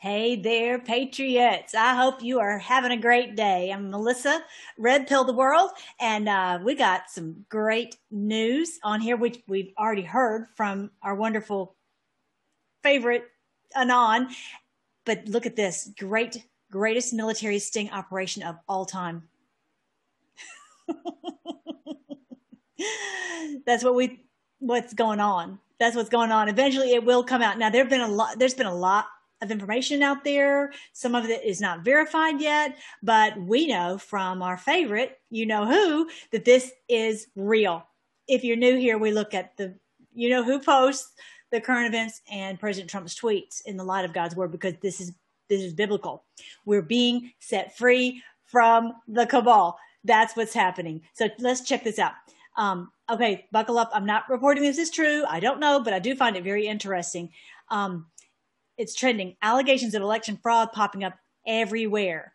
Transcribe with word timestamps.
Hey 0.00 0.36
there, 0.36 0.78
Patriots. 0.78 1.74
I 1.74 1.96
hope 1.96 2.22
you 2.22 2.38
are 2.38 2.56
having 2.56 2.92
a 2.92 2.96
great 2.96 3.34
day. 3.34 3.72
I'm 3.72 3.90
Melissa, 3.90 4.44
Red 4.78 5.08
Pill 5.08 5.24
the 5.24 5.32
World, 5.32 5.72
and 5.98 6.28
uh, 6.28 6.60
we 6.62 6.76
got 6.76 7.10
some 7.10 7.44
great 7.48 7.96
news 8.08 8.78
on 8.84 9.00
here, 9.00 9.16
which 9.16 9.42
we've 9.48 9.72
already 9.76 10.02
heard 10.02 10.50
from 10.54 10.92
our 11.02 11.16
wonderful 11.16 11.74
favorite 12.84 13.24
Anon. 13.74 14.28
But 15.04 15.26
look 15.26 15.46
at 15.46 15.56
this 15.56 15.90
great, 15.98 16.44
greatest 16.70 17.12
military 17.12 17.58
sting 17.58 17.90
operation 17.90 18.44
of 18.44 18.54
all 18.68 18.86
time. 18.86 19.24
That's 23.66 23.82
what 23.82 23.96
we, 23.96 24.22
what's 24.60 24.94
going 24.94 25.18
on. 25.18 25.58
That's 25.80 25.96
what's 25.96 26.08
going 26.08 26.30
on. 26.30 26.48
Eventually 26.48 26.94
it 26.94 27.04
will 27.04 27.24
come 27.24 27.42
out. 27.42 27.58
Now 27.58 27.68
there've 27.68 27.90
been 27.90 28.00
a 28.00 28.06
lot, 28.06 28.38
there's 28.38 28.54
been 28.54 28.66
a 28.66 28.74
lot 28.74 29.06
of 29.40 29.50
information 29.50 30.02
out 30.02 30.24
there. 30.24 30.72
Some 30.92 31.14
of 31.14 31.26
it 31.26 31.44
is 31.44 31.60
not 31.60 31.84
verified 31.84 32.40
yet, 32.40 32.76
but 33.02 33.40
we 33.40 33.66
know 33.66 33.98
from 33.98 34.42
our 34.42 34.56
favorite, 34.56 35.18
you 35.30 35.46
know 35.46 35.66
who, 35.66 36.08
that 36.32 36.44
this 36.44 36.72
is 36.88 37.26
real. 37.36 37.86
If 38.26 38.44
you're 38.44 38.56
new 38.56 38.76
here, 38.76 38.98
we 38.98 39.12
look 39.12 39.34
at 39.34 39.56
the, 39.56 39.74
you 40.14 40.28
know 40.28 40.42
who 40.42 40.58
posts 40.58 41.12
the 41.50 41.60
current 41.60 41.86
events 41.86 42.20
and 42.30 42.60
President 42.60 42.90
Trump's 42.90 43.18
tweets 43.18 43.62
in 43.64 43.76
the 43.76 43.84
light 43.84 44.04
of 44.04 44.12
God's 44.12 44.36
word 44.36 44.52
because 44.52 44.74
this 44.82 45.00
is 45.00 45.12
this 45.48 45.62
is 45.62 45.72
biblical. 45.72 46.24
We're 46.66 46.82
being 46.82 47.32
set 47.38 47.76
free 47.76 48.22
from 48.44 48.92
the 49.06 49.26
cabal. 49.26 49.78
That's 50.04 50.36
what's 50.36 50.52
happening. 50.52 51.02
So 51.14 51.28
let's 51.38 51.62
check 51.62 51.84
this 51.84 51.98
out. 51.98 52.12
Um, 52.56 52.90
okay, 53.10 53.46
buckle 53.50 53.78
up. 53.78 53.90
I'm 53.94 54.04
not 54.04 54.28
reporting 54.28 54.62
this 54.62 54.78
is 54.78 54.90
true. 54.90 55.24
I 55.28 55.40
don't 55.40 55.60
know, 55.60 55.80
but 55.80 55.94
I 55.94 56.00
do 56.00 56.14
find 56.14 56.36
it 56.36 56.44
very 56.44 56.66
interesting. 56.66 57.30
Um, 57.70 58.06
it's 58.78 58.94
trending. 58.94 59.36
Allegations 59.42 59.94
of 59.94 60.02
election 60.02 60.38
fraud 60.40 60.72
popping 60.72 61.04
up 61.04 61.14
everywhere. 61.46 62.32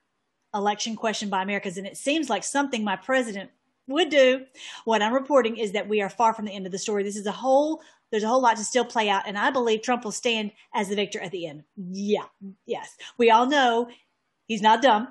Election 0.54 0.96
question 0.96 1.30
by 1.30 1.42
Americans. 1.42 1.78
And 1.78 1.88
it 1.88 1.98
seems 1.98 2.30
like 2.30 2.44
something 2.44 2.84
my 2.84 2.96
president 2.96 3.50
would 3.88 4.10
do. 4.10 4.46
What 4.86 5.02
I'm 5.02 5.14
reporting 5.14 5.58
is 5.58 5.72
that 5.72 5.90
we 5.90 6.02
are 6.02 6.10
far 6.10 6.34
from 6.34 6.46
the 6.46 6.52
end 6.52 6.66
of 6.66 6.72
the 6.72 6.78
story. 6.78 7.04
This 7.04 7.16
is 7.16 7.26
a 7.26 7.32
whole, 7.32 7.82
there's 8.12 8.24
a 8.24 8.28
whole 8.28 8.42
lot 8.42 8.58
to 8.58 8.64
still 8.64 8.86
play 8.86 9.10
out. 9.10 9.24
And 9.26 9.38
I 9.38 9.50
believe 9.50 9.82
Trump 9.82 10.04
will 10.04 10.12
stand 10.12 10.52
as 10.76 10.90
the 10.90 10.96
victor 10.96 11.20
at 11.20 11.32
the 11.32 11.48
end. 11.48 11.64
Yeah. 11.76 12.26
Yes. 12.66 12.96
We 13.18 13.32
all 13.32 13.48
know 13.48 13.90
he's 14.46 14.62
not 14.62 14.82
dumb. 14.82 15.08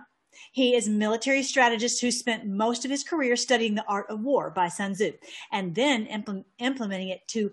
He 0.52 0.74
is 0.74 0.88
a 0.88 0.90
military 0.90 1.42
strategist 1.42 2.00
who 2.00 2.10
spent 2.10 2.46
most 2.46 2.84
of 2.84 2.90
his 2.90 3.04
career 3.04 3.36
studying 3.36 3.74
the 3.74 3.84
art 3.86 4.06
of 4.08 4.20
war 4.20 4.50
by 4.50 4.68
Sun 4.68 4.94
Tzu 4.94 5.12
and 5.50 5.74
then 5.74 6.06
impl- 6.06 6.44
implementing 6.58 7.08
it 7.08 7.26
to 7.28 7.52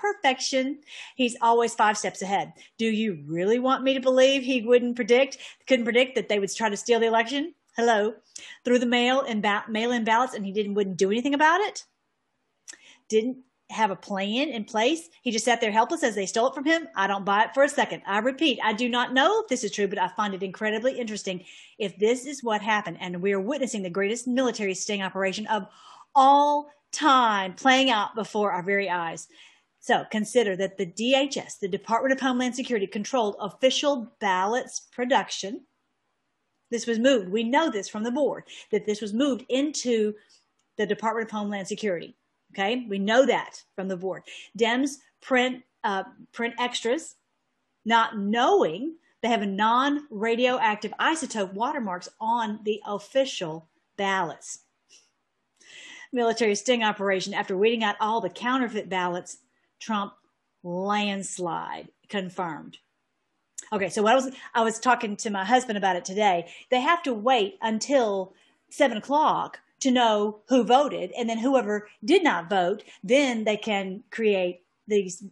perfection. 0.00 0.78
He's 1.16 1.36
always 1.40 1.74
five 1.74 1.98
steps 1.98 2.22
ahead. 2.22 2.52
Do 2.78 2.86
you 2.86 3.22
really 3.26 3.58
want 3.58 3.84
me 3.84 3.94
to 3.94 4.00
believe 4.00 4.42
he 4.42 4.62
wouldn't 4.62 4.96
predict, 4.96 5.38
couldn't 5.66 5.84
predict 5.84 6.14
that 6.14 6.28
they 6.28 6.38
would 6.38 6.54
try 6.54 6.68
to 6.68 6.76
steal 6.76 7.00
the 7.00 7.06
election? 7.06 7.54
Hello, 7.76 8.14
through 8.64 8.80
the 8.80 8.86
mail 8.86 9.22
and 9.22 9.42
ba- 9.42 9.64
mail-in 9.68 10.04
ballots, 10.04 10.34
and 10.34 10.44
he 10.44 10.52
didn't 10.52 10.74
wouldn't 10.74 10.96
do 10.96 11.10
anything 11.10 11.34
about 11.34 11.60
it. 11.60 11.84
Didn't 13.08 13.38
have 13.70 13.90
a 13.90 13.96
plan 13.96 14.48
in 14.48 14.64
place. 14.64 15.08
He 15.22 15.30
just 15.30 15.44
sat 15.44 15.60
there 15.60 15.70
helpless 15.70 16.02
as 16.02 16.14
they 16.14 16.26
stole 16.26 16.48
it 16.48 16.54
from 16.54 16.64
him. 16.64 16.88
I 16.96 17.06
don't 17.06 17.24
buy 17.24 17.44
it 17.44 17.54
for 17.54 17.62
a 17.62 17.68
second. 17.68 18.02
I 18.06 18.18
repeat, 18.18 18.58
I 18.62 18.72
do 18.72 18.88
not 18.88 19.14
know 19.14 19.42
if 19.42 19.48
this 19.48 19.64
is 19.64 19.70
true, 19.70 19.86
but 19.88 19.98
I 19.98 20.08
find 20.08 20.34
it 20.34 20.42
incredibly 20.42 20.98
interesting 20.98 21.44
if 21.78 21.96
this 21.96 22.26
is 22.26 22.42
what 22.42 22.60
happened 22.60 22.98
and 23.00 23.22
we 23.22 23.32
are 23.32 23.40
witnessing 23.40 23.82
the 23.82 23.90
greatest 23.90 24.26
military 24.26 24.74
sting 24.74 25.02
operation 25.02 25.46
of 25.46 25.66
all 26.14 26.70
time 26.92 27.54
playing 27.54 27.90
out 27.90 28.14
before 28.14 28.50
our 28.52 28.62
very 28.62 28.90
eyes. 28.90 29.28
So 29.80 30.04
consider 30.10 30.56
that 30.56 30.76
the 30.76 30.86
DHS, 30.86 31.58
the 31.58 31.68
Department 31.68 32.12
of 32.12 32.20
Homeland 32.20 32.54
Security, 32.54 32.86
controlled 32.86 33.36
official 33.40 34.12
ballots 34.20 34.88
production. 34.92 35.62
This 36.70 36.86
was 36.86 36.98
moved. 36.98 37.30
We 37.30 37.44
know 37.44 37.70
this 37.70 37.88
from 37.88 38.02
the 38.02 38.10
board 38.10 38.44
that 38.70 38.84
this 38.84 39.00
was 39.00 39.14
moved 39.14 39.44
into 39.48 40.14
the 40.76 40.86
Department 40.86 41.28
of 41.28 41.32
Homeland 41.32 41.66
Security. 41.66 42.14
Okay, 42.52 42.84
we 42.88 42.98
know 42.98 43.24
that 43.24 43.62
from 43.74 43.88
the 43.88 43.96
board. 43.96 44.22
Dems 44.58 44.96
print 45.22 45.62
uh, 45.82 46.04
print 46.32 46.54
extras, 46.58 47.16
not 47.86 48.18
knowing 48.18 48.96
they 49.22 49.28
have 49.28 49.42
a 49.42 49.46
non-radioactive 49.46 50.92
isotope 51.00 51.54
watermarks 51.54 52.08
on 52.20 52.60
the 52.64 52.82
official 52.86 53.68
ballots. 53.96 54.60
Military 56.12 56.54
sting 56.54 56.82
operation 56.82 57.32
after 57.32 57.56
weeding 57.56 57.84
out 57.84 57.96
all 58.00 58.20
the 58.20 58.28
counterfeit 58.28 58.88
ballots 58.88 59.38
Trump 59.80 60.12
landslide 60.62 61.88
confirmed. 62.08 62.78
Okay, 63.72 63.88
so 63.88 64.06
I 64.06 64.14
was 64.14 64.30
I 64.54 64.62
was 64.62 64.78
talking 64.78 65.16
to 65.16 65.30
my 65.30 65.44
husband 65.44 65.78
about 65.78 65.96
it 65.96 66.04
today. 66.04 66.50
They 66.70 66.80
have 66.80 67.02
to 67.04 67.14
wait 67.14 67.56
until 67.62 68.34
seven 68.70 68.96
o'clock 68.96 69.60
to 69.80 69.90
know 69.90 70.40
who 70.48 70.64
voted, 70.64 71.12
and 71.16 71.28
then 71.28 71.38
whoever 71.38 71.88
did 72.04 72.24
not 72.24 72.50
vote, 72.50 72.82
then 73.02 73.44
they 73.44 73.56
can 73.56 74.02
create 74.10 74.62
these 74.86 75.24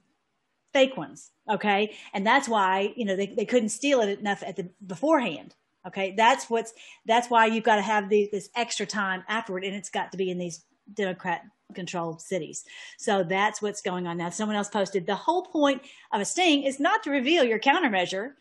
fake 0.73 0.97
ones. 0.97 1.31
Okay, 1.51 1.97
and 2.13 2.27
that's 2.27 2.49
why 2.49 2.93
you 2.97 3.05
know 3.05 3.17
they, 3.17 3.27
they 3.27 3.45
couldn't 3.45 3.71
steal 3.71 4.01
it 4.01 4.19
enough 4.19 4.43
at 4.47 4.57
the 4.57 4.69
beforehand. 4.87 5.55
Okay, 5.87 6.15
that's 6.17 6.49
what's 6.49 6.73
that's 7.07 7.29
why 7.29 7.47
you've 7.47 7.65
got 7.65 7.77
to 7.77 7.83
have 7.83 8.09
the, 8.09 8.29
this 8.31 8.51
extra 8.55 8.87
time 8.87 9.25
afterward, 9.29 9.65
and 9.65 9.75
it's 9.75 9.91
got 9.91 10.13
to 10.13 10.19
be 10.19 10.31
in 10.31 10.39
these 10.39 10.65
Democrat 10.93 11.43
controlled 11.75 12.21
cities. 12.21 12.65
So 12.97 13.23
that's 13.23 13.61
what's 13.61 13.83
going 13.83 14.07
on 14.07 14.19
now. 14.19 14.31
Someone 14.31 14.57
else 14.57 14.69
posted 14.69 15.07
the 15.07 15.15
whole 15.15 15.43
point 15.43 15.83
of 16.13 16.21
a 16.21 16.25
sting 16.25 16.63
is 16.63 16.81
not 16.81 17.03
to 17.03 17.11
reveal 17.11 17.45
your 17.45 17.59
countermeasure. 17.59 18.33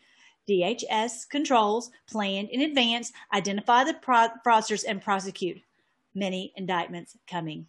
DHS 0.48 1.28
controls 1.28 1.90
planned 2.10 2.48
in 2.48 2.62
advance, 2.62 3.12
identify 3.34 3.84
the 3.84 3.94
fraudsters, 3.94 4.84
and 4.88 5.02
prosecute. 5.02 5.60
Many 6.14 6.52
indictments 6.56 7.16
coming. 7.30 7.66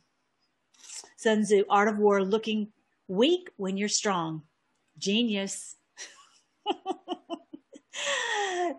Sun 1.18 1.44
Tzu, 1.44 1.66
Art 1.70 1.90
of 1.90 1.98
War, 1.98 2.24
looking 2.24 2.70
weak 3.08 3.50
when 3.58 3.76
you're 3.76 3.90
strong. 3.90 4.44
Genius. 4.98 5.76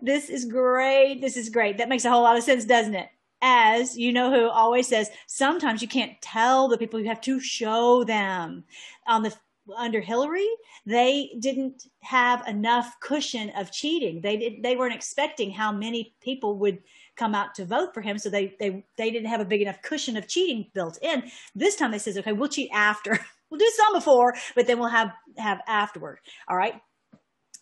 this 0.01 0.29
is 0.29 0.45
great. 0.45 1.21
This 1.21 1.37
is 1.37 1.49
great. 1.49 1.77
That 1.77 1.89
makes 1.89 2.05
a 2.05 2.09
whole 2.09 2.23
lot 2.23 2.37
of 2.37 2.43
sense, 2.43 2.65
doesn't 2.65 2.95
it? 2.95 3.09
As 3.41 3.97
you 3.97 4.13
know 4.13 4.31
who 4.31 4.49
always 4.49 4.87
says 4.87 5.09
sometimes 5.27 5.81
you 5.81 5.87
can't 5.87 6.21
tell 6.21 6.67
the 6.67 6.77
people 6.77 6.99
you 6.99 7.07
have 7.07 7.21
to 7.21 7.39
show 7.39 8.03
them. 8.03 8.63
On 9.07 9.23
the 9.23 9.33
under 9.77 10.01
Hillary 10.01 10.47
they 10.85 11.31
didn't 11.39 11.87
have 12.01 12.45
enough 12.47 12.99
cushion 12.99 13.51
of 13.51 13.71
cheating. 13.71 14.21
They 14.21 14.37
did 14.37 14.63
they 14.63 14.75
weren't 14.75 14.95
expecting 14.95 15.51
how 15.51 15.71
many 15.71 16.15
people 16.21 16.57
would 16.59 16.79
come 17.15 17.35
out 17.35 17.53
to 17.55 17.65
vote 17.65 17.93
for 17.93 18.01
him 18.01 18.17
so 18.17 18.29
they 18.29 18.55
they 18.59 18.85
they 18.97 19.11
didn't 19.11 19.29
have 19.29 19.41
a 19.41 19.45
big 19.45 19.61
enough 19.61 19.81
cushion 19.81 20.17
of 20.17 20.27
cheating 20.27 20.67
built 20.73 20.97
in. 21.01 21.23
This 21.55 21.75
time 21.75 21.91
they 21.91 21.99
says 21.99 22.17
okay 22.17 22.33
we'll 22.33 22.49
cheat 22.49 22.69
after. 22.73 23.19
We'll 23.49 23.59
do 23.59 23.71
some 23.75 23.95
before 23.95 24.33
but 24.55 24.65
then 24.65 24.79
we'll 24.79 24.87
have 24.87 25.11
have 25.37 25.59
afterward. 25.67 26.19
All 26.47 26.55
right? 26.55 26.75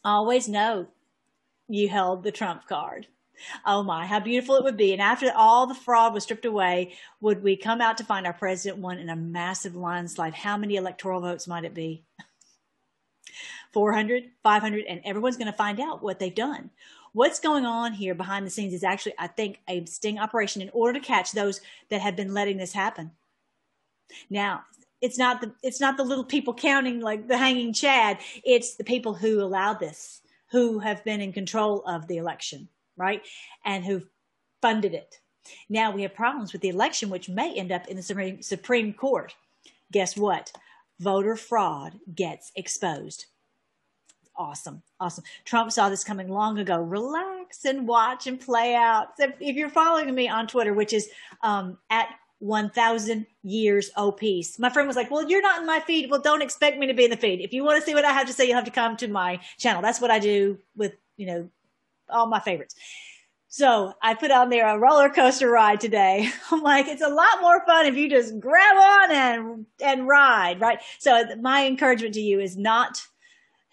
Always 0.05 0.47
know 0.47 0.85
you 1.67 1.89
held 1.89 2.21
the 2.21 2.31
trump 2.31 2.67
card 2.67 3.07
Oh 3.65 3.83
my, 3.83 4.05
how 4.05 4.19
beautiful 4.19 4.55
it 4.55 4.63
would 4.63 4.77
be. 4.77 4.93
And 4.93 5.01
after 5.01 5.31
all 5.35 5.67
the 5.67 5.75
fraud 5.75 6.13
was 6.13 6.23
stripped 6.23 6.45
away, 6.45 6.95
would 7.21 7.43
we 7.43 7.55
come 7.55 7.81
out 7.81 7.97
to 7.97 8.03
find 8.03 8.25
our 8.25 8.33
president 8.33 8.81
won 8.81 8.97
in 8.97 9.09
a 9.09 9.15
massive 9.15 9.75
landslide? 9.75 10.33
How 10.33 10.57
many 10.57 10.75
electoral 10.75 11.21
votes 11.21 11.47
might 11.47 11.65
it 11.65 11.73
be? 11.73 12.03
400, 13.73 14.23
500, 14.43 14.85
and 14.85 15.01
everyone's 15.05 15.37
going 15.37 15.51
to 15.51 15.57
find 15.57 15.79
out 15.79 16.01
what 16.01 16.19
they've 16.19 16.33
done. 16.33 16.71
What's 17.13 17.39
going 17.39 17.65
on 17.65 17.93
here 17.93 18.15
behind 18.15 18.45
the 18.45 18.51
scenes 18.51 18.73
is 18.73 18.83
actually, 18.83 19.13
I 19.17 19.27
think, 19.27 19.59
a 19.67 19.85
sting 19.85 20.19
operation 20.19 20.61
in 20.61 20.69
order 20.73 20.99
to 20.99 21.05
catch 21.05 21.31
those 21.31 21.61
that 21.89 22.01
have 22.01 22.15
been 22.15 22.33
letting 22.33 22.57
this 22.57 22.73
happen. 22.73 23.11
Now, 24.29 24.63
it's 25.01 25.17
not 25.17 25.39
the 25.39 25.53
it's 25.63 25.79
not 25.79 25.97
the 25.97 26.03
little 26.03 26.25
people 26.25 26.53
counting 26.53 26.99
like 26.99 27.27
the 27.27 27.37
hanging 27.37 27.73
Chad. 27.73 28.19
It's 28.43 28.75
the 28.75 28.83
people 28.83 29.13
who 29.13 29.41
allowed 29.41 29.79
this, 29.79 30.21
who 30.51 30.79
have 30.79 31.03
been 31.05 31.21
in 31.21 31.31
control 31.31 31.83
of 31.85 32.07
the 32.07 32.17
election 32.17 32.67
right? 32.99 33.21
And 33.65 33.83
who 33.83 34.03
funded 34.61 34.93
it. 34.93 35.19
Now 35.69 35.91
we 35.91 36.03
have 36.03 36.13
problems 36.13 36.53
with 36.53 36.61
the 36.61 36.69
election, 36.69 37.09
which 37.09 37.29
may 37.29 37.55
end 37.55 37.71
up 37.71 37.87
in 37.87 37.97
the 37.97 38.39
Supreme, 38.41 38.93
Court. 38.93 39.33
Guess 39.91 40.17
what? 40.17 40.51
Voter 40.99 41.35
fraud 41.35 41.99
gets 42.13 42.51
exposed. 42.55 43.25
Awesome. 44.35 44.83
Awesome. 44.99 45.23
Trump 45.45 45.71
saw 45.71 45.89
this 45.89 46.03
coming 46.03 46.29
long 46.29 46.59
ago. 46.59 46.79
Relax 46.81 47.65
and 47.65 47.87
watch 47.87 48.27
and 48.27 48.39
play 48.39 48.75
out. 48.75 49.17
So 49.17 49.31
if 49.39 49.55
you're 49.55 49.69
following 49.69 50.13
me 50.13 50.29
on 50.29 50.47
Twitter, 50.47 50.73
which 50.73 50.93
is 50.93 51.09
um, 51.41 51.77
at 51.89 52.09
1000 52.39 53.25
years 53.43 53.91
O 53.97 54.11
peace. 54.11 54.57
My 54.59 54.69
friend 54.69 54.87
was 54.87 54.95
like, 54.95 55.11
well, 55.11 55.29
you're 55.29 55.41
not 55.41 55.59
in 55.59 55.67
my 55.67 55.81
feed. 55.81 56.09
Well, 56.09 56.21
don't 56.21 56.41
expect 56.41 56.77
me 56.77 56.87
to 56.87 56.93
be 56.93 57.03
in 57.03 57.11
the 57.11 57.17
feed. 57.17 57.41
If 57.41 57.53
you 57.53 57.63
want 57.63 57.79
to 57.79 57.85
see 57.85 57.93
what 57.93 58.05
I 58.05 58.11
have 58.11 58.27
to 58.27 58.33
say, 58.33 58.45
you'll 58.45 58.55
have 58.55 58.65
to 58.65 58.71
come 58.71 58.95
to 58.97 59.07
my 59.07 59.39
channel. 59.57 59.81
That's 59.81 59.99
what 59.99 60.11
I 60.11 60.19
do 60.19 60.57
with, 60.75 60.93
you 61.17 61.27
know, 61.27 61.49
all 62.11 62.27
my 62.27 62.39
favorites. 62.39 62.75
So 63.51 63.93
I 64.01 64.13
put 64.13 64.29
on 64.29 64.49
there 64.49 64.67
a 64.67 64.77
roller 64.77 65.09
coaster 65.09 65.49
ride 65.49 65.79
today. 65.79 66.29
I'm 66.51 66.61
like, 66.61 66.87
it's 66.87 67.01
a 67.01 67.09
lot 67.09 67.41
more 67.41 67.65
fun 67.65 67.87
if 67.87 67.95
you 67.95 68.09
just 68.09 68.39
grab 68.39 68.77
on 68.77 69.11
and 69.11 69.65
and 69.83 70.07
ride, 70.07 70.61
right? 70.61 70.79
So 70.99 71.23
my 71.41 71.65
encouragement 71.65 72.13
to 72.13 72.21
you 72.21 72.39
is 72.39 72.55
not 72.57 73.01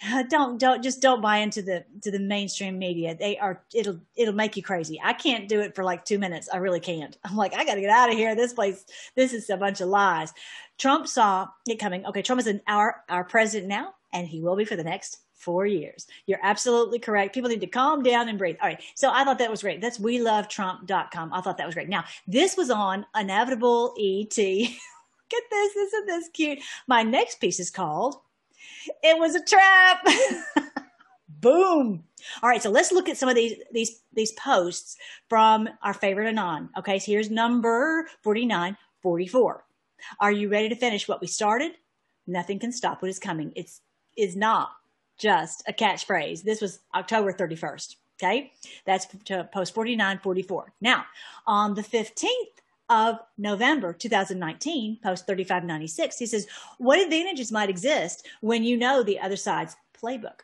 don't 0.28 0.58
don't 0.58 0.82
just 0.82 1.00
don't 1.00 1.20
buy 1.20 1.38
into 1.38 1.62
the 1.62 1.84
to 2.02 2.10
the 2.10 2.18
mainstream 2.18 2.78
media. 2.78 3.16
They 3.18 3.38
are 3.38 3.62
it'll 3.74 4.00
it'll 4.16 4.34
make 4.34 4.56
you 4.56 4.62
crazy. 4.62 5.00
I 5.02 5.12
can't 5.12 5.48
do 5.48 5.60
it 5.60 5.74
for 5.74 5.84
like 5.84 6.04
two 6.04 6.18
minutes. 6.18 6.48
I 6.52 6.56
really 6.58 6.80
can't. 6.80 7.16
I'm 7.24 7.36
like 7.36 7.54
I 7.54 7.64
got 7.64 7.74
to 7.74 7.80
get 7.80 7.90
out 7.90 8.10
of 8.10 8.16
here. 8.16 8.34
This 8.34 8.52
place 8.52 8.84
this 9.14 9.32
is 9.32 9.50
a 9.50 9.56
bunch 9.56 9.80
of 9.80 9.88
lies. 9.88 10.32
Trump 10.78 11.06
saw 11.06 11.48
it 11.66 11.78
coming. 11.78 12.04
Okay, 12.06 12.22
Trump 12.22 12.40
is 12.40 12.46
an, 12.46 12.60
our 12.66 13.02
our 13.08 13.24
president 13.24 13.68
now, 13.68 13.94
and 14.12 14.26
he 14.26 14.40
will 14.40 14.56
be 14.56 14.64
for 14.64 14.76
the 14.76 14.84
next 14.84 15.18
four 15.36 15.66
years. 15.66 16.06
You're 16.26 16.40
absolutely 16.42 16.98
correct. 16.98 17.34
People 17.34 17.50
need 17.50 17.60
to 17.60 17.66
calm 17.66 18.02
down 18.02 18.28
and 18.28 18.38
breathe. 18.38 18.56
All 18.60 18.68
right. 18.68 18.82
So 18.94 19.10
I 19.12 19.24
thought 19.24 19.38
that 19.38 19.50
was 19.50 19.62
great. 19.62 19.80
That's 19.80 20.00
we 20.00 20.20
love 20.20 20.48
Trump.com. 20.48 21.32
I 21.32 21.40
thought 21.40 21.58
that 21.58 21.66
was 21.66 21.74
great. 21.74 21.88
Now, 21.88 22.04
this 22.26 22.56
was 22.56 22.70
on 22.70 23.06
Inevitable 23.14 23.94
ET. 23.98 24.36
Get 25.28 25.42
this. 25.50 25.76
Isn't 25.76 26.06
this 26.06 26.28
cute? 26.32 26.58
My 26.86 27.02
next 27.02 27.40
piece 27.40 27.60
is 27.60 27.70
called 27.70 28.16
It 29.02 29.18
Was 29.18 29.34
a 29.34 29.44
Trap. 29.44 30.06
Boom. 31.28 32.04
All 32.42 32.48
right, 32.48 32.62
so 32.62 32.70
let's 32.70 32.92
look 32.92 33.08
at 33.08 33.16
some 33.16 33.28
of 33.28 33.34
these 33.34 33.54
these 33.72 34.02
these 34.14 34.32
posts 34.32 34.96
from 35.28 35.68
our 35.82 35.94
favorite 35.94 36.28
Anon. 36.28 36.70
Okay, 36.78 36.98
so 36.98 37.12
here's 37.12 37.30
number 37.30 38.08
49, 38.22 38.76
44. 39.02 39.64
Are 40.20 40.32
you 40.32 40.48
ready 40.48 40.68
to 40.68 40.76
finish 40.76 41.06
what 41.06 41.20
we 41.20 41.26
started? 41.26 41.72
Nothing 42.26 42.58
can 42.58 42.72
stop 42.72 43.02
what 43.02 43.10
is 43.10 43.18
coming. 43.18 43.52
It's 43.54 43.80
is 44.16 44.34
not 44.34 44.70
just 45.18 45.62
a 45.66 45.72
catchphrase. 45.72 46.42
This 46.42 46.60
was 46.60 46.80
October 46.94 47.32
31st. 47.32 47.96
Okay. 48.20 48.52
That's 48.84 49.06
to 49.26 49.48
post 49.52 49.74
4944. 49.74 50.72
Now, 50.80 51.04
on 51.46 51.74
the 51.74 51.82
15th 51.82 52.28
of 52.88 53.18
November 53.36 53.92
2019, 53.92 54.98
post 55.02 55.26
3596, 55.26 56.18
he 56.18 56.26
says, 56.26 56.46
What 56.78 57.00
advantages 57.00 57.52
might 57.52 57.68
exist 57.68 58.26
when 58.40 58.64
you 58.64 58.76
know 58.76 59.02
the 59.02 59.20
other 59.20 59.36
side's 59.36 59.76
playbook? 60.00 60.40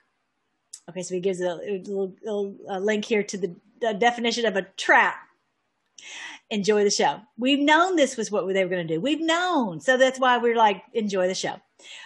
Okay, 0.91 1.03
so 1.03 1.15
he 1.15 1.21
gives 1.21 1.41
a, 1.41 1.47
a 1.47 1.79
little, 1.79 2.57
a 2.69 2.81
link 2.81 3.05
here 3.05 3.23
to 3.23 3.39
the, 3.39 3.55
the 3.81 3.95
definition 3.95 4.45
of 4.45 4.57
a 4.57 4.63
trap 4.77 5.17
enjoy 6.53 6.85
the 6.85 6.91
show. 6.91 7.19
We've 7.39 7.59
known 7.59 7.97
this 7.97 8.17
was 8.17 8.31
what 8.31 8.47
they 8.53 8.63
were 8.63 8.71
going 8.71 8.87
to 8.87 8.95
do. 8.95 9.01
We've 9.01 9.21
known. 9.21 9.81
So 9.81 9.97
that's 9.97 10.21
why 10.21 10.37
we're 10.37 10.55
like, 10.55 10.83
enjoy 10.93 11.27
the 11.27 11.35
show. 11.35 11.49
All 11.49 11.59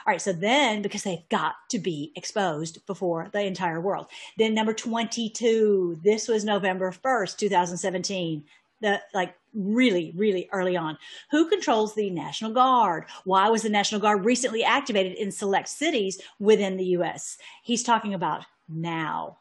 right. 0.07 0.23
So 0.23 0.33
then, 0.33 0.83
because 0.83 1.03
they've 1.03 1.29
got 1.29 1.57
to 1.71 1.79
be 1.81 2.13
exposed 2.15 2.87
before 2.87 3.29
the 3.33 3.43
entire 3.43 3.81
world. 3.81 4.07
Then 4.39 4.55
number 4.55 4.73
22, 4.73 6.01
this 6.03 6.29
was 6.29 6.45
November 6.45 6.93
1st, 6.93 7.37
2017. 7.37 8.45
The 8.83 9.03
like 9.13 9.35
really, 9.53 10.13
really 10.17 10.49
early 10.53 10.77
on. 10.77 10.97
Who 11.33 11.49
controls 11.49 11.95
the 11.95 12.11
National 12.11 12.53
Guard? 12.53 13.07
Why 13.25 13.49
was 13.49 13.63
the 13.63 13.69
National 13.69 14.01
Guard 14.01 14.25
recently 14.25 14.63
activated 14.63 15.15
in 15.15 15.33
select 15.33 15.69
cities 15.69 16.21
within 16.39 16.77
the 16.77 16.85
US? 16.99 17.37
He's 17.65 17.83
talking 17.83 18.15
about 18.15 18.45
now. 18.69 19.39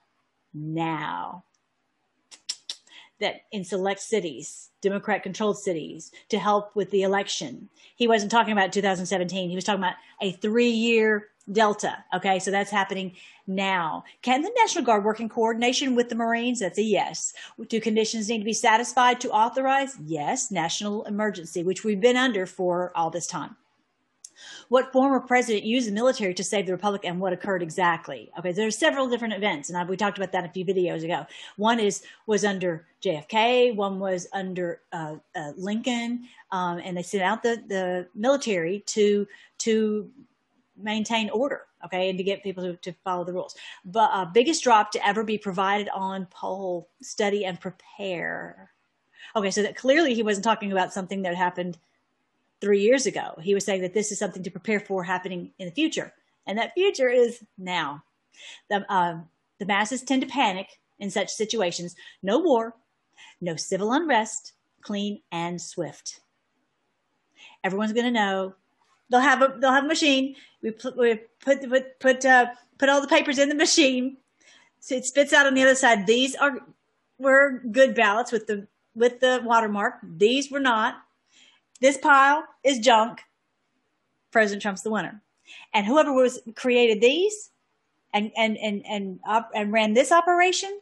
Now 0.54 1.44
that 3.20 3.42
in 3.52 3.64
select 3.64 4.02
cities, 4.02 4.70
Democrat 4.82 5.24
controlled 5.24 5.58
cities, 5.58 6.12
to 6.30 6.38
help 6.38 6.76
with 6.76 6.92
the 6.92 7.04
election. 7.04 7.70
He 7.96 8.08
wasn't 8.08 8.32
talking 8.32 8.52
about 8.52 8.74
2017. 8.74 9.50
He 9.50 9.56
was 9.56 9.64
talking 9.64 9.82
about 9.82 9.96
a 10.22 10.32
three 10.34 10.70
year 10.70 11.28
delta. 11.52 12.04
Okay, 12.14 12.40
so 12.40 12.52
that's 12.52 12.72
happening 12.72 13.14
now. 13.48 14.04
Can 14.22 14.42
the 14.42 14.52
National 14.58 14.84
Guard 14.84 15.04
work 15.04 15.20
in 15.20 15.30
coordination 15.30 15.96
with 15.96 16.10
the 16.10 16.16
Marines? 16.16 16.60
That's 16.60 16.80
a 16.80 16.84
yes. 16.84 17.34
Do 17.68 17.80
conditions 17.80 18.30
need 18.30 18.40
to 18.40 18.46
be 18.46 18.54
satisfied 18.54 19.22
to 19.22 19.32
authorize? 19.32 19.96
Yes. 20.04 20.52
National 20.52 21.04
emergency, 21.06 21.64
which 21.64 21.84
we've 21.84 22.02
been 22.02 22.18
under 22.18 22.46
for 22.46 22.92
all 22.96 23.10
this 23.10 23.28
time 23.28 23.56
what 24.70 24.92
former 24.92 25.20
president 25.20 25.66
used 25.66 25.88
the 25.88 25.92
military 25.92 26.34
to 26.34 26.44
save 26.44 26.66
the 26.66 26.72
republic 26.72 27.02
and 27.06 27.20
what 27.20 27.34
occurred 27.34 27.62
exactly. 27.62 28.32
Okay, 28.40 28.52
there 28.52 28.68
are 28.68 28.72
several 28.72 29.10
different 29.10 29.34
events, 29.34 29.70
and 29.70 29.78
I, 29.78 29.84
we 29.84 29.98
talked 29.98 30.18
about 30.18 30.32
that 30.32 30.46
a 30.46 30.50
few 30.50 30.66
videos 30.66 31.04
ago. 31.04 31.26
One 31.58 31.80
is 31.80 32.04
was 32.26 32.44
under 32.44 32.86
JFK, 33.02 33.76
one 33.76 34.00
was 34.00 34.28
under 34.34 34.82
uh, 34.92 35.16
uh, 35.36 35.52
Lincoln, 35.58 36.28
um, 36.52 36.80
and 36.84 36.98
they 36.98 37.04
sent 37.04 37.24
out 37.24 37.44
the 37.44 37.64
the 37.68 38.08
military 38.16 38.82
to 38.88 39.28
to 39.60 40.10
maintain 40.78 41.30
order 41.30 41.62
okay, 41.86 42.10
and 42.10 42.18
to 42.18 42.24
get 42.24 42.44
people 42.44 42.64
to, 42.64 42.76
to 42.78 42.94
follow 43.04 43.24
the 43.24 43.34
rules. 43.34 43.56
But 43.86 44.10
uh, 44.12 44.26
biggest 44.26 44.64
drop 44.64 44.92
to 44.92 45.08
ever 45.08 45.24
be 45.24 45.38
provided 45.38 45.90
on 45.90 46.28
poll, 46.30 46.90
study, 47.02 47.46
and 47.46 47.60
prepare. 47.60 48.72
Okay, 49.36 49.52
so 49.52 49.62
that 49.62 49.76
clearly 49.76 50.14
he 50.14 50.24
wasn't 50.24 50.44
talking 50.44 50.72
about 50.72 50.94
something 50.94 51.22
that 51.22 51.36
happened 51.36 51.78
three 52.62 52.82
years 52.82 53.06
ago. 53.06 53.38
He 53.42 53.54
was 53.54 53.66
saying 53.66 53.82
that 53.82 53.94
this 53.94 54.12
is 54.12 54.20
something 54.20 54.44
to 54.44 54.52
prepare 54.52 54.80
for 54.80 55.04
happening 55.04 55.52
in 55.60 55.68
the 55.68 55.74
future. 55.74 56.14
And 56.48 56.58
that 56.58 56.74
future 56.74 57.10
is 57.10 57.44
now. 57.58 58.04
The, 58.70 58.86
uh, 58.92 59.20
the 59.60 59.66
masses 59.66 60.04
tend 60.04 60.22
to 60.22 60.28
panic 60.28 60.68
in 61.00 61.10
such 61.10 61.30
situations. 61.30 61.96
No 62.22 62.40
war, 62.40 62.76
no 63.42 63.56
civil 63.56 63.94
unrest, 63.94 64.54
clean 64.82 65.22
and 65.32 65.62
swift. 65.62 66.20
Everyone's 67.64 67.94
going 67.94 68.06
to 68.06 68.12
know. 68.12 68.56
They'll 69.10 69.20
have 69.20 69.42
a 69.42 69.56
they'll 69.60 69.72
have 69.72 69.84
a 69.84 69.88
machine. 69.88 70.36
We 70.62 70.72
we 70.98 71.16
put 71.16 71.62
put 71.70 72.00
put, 72.00 72.26
uh, 72.26 72.48
put 72.78 72.90
all 72.90 73.02
the 73.02 73.08
papers 73.08 73.38
in 73.38 73.50
the 73.50 73.56
machine. 73.56 74.18
So 74.80 74.96
it 74.96 75.06
spits 75.06 75.34
out 75.34 75.46
on 75.46 75.54
the 75.54 75.62
other 75.62 75.76
side. 75.76 76.08
These 76.08 76.36
are 76.36 76.60
were 77.18 77.62
good 77.72 77.96
ballots 77.96 78.32
with 78.32 78.48
the 78.48 78.68
with 78.96 79.20
the 79.20 79.42
watermark. 79.44 79.96
These 80.04 80.52
were 80.52 80.60
not 80.60 81.05
this 81.86 81.98
pile 81.98 82.44
is 82.64 82.80
junk. 82.80 83.22
President 84.32 84.64
Trump's 84.64 84.82
the 84.82 84.90
winner. 84.90 85.22
And 85.72 85.86
whoever 85.86 86.12
was 86.12 86.40
created 86.56 87.00
these 87.00 87.52
and 88.12 88.32
and 88.36 88.58
and 88.58 88.84
and 88.88 89.20
and 89.54 89.72
ran 89.72 89.94
this 89.94 90.12
operation, 90.12 90.80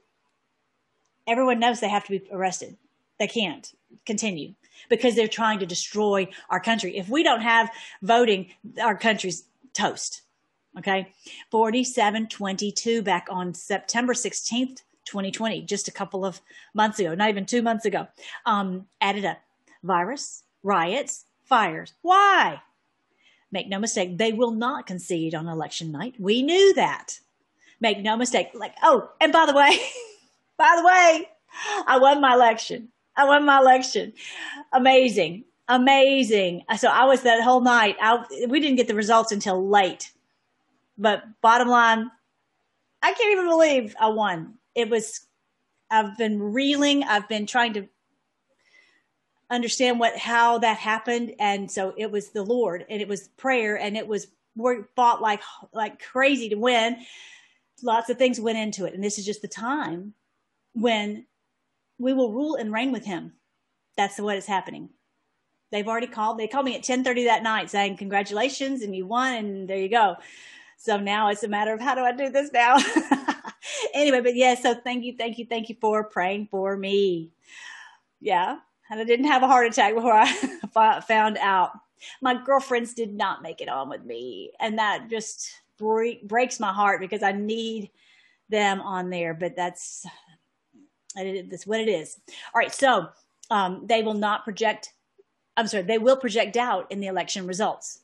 everyone 1.27 1.59
knows 1.59 1.81
they 1.81 1.89
have 1.89 2.05
to 2.05 2.11
be 2.17 2.25
arrested. 2.31 2.77
They 3.19 3.27
can't 3.27 3.73
continue 4.05 4.53
because 4.87 5.15
they're 5.15 5.27
trying 5.27 5.59
to 5.59 5.65
destroy 5.65 6.29
our 6.49 6.61
country. 6.61 6.97
If 6.97 7.09
we 7.09 7.21
don't 7.21 7.41
have 7.41 7.69
voting, 8.01 8.51
our 8.81 8.95
country's 8.95 9.43
toast. 9.73 10.21
Okay. 10.77 11.11
4722 11.51 13.01
back 13.01 13.27
on 13.29 13.53
September 13.53 14.13
16th, 14.13 14.83
2020, 15.03 15.63
just 15.63 15.89
a 15.89 15.91
couple 15.91 16.23
of 16.23 16.39
months 16.73 16.97
ago, 16.99 17.13
not 17.13 17.29
even 17.29 17.45
two 17.45 17.61
months 17.61 17.83
ago, 17.83 18.07
um, 18.45 18.87
added 19.01 19.25
up 19.25 19.39
virus, 19.83 20.43
riots, 20.63 21.25
fires. 21.43 21.93
Why? 22.01 22.61
Make 23.51 23.69
no 23.69 23.77
mistake, 23.77 24.17
they 24.17 24.33
will 24.33 24.51
not 24.51 24.87
concede 24.87 25.35
on 25.35 25.47
election 25.47 25.91
night. 25.91 26.15
We 26.17 26.41
knew 26.41 26.73
that. 26.73 27.19
Make 27.79 27.99
no 28.01 28.17
mistake. 28.17 28.47
Like, 28.53 28.73
oh, 28.81 29.11
and 29.21 29.31
by 29.31 29.45
the 29.45 29.53
way, 29.53 29.77
by 30.57 30.73
the 30.77 30.83
way, 30.83 31.29
I 31.85 31.99
won 31.99 32.21
my 32.21 32.33
election. 32.33 32.89
I 33.15 33.25
won 33.25 33.45
my 33.45 33.59
election. 33.59 34.13
Amazing. 34.71 35.43
Amazing. 35.67 36.63
So 36.77 36.87
I 36.87 37.05
was 37.05 37.21
that 37.21 37.43
whole 37.43 37.61
night. 37.61 37.95
I, 38.01 38.25
we 38.47 38.59
didn't 38.59 38.77
get 38.77 38.87
the 38.87 38.95
results 38.95 39.31
until 39.31 39.67
late. 39.69 40.11
But 40.97 41.23
bottom 41.41 41.67
line, 41.67 42.09
I 43.01 43.13
can't 43.13 43.31
even 43.31 43.47
believe 43.47 43.95
I 43.99 44.07
won. 44.09 44.55
It 44.75 44.89
was, 44.89 45.21
I've 45.91 46.17
been 46.17 46.41
reeling. 46.41 47.03
I've 47.03 47.29
been 47.29 47.45
trying 47.45 47.73
to 47.73 47.87
understand 49.49 49.99
what 49.99 50.17
how 50.17 50.57
that 50.59 50.77
happened. 50.77 51.33
And 51.39 51.69
so 51.69 51.93
it 51.97 52.11
was 52.11 52.29
the 52.29 52.43
lord 52.43 52.85
and 52.89 53.01
it 53.01 53.07
was 53.07 53.29
prayer 53.29 53.77
and 53.77 53.97
it 53.97 54.07
was 54.07 54.27
we 54.55 54.77
fought 54.95 55.21
like 55.21 55.41
like 55.73 56.01
crazy 56.01 56.49
to 56.49 56.55
win. 56.55 56.97
Lots 57.81 58.09
of 58.09 58.17
things 58.17 58.39
went 58.39 58.57
into 58.57 58.85
it. 58.85 58.93
And 58.93 59.03
this 59.03 59.19
is 59.19 59.25
just 59.25 59.41
the 59.41 59.47
time 59.47 60.13
when 60.73 61.25
we 61.97 62.13
will 62.13 62.31
rule 62.31 62.55
and 62.55 62.71
reign 62.71 62.91
with 62.91 63.05
him. 63.05 63.33
That's 63.97 64.19
what 64.19 64.37
is 64.37 64.45
happening. 64.45 64.89
They've 65.71 65.87
already 65.87 66.07
called 66.07 66.37
they 66.37 66.47
called 66.47 66.65
me 66.65 66.75
at 66.75 66.83
10:30 66.83 67.25
that 67.25 67.43
night 67.43 67.69
saying 67.69 67.97
congratulations 67.97 68.81
and 68.81 68.95
you 68.95 69.05
won 69.05 69.33
and 69.33 69.67
there 69.67 69.77
you 69.77 69.89
go. 69.89 70.17
So 70.77 70.99
now 70.99 71.29
it's 71.29 71.43
a 71.43 71.47
matter 71.47 71.73
of 71.73 71.79
how 71.79 71.95
do 71.95 72.01
I 72.01 72.11
do 72.11 72.29
this 72.29 72.51
now? 72.51 72.77
Anyway 73.93 74.21
but 74.21 74.35
yeah 74.35 74.55
so 74.55 74.73
thank 74.73 75.03
you 75.03 75.15
thank 75.17 75.37
you 75.37 75.45
thank 75.45 75.69
you 75.69 75.75
for 75.79 76.03
praying 76.03 76.47
for 76.51 76.75
me. 76.75 77.31
Yeah 78.19 78.57
and 78.93 79.01
I 79.01 79.05
didn't 79.05 79.25
have 79.25 79.41
a 79.41 79.47
heart 79.47 79.65
attack 79.65 79.95
before 79.95 80.13
I 80.13 81.01
found 81.01 81.37
out. 81.39 81.71
My 82.21 82.35
girlfriends 82.35 82.93
did 82.93 83.13
not 83.13 83.41
make 83.41 83.59
it 83.59 83.69
on 83.69 83.89
with 83.89 84.03
me, 84.03 84.51
and 84.59 84.77
that 84.77 85.09
just 85.09 85.51
breaks 85.79 86.59
my 86.59 86.71
heart 86.71 87.01
because 87.01 87.23
I 87.23 87.31
need 87.31 87.89
them 88.49 88.81
on 88.81 89.09
there. 89.09 89.33
But 89.33 89.55
that's 89.55 90.05
that's 91.15 91.65
what 91.65 91.79
it 91.79 91.89
is. 91.89 92.19
All 92.53 92.59
right, 92.59 92.73
so 92.73 93.07
um, 93.49 93.85
they 93.85 94.03
will 94.03 94.13
not 94.13 94.43
project. 94.43 94.93
I'm 95.57 95.67
sorry, 95.67 95.83
they 95.83 95.97
will 95.97 96.17
project 96.17 96.53
doubt 96.53 96.91
in 96.91 96.99
the 96.99 97.07
election 97.07 97.47
results. 97.47 98.01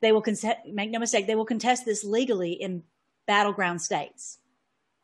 They 0.00 0.12
will 0.12 0.24
make 0.66 0.90
no 0.90 0.98
mistake, 0.98 1.26
they 1.26 1.34
will 1.34 1.44
contest 1.44 1.84
this 1.84 2.04
legally 2.04 2.52
in 2.52 2.84
battleground 3.26 3.82
states. 3.82 4.38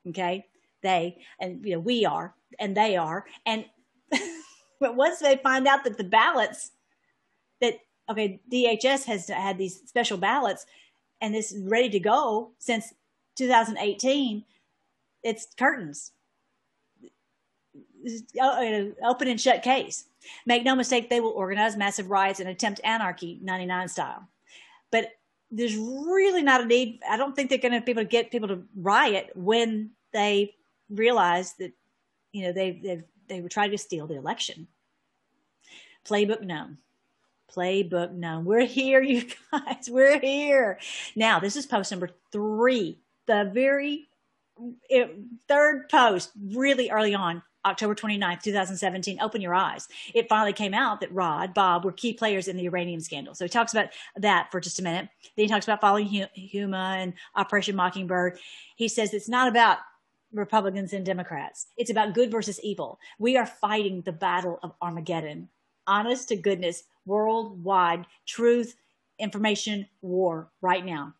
Okay, 0.09 0.47
they 0.83 1.19
and 1.41 1.67
you 1.67 1.73
know 1.73 1.81
we 1.81 2.07
are 2.07 2.35
and 2.59 2.76
they 2.76 2.97
are 2.97 3.26
and 3.45 3.65
but 4.80 4.97
once 4.97 5.18
they 5.18 5.37
find 5.37 5.66
out 5.66 5.85
that 5.85 5.99
the 5.99 6.04
ballots 6.04 6.73
that 7.61 7.80
okay, 8.09 8.40
DHS 8.52 9.04
has 9.04 9.28
had 9.28 9.59
these 9.59 9.80
special 9.87 10.18
ballots 10.18 10.66
and 11.21 11.35
this 11.35 11.52
is 11.52 11.62
ready 11.64 11.88
to 11.90 12.00
go 12.00 12.50
since 12.59 12.92
2018, 13.37 14.45
it's 15.23 15.49
curtains. 15.59 16.12
Oh, 18.40 18.92
open 19.04 19.28
and 19.28 19.40
shut 19.40 19.62
case. 19.62 20.04
Make 20.45 20.64
no 20.64 20.76
mistake, 20.76 21.11
they 21.11 21.21
will 21.21 21.30
organize 21.30 21.76
massive 21.76 22.11
riots 22.11 22.40
and 22.40 22.49
attempt 22.49 22.80
anarchy, 22.85 23.38
99 23.42 23.88
style. 23.88 24.28
But 24.92 25.11
there's 25.50 25.76
really 25.76 26.42
not 26.42 26.61
a 26.61 26.66
need. 26.66 27.00
I 27.09 27.16
don't 27.16 27.35
think 27.35 27.50
they're 27.50 27.59
going 27.59 27.73
to 27.73 27.80
be 27.80 27.92
able 27.92 28.02
to 28.02 28.09
get 28.09 28.30
people 28.30 28.49
to 28.49 28.62
riot 28.76 29.30
when 29.35 29.90
they 30.12 30.54
realize 30.90 31.54
that, 31.54 31.73
you 32.33 32.45
know, 32.45 32.52
they 32.52 32.73
they 32.83 33.02
they 33.28 33.40
were 33.40 33.49
trying 33.49 33.71
to 33.71 33.78
steal 33.78 34.06
the 34.06 34.16
election. 34.16 34.68
Playbook 36.06 36.42
known. 36.42 36.78
Playbook 37.54 38.12
known. 38.12 38.45
We're 38.45 38.66
here, 38.66 39.02
you 39.02 39.26
guys. 39.52 39.88
We're 39.88 40.21
here. 40.21 40.78
Now, 41.14 41.40
this 41.40 41.56
is 41.56 41.66
post 41.66 41.90
number 41.90 42.11
three, 42.33 42.99
the 43.26 43.50
very 43.52 44.09
it, 44.88 45.16
third 45.49 45.88
post, 45.88 46.30
really 46.52 46.90
early 46.90 47.14
on. 47.14 47.42
October 47.64 47.97
29th, 47.97 48.42
2017, 48.42 49.21
Open 49.21 49.40
Your 49.40 49.52
Eyes. 49.52 49.88
It 50.14 50.28
finally 50.28 50.52
came 50.52 50.73
out 50.73 51.00
that 51.00 51.12
Rod, 51.12 51.52
Bob 51.52 51.85
were 51.85 51.90
key 51.90 52.12
players 52.12 52.47
in 52.47 52.56
the 52.56 52.62
uranium 52.62 53.00
scandal. 53.00 53.35
So 53.35 53.45
he 53.45 53.49
talks 53.49 53.73
about 53.73 53.88
that 54.14 54.52
for 54.52 54.61
just 54.61 54.78
a 54.78 54.85
minute. 54.85 55.09
Then 55.37 55.47
he 55.47 55.49
talks 55.49 55.66
about 55.66 55.80
following 55.80 56.06
Huma 56.09 57.02
and 57.02 57.14
Operation 57.35 57.75
Mockingbird. 57.75 58.38
He 58.76 58.87
says 58.87 59.12
it's 59.12 59.28
not 59.28 59.49
about 59.49 59.78
Republicans 60.37 60.93
and 60.93 61.05
Democrats. 61.05 61.66
It's 61.76 61.90
about 61.90 62.14
good 62.14 62.31
versus 62.31 62.61
evil. 62.62 62.99
We 63.19 63.37
are 63.37 63.47
fighting 63.47 64.02
the 64.02 64.12
battle 64.12 64.59
of 64.62 64.75
Armageddon. 64.83 65.49
Honest 65.87 66.28
to 66.28 66.37
goodness, 66.37 66.85
worldwide 67.05 68.07
truth, 68.26 68.76
information 69.19 69.87
war 70.02 70.50
right 70.61 70.85
now. 70.85 71.14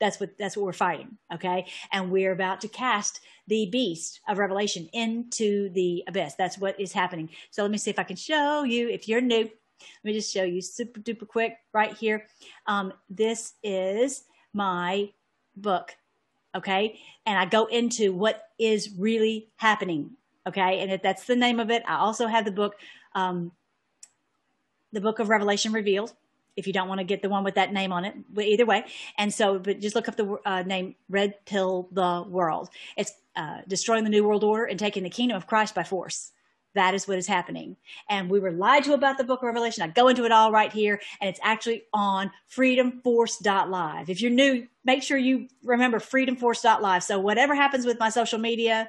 That's 0.00 0.18
what 0.18 0.36
that's 0.38 0.56
what 0.56 0.66
we're 0.66 0.72
fighting. 0.72 1.16
Okay. 1.32 1.66
And 1.92 2.10
we're 2.10 2.32
about 2.32 2.60
to 2.62 2.68
cast 2.68 3.20
the 3.46 3.66
beast 3.66 4.20
of 4.28 4.38
Revelation 4.38 4.88
into 4.92 5.68
the 5.70 6.02
abyss. 6.08 6.34
That's 6.34 6.58
what 6.58 6.78
is 6.80 6.92
happening. 6.92 7.28
So 7.50 7.62
let 7.62 7.70
me 7.70 7.78
see 7.78 7.90
if 7.90 7.98
I 7.98 8.04
can 8.04 8.16
show 8.16 8.64
you. 8.64 8.88
If 8.88 9.06
you're 9.06 9.20
new, 9.20 9.42
let 9.44 10.04
me 10.04 10.12
just 10.12 10.32
show 10.32 10.44
you 10.44 10.60
super 10.60 11.00
duper 11.00 11.26
quick 11.26 11.56
right 11.72 11.96
here. 11.96 12.26
Um, 12.66 12.92
this 13.10 13.54
is 13.62 14.24
my 14.52 15.10
book. 15.56 15.94
Okay. 16.54 16.98
And 17.26 17.38
I 17.38 17.46
go 17.46 17.66
into 17.66 18.12
what 18.12 18.42
is 18.58 18.90
really 18.98 19.48
happening. 19.56 20.12
Okay. 20.46 20.80
And 20.80 20.90
if 20.90 21.02
that's 21.02 21.24
the 21.24 21.36
name 21.36 21.60
of 21.60 21.70
it, 21.70 21.82
I 21.86 21.96
also 21.96 22.26
have 22.26 22.44
the 22.44 22.52
book, 22.52 22.74
um, 23.14 23.52
the 24.92 25.00
book 25.00 25.18
of 25.18 25.28
Revelation 25.28 25.72
revealed 25.72 26.12
if 26.56 26.66
you 26.66 26.72
don't 26.72 26.88
want 26.88 26.98
to 26.98 27.04
get 27.04 27.22
the 27.22 27.28
one 27.28 27.44
with 27.44 27.54
that 27.54 27.72
name 27.72 27.92
on 27.92 28.04
it, 28.04 28.14
but 28.32 28.44
either 28.44 28.66
way. 28.66 28.84
And 29.16 29.32
so, 29.32 29.58
but 29.58 29.80
just 29.80 29.94
look 29.94 30.08
up 30.08 30.16
the 30.16 30.36
uh, 30.44 30.62
name 30.62 30.94
Red 31.08 31.44
Pill 31.46 31.88
the 31.92 32.24
World. 32.28 32.68
It's 32.96 33.12
uh, 33.36 33.58
destroying 33.66 34.04
the 34.04 34.10
New 34.10 34.24
World 34.24 34.44
Order 34.44 34.64
and 34.64 34.78
taking 34.78 35.02
the 35.02 35.10
kingdom 35.10 35.36
of 35.36 35.46
Christ 35.46 35.74
by 35.74 35.82
force. 35.82 36.32
That 36.74 36.94
is 36.94 37.06
what 37.06 37.18
is 37.18 37.26
happening. 37.26 37.76
And 38.08 38.30
we 38.30 38.40
were 38.40 38.52
lied 38.52 38.84
to 38.84 38.94
about 38.94 39.18
the 39.18 39.24
book 39.24 39.40
of 39.42 39.46
Revelation. 39.46 39.82
I 39.82 39.88
go 39.88 40.08
into 40.08 40.24
it 40.24 40.32
all 40.32 40.50
right 40.50 40.72
here, 40.72 41.00
and 41.20 41.28
it's 41.28 41.40
actually 41.42 41.84
on 41.92 42.30
freedomforce.live. 42.50 44.08
If 44.08 44.20
you're 44.20 44.30
new, 44.30 44.66
make 44.84 45.02
sure 45.02 45.18
you 45.18 45.48
remember 45.62 45.98
freedomforce.live. 45.98 47.02
So 47.02 47.18
whatever 47.18 47.54
happens 47.54 47.84
with 47.84 47.98
my 47.98 48.08
social 48.08 48.38
media, 48.38 48.88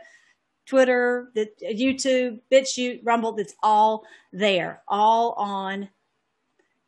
Twitter, 0.66 1.30
the, 1.36 1.50
YouTube, 1.62 2.40
BitChute, 2.52 3.02
Rumble, 3.04 3.36
it's 3.38 3.56
all 3.62 4.04
there, 4.32 4.82
all 4.88 5.34
on 5.34 5.90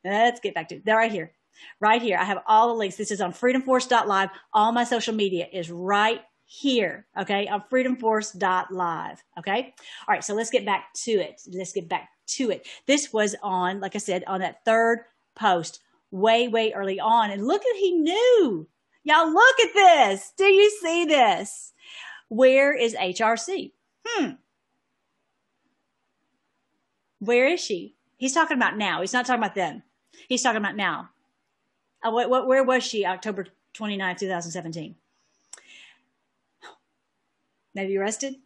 Let's 0.06 0.40
get 0.40 0.54
back 0.54 0.70
to 0.70 0.76
it. 0.76 0.86
They're 0.86 0.96
right 0.96 1.12
here. 1.12 1.32
Right 1.80 2.02
here. 2.02 2.18
I 2.18 2.26
have 2.26 2.44
all 2.48 2.68
the 2.68 2.76
links. 2.76 2.96
This 2.96 3.12
is 3.12 3.22
on 3.22 3.34
freedomforce.live. 3.34 4.30
All 4.54 4.72
my 4.72 4.84
social 4.84 5.16
media 5.16 5.48
is 5.52 5.72
right 5.72 6.22
here. 6.46 7.08
Okay. 7.20 7.48
On 7.48 7.64
freedomforce.live. 7.72 9.24
Okay. 9.40 9.74
All 10.08 10.14
right. 10.14 10.24
So 10.24 10.34
let's 10.34 10.50
get 10.50 10.66
back 10.66 10.94
to 11.04 11.12
it. 11.12 11.42
Let's 11.52 11.74
get 11.74 11.90
back 11.90 12.10
to 12.28 12.52
it. 12.52 12.68
This 12.86 13.12
was 13.12 13.36
on, 13.42 13.80
like 13.80 13.96
I 13.96 14.00
said, 14.00 14.24
on 14.28 14.42
that 14.42 14.64
third 14.66 15.00
post 15.36 15.82
way, 16.12 16.48
way 16.48 16.72
early 16.74 17.00
on. 17.00 17.32
And 17.32 17.46
look 17.46 17.62
at, 17.62 17.76
he 17.76 17.92
knew. 17.92 18.68
Y'all 19.04 19.32
look 19.32 19.60
at 19.60 19.74
this. 19.74 20.34
Do 20.38 20.46
you 20.46 20.70
see 20.82 21.06
this? 21.06 21.74
Where 22.30 22.74
is 22.74 22.96
HRC? 22.96 23.72
Hmm. 24.06 24.32
Where 27.20 27.48
is 27.48 27.60
she? 27.60 27.96
He's 28.18 28.34
talking 28.34 28.58
about 28.58 28.78
now. 28.78 29.02
He's 29.02 29.14
not 29.14 29.26
talking 29.26 29.44
about 29.44 29.56
then. 29.56 29.84
He's 30.28 30.42
talking 30.42 30.58
about 30.58 30.76
now. 30.76 31.10
Uh, 32.04 32.12
what, 32.12 32.30
what, 32.30 32.48
where 32.48 32.64
was 32.64 32.84
she 32.84 33.06
October 33.06 33.48
29, 33.74 34.16
2017? 34.16 34.96
Maybe 37.76 37.98
arrested? 37.98 38.38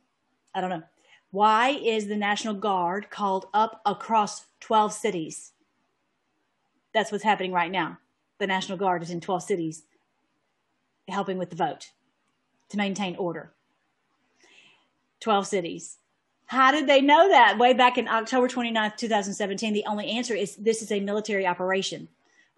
I 0.53 0.59
don't 0.59 0.71
know. 0.71 0.83
Why 1.31 1.69
is 1.69 2.07
the 2.07 2.17
National 2.17 2.55
Guard 2.55 3.11
called 3.11 3.45
up 3.53 3.81
across 3.85 4.47
12 4.59 4.91
cities? 4.91 5.53
That's 6.93 7.11
what's 7.11 7.23
happening 7.23 7.53
right 7.53 7.71
now. 7.71 7.99
The 8.39 8.47
National 8.47 8.77
Guard 8.77 9.03
is 9.03 9.11
in 9.11 9.21
12 9.21 9.43
cities 9.43 9.83
helping 11.07 11.37
with 11.37 11.51
the 11.51 11.55
vote 11.55 11.91
to 12.69 12.77
maintain 12.77 13.15
order. 13.15 13.51
12 15.19 15.45
cities. 15.45 15.97
How 16.47 16.71
did 16.71 16.87
they 16.87 17.01
know 17.01 17.29
that 17.29 17.59
way 17.59 17.73
back 17.73 17.99
in 17.99 18.07
October 18.07 18.47
29th, 18.47 18.97
2017? 18.97 19.73
The 19.73 19.85
only 19.85 20.09
answer 20.09 20.33
is 20.33 20.55
this 20.55 20.81
is 20.81 20.91
a 20.91 20.99
military 20.99 21.45
operation. 21.45 22.07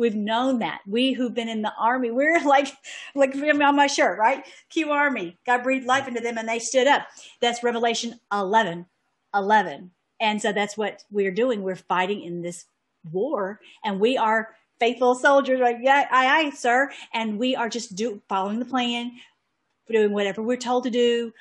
We've 0.01 0.15
known 0.15 0.57
that. 0.59 0.81
We 0.87 1.13
who've 1.13 1.33
been 1.33 1.47
in 1.47 1.61
the 1.61 1.73
army, 1.77 2.09
we're 2.09 2.39
like, 2.45 2.69
like 3.13 3.35
on 3.35 3.75
my 3.75 3.85
shirt, 3.85 4.17
right? 4.17 4.43
Q 4.69 4.91
Army. 4.91 5.37
God 5.45 5.61
breathed 5.61 5.85
life 5.85 6.07
into 6.07 6.21
them 6.21 6.39
and 6.39 6.49
they 6.49 6.57
stood 6.57 6.87
up. 6.87 7.03
That's 7.39 7.63
Revelation 7.63 8.19
11, 8.33 8.87
11. 9.35 9.91
And 10.19 10.41
so 10.41 10.51
that's 10.51 10.75
what 10.75 11.03
we're 11.11 11.31
doing. 11.31 11.61
We're 11.61 11.75
fighting 11.75 12.23
in 12.23 12.41
this 12.41 12.65
war 13.11 13.59
and 13.83 13.99
we 13.99 14.17
are 14.17 14.55
faithful 14.79 15.13
soldiers. 15.13 15.59
Like, 15.59 15.77
yeah, 15.81 16.07
aye, 16.09 16.45
aye, 16.45 16.49
sir. 16.49 16.89
And 17.13 17.37
we 17.37 17.55
are 17.55 17.69
just 17.69 17.95
do, 17.95 18.19
following 18.27 18.57
the 18.57 18.65
plan, 18.65 19.11
doing 19.87 20.13
whatever 20.13 20.41
we're 20.41 20.57
told 20.57 20.83
to 20.85 20.89
do, 20.89 21.31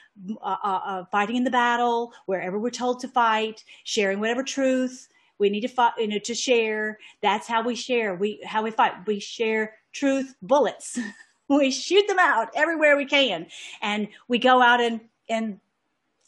uh, 0.43 0.57
uh, 0.63 0.81
uh, 0.85 1.05
fighting 1.11 1.37
in 1.37 1.45
the 1.45 1.51
battle, 1.51 2.13
wherever 2.27 2.59
we're 2.59 2.69
told 2.69 3.01
to 3.01 3.09
fight, 3.09 3.65
sharing 3.85 4.21
whatever 4.21 4.43
truth 4.43 5.09
we 5.41 5.51
need 5.51 5.63
to 5.63 5.69
fight, 5.69 5.95
you 5.99 6.07
know, 6.07 6.19
to 6.19 6.35
share. 6.35 6.99
That's 7.23 7.49
how 7.49 7.63
we 7.63 7.75
share. 7.75 8.15
We 8.15 8.41
how 8.45 8.63
we 8.63 8.71
fight. 8.71 8.93
We 9.07 9.19
share 9.19 9.75
truth 9.93 10.37
bullets. 10.43 10.99
we 11.49 11.71
shoot 11.71 12.07
them 12.07 12.19
out 12.21 12.51
everywhere 12.55 12.97
we 12.97 13.07
can, 13.07 13.47
and 13.83 14.09
we 14.29 14.39
go 14.39 14.63
out 14.63 14.81
and 14.81 15.01
and 15.29 15.59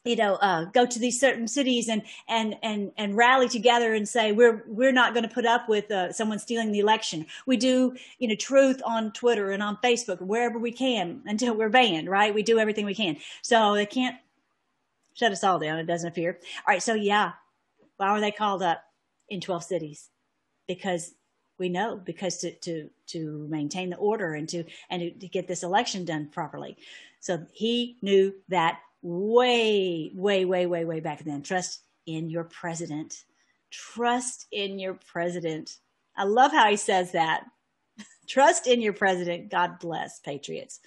you 0.05 0.17
know, 0.17 0.35
uh, 0.37 0.65
go 0.65 0.85
to 0.85 0.99
these 0.99 1.21
certain 1.21 1.47
cities 1.47 1.89
and 1.89 2.03
and 2.29 2.57
and 2.63 2.91
and 2.97 3.17
rally 3.17 3.49
together 3.49 3.95
and 3.95 4.09
say 4.09 4.33
we're 4.33 4.65
we're 4.67 4.93
not 4.93 5.15
going 5.15 5.23
to 5.23 5.33
put 5.33 5.47
up 5.47 5.69
with 5.69 5.91
uh, 5.91 6.13
someone 6.13 6.39
stealing 6.39 6.73
the 6.73 6.81
election. 6.81 7.27
We 7.47 7.57
do, 7.57 7.95
you 8.19 8.27
know, 8.27 8.35
truth 8.35 8.83
on 8.85 9.13
Twitter 9.13 9.53
and 9.53 9.63
on 9.63 9.77
Facebook 9.77 10.21
wherever 10.21 10.59
we 10.59 10.73
can 10.73 11.23
until 11.27 11.55
we're 11.55 11.69
banned. 11.69 12.09
Right? 12.09 12.35
We 12.35 12.43
do 12.43 12.59
everything 12.59 12.85
we 12.85 12.95
can. 12.95 13.17
So 13.43 13.75
they 13.75 13.87
can't 13.87 14.17
shut 15.15 15.31
us 15.31 15.45
all 15.45 15.61
down. 15.61 15.79
It 15.79 15.87
doesn't 15.87 16.09
appear. 16.09 16.39
All 16.67 16.73
right. 16.73 16.83
So 16.83 16.95
yeah, 16.95 17.33
why 17.97 18.13
were 18.13 18.21
they 18.21 18.33
called 18.33 18.63
up 18.63 18.83
in 19.33 19.41
twelve 19.41 19.65
cities? 19.65 20.11
Because 20.69 21.15
we 21.59 21.69
know 21.69 21.97
because 21.97 22.39
to 22.39 22.55
to 22.61 22.91
to 23.09 23.47
maintain 23.49 23.91
the 23.91 23.97
order 23.97 24.35
and 24.35 24.49
to 24.51 24.65
and 24.91 25.01
to, 25.03 25.11
to 25.11 25.29
get 25.29 25.49
this 25.49 25.63
election 25.63 26.05
done 26.05 26.29
properly. 26.29 26.77
So 27.21 27.47
he 27.53 27.99
knew 28.03 28.35
that 28.49 28.81
way, 29.03 30.11
way, 30.15 30.45
way, 30.45 30.67
way, 30.67 30.85
way 30.85 31.01
back 31.01 31.25
then. 31.25 31.43
Trust 31.43 31.81
in 32.07 32.31
your 32.31 32.45
president. 32.45 33.25
Trust 33.71 34.47
in 34.53 34.79
your 34.79 34.95
president. 34.95 35.79
I 36.17 36.25
love 36.25 36.53
how 36.53 36.69
he 36.69 36.77
says 36.77 37.13
that. 37.13 37.45
Trust 38.29 38.67
in 38.67 38.81
your 38.81 38.93
president. 38.93 39.51
God 39.51 39.79
bless 39.79 40.21
patriots. 40.21 40.81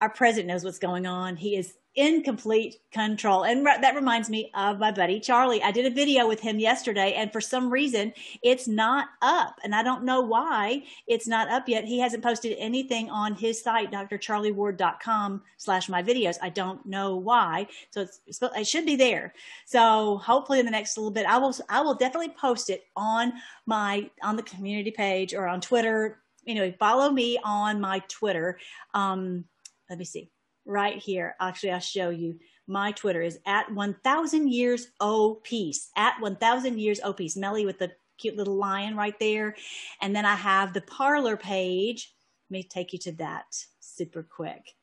Our 0.00 0.10
president 0.10 0.48
knows 0.48 0.64
what's 0.64 0.78
going 0.78 1.06
on. 1.06 1.36
He 1.36 1.56
is 1.56 1.74
in 1.96 2.22
complete 2.22 2.76
control. 2.92 3.44
And 3.44 3.64
re- 3.64 3.78
that 3.80 3.94
reminds 3.94 4.28
me 4.28 4.50
of 4.54 4.78
my 4.78 4.92
buddy 4.92 5.18
Charlie. 5.18 5.62
I 5.62 5.70
did 5.70 5.86
a 5.86 5.94
video 5.94 6.28
with 6.28 6.40
him 6.40 6.58
yesterday, 6.58 7.14
and 7.14 7.32
for 7.32 7.40
some 7.40 7.70
reason, 7.72 8.12
it's 8.42 8.68
not 8.68 9.08
up. 9.22 9.58
And 9.64 9.74
I 9.74 9.82
don't 9.82 10.04
know 10.04 10.20
why 10.20 10.82
it's 11.06 11.26
not 11.26 11.48
up 11.48 11.68
yet. 11.68 11.84
He 11.84 11.98
hasn't 11.98 12.22
posted 12.22 12.54
anything 12.58 13.08
on 13.08 13.34
his 13.34 13.62
site, 13.62 13.90
drcharlieward.com 13.90 15.42
slash 15.56 15.88
my 15.88 16.02
videos. 16.02 16.36
I 16.42 16.50
don't 16.50 16.84
know 16.84 17.16
why. 17.16 17.66
So 17.90 18.02
it's, 18.02 18.20
it 18.42 18.66
should 18.66 18.84
be 18.84 18.96
there. 18.96 19.32
So 19.64 20.18
hopefully 20.18 20.60
in 20.60 20.66
the 20.66 20.72
next 20.72 20.98
little 20.98 21.10
bit, 21.10 21.24
I 21.24 21.38
will, 21.38 21.54
I 21.70 21.80
will 21.80 21.94
definitely 21.94 22.34
post 22.38 22.68
it 22.68 22.84
on 22.94 23.32
my, 23.64 24.10
on 24.22 24.36
the 24.36 24.42
community 24.42 24.90
page 24.90 25.32
or 25.32 25.48
on 25.48 25.62
Twitter. 25.62 26.20
Anyway, 26.46 26.76
follow 26.78 27.10
me 27.10 27.38
on 27.42 27.80
my 27.80 28.00
Twitter. 28.08 28.58
Um, 28.92 29.46
let 29.88 29.98
me 29.98 30.04
see 30.04 30.30
right 30.66 30.98
here. 30.98 31.36
Actually, 31.40 31.72
I'll 31.72 31.80
show 31.80 32.10
you. 32.10 32.38
My 32.66 32.92
Twitter 32.92 33.22
is 33.22 33.38
at 33.46 33.72
1000 33.72 34.52
years 34.52 34.88
O 35.00 35.36
peace, 35.42 35.90
at 35.96 36.20
1000 36.20 36.78
years 36.78 37.00
O 37.04 37.12
peace. 37.12 37.36
Melly 37.36 37.64
with 37.64 37.78
the 37.78 37.92
cute 38.18 38.36
little 38.36 38.56
lion 38.56 38.96
right 38.96 39.18
there. 39.20 39.54
And 40.02 40.14
then 40.14 40.26
I 40.26 40.34
have 40.34 40.72
the 40.72 40.80
Parler 40.80 41.36
page. 41.36 42.12
Let 42.50 42.58
me 42.58 42.62
take 42.64 42.92
you 42.92 42.98
to 43.00 43.12
that. 43.12 43.44
super 43.80 44.22
quick. 44.22 44.74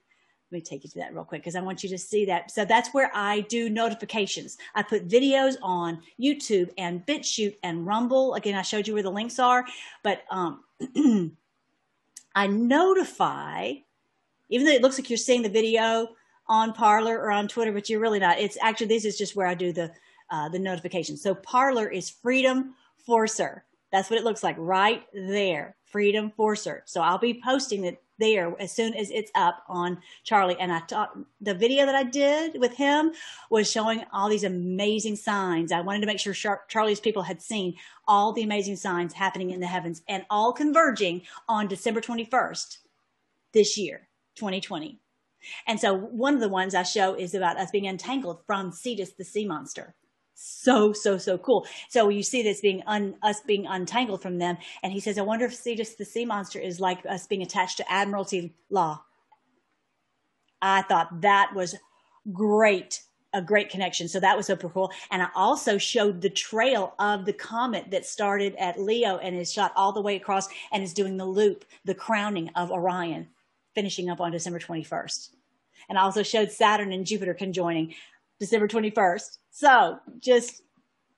Let 0.52 0.58
me 0.58 0.62
take 0.62 0.84
you 0.84 0.90
to 0.92 1.00
that 1.00 1.14
real 1.14 1.26
quick 1.26 1.42
because 1.42 1.56
I 1.56 1.62
want 1.62 1.84
you 1.84 1.90
to 1.90 1.98
see 1.98 2.26
that. 2.26 2.52
So 2.52 2.64
that's 2.64 2.94
where 2.94 3.12
I 3.14 3.42
do 3.42 3.70
notifications. 3.70 4.58
I 4.76 4.84
put 4.84 5.08
videos 5.08 5.56
on 5.64 6.00
YouTube 6.22 6.70
and 6.78 7.06
BitChute 7.06 7.56
and 7.64 7.88
Rumble. 7.88 8.36
Again, 8.36 8.56
I 8.56 8.62
showed 8.62 8.88
you 8.88 8.94
where 8.94 9.04
the 9.04 9.10
links 9.10 9.40
are, 9.40 9.66
but 10.04 10.22
um, 10.30 10.64
I 12.36 12.48
notify, 12.48 13.74
even 14.50 14.66
though 14.66 14.74
it 14.74 14.82
looks 14.82 14.98
like 14.98 15.10
you're 15.10 15.18
seeing 15.18 15.42
the 15.42 15.50
video 15.50 16.10
on 16.48 16.74
Parler 16.74 17.18
or 17.18 17.32
on 17.32 17.48
Twitter, 17.48 17.72
but 17.72 17.90
you're 17.90 18.00
really 18.00 18.20
not. 18.20 18.40
It's 18.40 18.58
actually 18.62 18.88
this 18.88 19.06
is 19.06 19.18
just 19.18 19.36
where 19.36 19.48
I 19.48 19.54
do 19.54 19.72
the 19.72 19.92
uh, 20.30 20.50
the 20.50 20.60
notifications. 20.60 21.22
So 21.22 21.36
Parler 21.36 21.88
is 21.88 22.10
Freedom 22.10 22.74
Forcer. 23.06 23.64
That's 23.92 24.10
what 24.10 24.20
it 24.20 24.26
looks 24.26 24.44
like 24.44 24.56
right 24.58 25.04
there, 25.14 25.76
Freedom 25.86 26.32
Forcer. 26.32 26.82
So 26.86 27.02
I'll 27.02 27.20
be 27.20 27.40
posting 27.44 27.86
it 27.86 28.02
there 28.20 28.54
as 28.60 28.72
soon 28.72 28.94
as 28.94 29.10
it's 29.12 29.32
up 29.36 29.64
on 29.68 29.98
Charlie. 30.24 30.60
And 30.60 30.72
I 30.72 30.80
taught 30.82 31.18
the 31.42 31.54
video 31.54 31.86
that 31.86 31.96
I 31.96 32.04
did 32.04 32.60
with 32.60 32.74
him 32.74 33.12
was 33.50 33.70
showing 33.70 34.04
all 34.12 34.30
these 34.30 34.44
amazing 34.44 35.16
signs. 35.16 35.72
I 35.72 35.82
wanted 35.82 36.02
to 36.02 36.08
make 36.08 36.20
sure 36.20 36.34
Char- 36.34 36.64
Charlie's 36.68 37.00
people 37.00 37.24
had 37.24 37.42
seen 37.42 37.76
all 38.08 38.32
the 38.32 38.44
amazing 38.44 38.76
signs 38.76 39.14
happening 39.14 39.52
in 39.52 39.60
the 39.60 39.68
heavens 39.68 40.02
and 40.08 40.26
all 40.30 40.54
converging 40.54 41.22
on 41.48 41.68
December 41.68 42.02
21st 42.02 42.78
this 43.52 43.78
year, 43.78 44.08
2020. 44.36 45.00
And 45.68 45.80
so 45.80 45.94
one 45.94 46.34
of 46.34 46.40
the 46.40 46.50
ones 46.50 46.74
I 46.74 46.84
show 46.84 47.16
is 47.16 47.34
about 47.34 47.58
us 47.58 47.72
being 47.72 47.88
untangled 47.88 48.46
from 48.46 48.72
Cetus, 48.72 49.12
the 49.12 49.26
sea 49.26 49.46
monster. 49.46 49.96
So 50.36 50.94
so 50.94 51.18
so 51.18 51.38
cool. 51.38 51.66
So 51.90 52.10
you 52.10 52.24
see 52.24 52.42
this 52.42 52.60
being 52.60 52.84
un, 52.88 53.16
us 53.22 53.42
being 53.42 53.68
untangled 53.68 54.22
from 54.22 54.40
them. 54.40 54.58
And 54.82 54.92
he 54.92 55.00
says 55.00 55.18
i 55.18 55.22
wonder 55.22 55.46
if 55.46 55.54
cetus 55.54 55.96
the 55.96 56.06
sea 56.06 56.26
monster 56.26 56.60
is 56.60 56.80
like 56.80 57.06
us 57.06 57.28
being 57.28 57.44
attached 57.44 57.78
to 57.78 57.92
admiralty 57.92 58.54
law. 58.70 59.04
I 60.62 60.82
thought 60.84 61.22
that 61.22 61.52
was 61.56 61.76
great 62.32 63.02
a 63.36 63.42
great 63.42 63.70
connection. 63.70 64.08
So 64.08 64.20
that 64.20 64.38
was 64.38 64.48
super 64.48 64.70
cool. 64.70 64.92
And 65.12 65.22
i 65.22 65.28
also 65.36 65.78
showed 65.78 66.22
the 66.22 66.30
trail 66.30 66.94
of 67.00 67.26
the 67.26 67.34
comet 67.34 67.92
that 67.92 68.06
started 68.06 68.56
at 68.58 68.80
leo 68.80 69.18
and 69.18 69.36
is 69.36 69.54
shot 69.54 69.72
all 69.76 69.92
the 69.92 70.02
way 70.02 70.16
across 70.16 70.48
and 70.72 70.84
is 70.84 70.94
doing 70.94 71.18
the 71.18 71.26
loop 71.26 71.64
the 71.86 71.96
crowning 71.96 72.50
of 72.56 72.72
orion 72.72 73.28
finishing 73.76 74.10
up 74.10 74.22
on 74.22 74.32
december 74.32 74.60
21st 74.60 75.30
and 75.90 75.98
I 75.98 76.02
also 76.02 76.24
showed 76.24 76.52
Saturn 76.52 76.92
and 76.92 77.06
Jupiter 77.06 77.34
conjoining 77.34 77.94
December 78.40 78.68
21st. 78.68 79.38
So 79.52 80.00
just, 80.20 80.62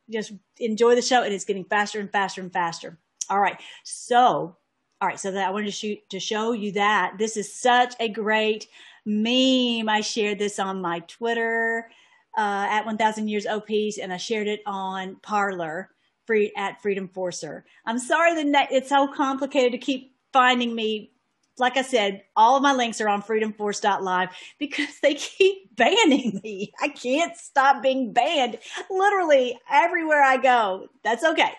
just 0.09 0.33
enjoy 0.57 0.95
the 0.95 1.01
show. 1.01 1.23
and 1.23 1.33
it's 1.33 1.45
getting 1.45 1.65
faster 1.65 1.99
and 1.99 2.11
faster 2.11 2.41
and 2.41 2.51
faster. 2.51 2.97
All 3.29 3.39
right. 3.39 3.59
So, 3.83 4.57
all 5.01 5.07
right. 5.07 5.19
So 5.19 5.31
that 5.31 5.47
I 5.47 5.51
wanted 5.51 5.67
to 5.67 5.71
shoot 5.71 5.99
to 6.09 6.19
show 6.19 6.51
you 6.51 6.73
that 6.73 7.15
this 7.17 7.37
is 7.37 7.53
such 7.53 7.95
a 7.99 8.09
great 8.09 8.67
meme. 9.05 9.89
I 9.89 10.01
shared 10.01 10.39
this 10.39 10.59
on 10.59 10.81
my 10.81 10.99
Twitter, 10.99 11.89
uh, 12.37 12.67
at 12.69 12.85
1000 12.85 13.29
years 13.29 13.45
OPs 13.45 13.97
and 13.97 14.11
I 14.11 14.17
shared 14.17 14.47
it 14.47 14.61
on 14.65 15.15
Parler 15.21 15.89
free 16.25 16.51
at 16.57 16.81
Freedom 16.81 17.07
Forcer. 17.07 17.63
I'm 17.85 17.99
sorry 17.99 18.35
that 18.51 18.67
it's 18.71 18.89
so 18.89 19.07
complicated 19.07 19.71
to 19.71 19.77
keep 19.77 20.15
finding 20.33 20.75
me 20.75 21.11
like 21.57 21.77
I 21.77 21.81
said, 21.81 22.23
all 22.35 22.55
of 22.55 22.63
my 22.63 22.73
links 22.73 22.99
are 23.01 23.09
on 23.09 23.21
freedomforce.live 23.21 24.29
because 24.59 24.99
they 25.01 25.13
keep 25.15 25.75
banning 25.75 26.39
me. 26.43 26.73
I 26.81 26.89
can't 26.89 27.35
stop 27.37 27.81
being 27.81 28.13
banned 28.13 28.57
literally 28.89 29.59
everywhere 29.71 30.23
I 30.23 30.37
go. 30.37 30.87
That's 31.03 31.23
okay. 31.23 31.51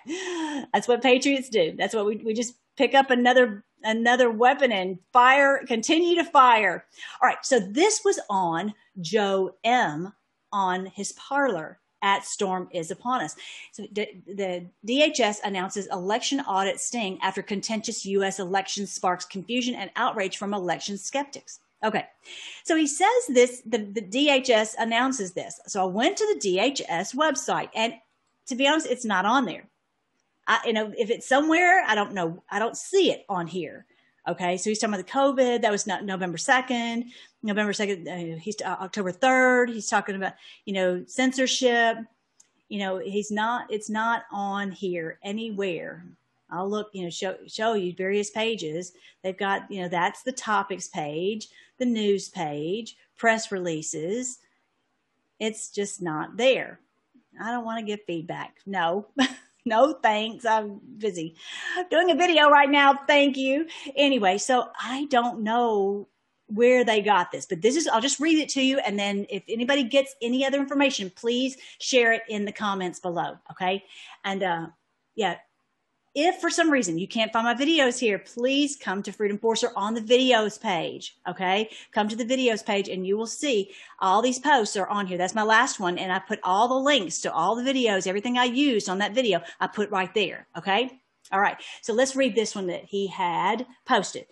That's 0.72 0.88
what 0.88 1.02
patriots 1.02 1.48
do. 1.48 1.74
That's 1.76 1.94
what 1.94 2.06
we, 2.06 2.16
we 2.16 2.34
just 2.34 2.54
pick 2.76 2.94
up 2.94 3.10
another 3.10 3.64
another 3.84 4.30
weapon 4.30 4.72
and 4.72 4.98
fire, 5.12 5.62
continue 5.66 6.16
to 6.16 6.24
fire. 6.24 6.84
All 7.22 7.28
right. 7.28 7.44
So 7.44 7.60
this 7.60 8.02
was 8.04 8.18
on 8.28 8.74
Joe 9.00 9.54
M 9.64 10.12
on 10.52 10.86
his 10.86 11.12
Parler 11.12 11.78
at 12.06 12.24
storm 12.24 12.68
is 12.72 12.92
upon 12.92 13.20
us. 13.20 13.34
So 13.72 13.84
d- 13.92 14.22
the 14.26 14.66
DHS 14.86 15.38
announces 15.44 15.88
election 15.88 16.40
audit 16.40 16.78
sting 16.78 17.18
after 17.20 17.42
contentious 17.42 18.06
U.S. 18.06 18.38
election 18.38 18.86
sparks 18.86 19.24
confusion 19.24 19.74
and 19.74 19.90
outrage 19.96 20.36
from 20.38 20.54
election 20.54 20.96
skeptics. 20.96 21.58
Okay, 21.84 22.06
so 22.64 22.76
he 22.76 22.86
says 22.86 23.08
this, 23.28 23.60
the, 23.66 23.78
the 23.78 24.00
DHS 24.00 24.74
announces 24.78 25.32
this. 25.32 25.60
So 25.66 25.82
I 25.82 25.86
went 25.86 26.16
to 26.16 26.26
the 26.32 26.48
DHS 26.48 27.14
website, 27.14 27.68
and 27.74 27.94
to 28.46 28.54
be 28.54 28.66
honest, 28.66 28.86
it's 28.86 29.04
not 29.04 29.26
on 29.26 29.44
there. 29.44 29.68
I, 30.46 30.60
you 30.64 30.72
know, 30.72 30.92
if 30.96 31.10
it's 31.10 31.28
somewhere, 31.28 31.82
I 31.86 31.94
don't 31.94 32.14
know. 32.14 32.42
I 32.48 32.60
don't 32.60 32.76
see 32.76 33.10
it 33.10 33.24
on 33.28 33.46
here. 33.46 33.84
Okay, 34.28 34.56
so 34.56 34.70
he's 34.70 34.78
talking 34.78 34.94
about 34.94 35.06
the 35.06 35.12
COVID. 35.12 35.62
That 35.62 35.70
was 35.70 35.86
not 35.86 36.04
November 36.04 36.38
2nd. 36.38 37.04
November 37.46 37.72
2nd, 37.72 38.34
uh, 38.34 38.38
he's 38.38 38.56
uh, 38.62 38.76
October 38.80 39.12
3rd. 39.12 39.72
He's 39.72 39.88
talking 39.88 40.16
about, 40.16 40.34
you 40.64 40.74
know, 40.74 41.04
censorship. 41.06 41.98
You 42.68 42.80
know, 42.80 42.98
he's 42.98 43.30
not, 43.30 43.70
it's 43.70 43.88
not 43.88 44.24
on 44.32 44.72
here 44.72 45.18
anywhere. 45.22 46.04
I'll 46.50 46.68
look, 46.68 46.90
you 46.92 47.04
know, 47.04 47.10
show, 47.10 47.36
show 47.46 47.74
you 47.74 47.94
various 47.94 48.30
pages. 48.30 48.92
They've 49.22 49.36
got, 49.36 49.70
you 49.70 49.82
know, 49.82 49.88
that's 49.88 50.22
the 50.22 50.32
topics 50.32 50.88
page, 50.88 51.48
the 51.78 51.86
news 51.86 52.28
page, 52.28 52.96
press 53.16 53.50
releases. 53.50 54.38
It's 55.38 55.70
just 55.70 56.02
not 56.02 56.36
there. 56.36 56.80
I 57.40 57.50
don't 57.50 57.64
want 57.64 57.78
to 57.78 57.84
give 57.84 58.00
feedback. 58.06 58.56
No. 58.66 59.06
no 59.64 59.94
thanks. 60.02 60.44
I'm 60.44 60.80
busy 60.98 61.36
doing 61.90 62.10
a 62.10 62.14
video 62.14 62.48
right 62.48 62.70
now. 62.70 62.98
Thank 63.06 63.36
you. 63.36 63.66
Anyway, 63.94 64.38
so 64.38 64.70
I 64.80 65.06
don't 65.06 65.42
know 65.42 66.08
where 66.48 66.84
they 66.84 67.02
got 67.02 67.32
this, 67.32 67.46
but 67.46 67.60
this 67.60 67.76
is, 67.76 67.88
I'll 67.88 68.00
just 68.00 68.20
read 68.20 68.38
it 68.38 68.48
to 68.50 68.62
you. 68.62 68.78
And 68.78 68.98
then 68.98 69.26
if 69.28 69.42
anybody 69.48 69.82
gets 69.82 70.14
any 70.22 70.44
other 70.46 70.58
information, 70.58 71.10
please 71.10 71.56
share 71.80 72.12
it 72.12 72.22
in 72.28 72.44
the 72.44 72.52
comments 72.52 73.00
below. 73.00 73.36
Okay. 73.50 73.84
And, 74.24 74.42
uh, 74.42 74.66
yeah, 75.14 75.36
if 76.14 76.36
for 76.36 76.48
some 76.48 76.70
reason 76.70 76.98
you 76.98 77.06
can't 77.06 77.30
find 77.30 77.44
my 77.44 77.54
videos 77.54 77.98
here, 77.98 78.18
please 78.18 78.74
come 78.74 79.02
to 79.02 79.12
Freedom 79.12 79.36
Forcer 79.36 79.70
on 79.76 79.92
the 79.92 80.00
videos 80.00 80.58
page. 80.58 81.18
Okay. 81.28 81.68
Come 81.92 82.08
to 82.08 82.16
the 82.16 82.24
videos 82.24 82.64
page 82.64 82.88
and 82.88 83.06
you 83.06 83.18
will 83.18 83.26
see 83.26 83.72
all 83.98 84.22
these 84.22 84.38
posts 84.38 84.76
are 84.76 84.88
on 84.88 85.06
here. 85.06 85.18
That's 85.18 85.34
my 85.34 85.42
last 85.42 85.78
one. 85.78 85.98
And 85.98 86.10
I 86.10 86.18
put 86.18 86.40
all 86.42 86.68
the 86.68 86.74
links 86.74 87.20
to 87.20 87.32
all 87.32 87.54
the 87.54 87.70
videos, 87.70 88.06
everything 88.06 88.38
I 88.38 88.44
used 88.44 88.88
on 88.88 88.98
that 88.98 89.14
video, 89.14 89.42
I 89.60 89.66
put 89.66 89.90
right 89.90 90.12
there. 90.14 90.46
Okay. 90.56 90.90
All 91.32 91.40
right. 91.40 91.58
So 91.82 91.92
let's 91.92 92.16
read 92.16 92.34
this 92.34 92.54
one 92.54 92.68
that 92.68 92.84
he 92.84 93.08
had 93.08 93.66
posted. 93.84 94.26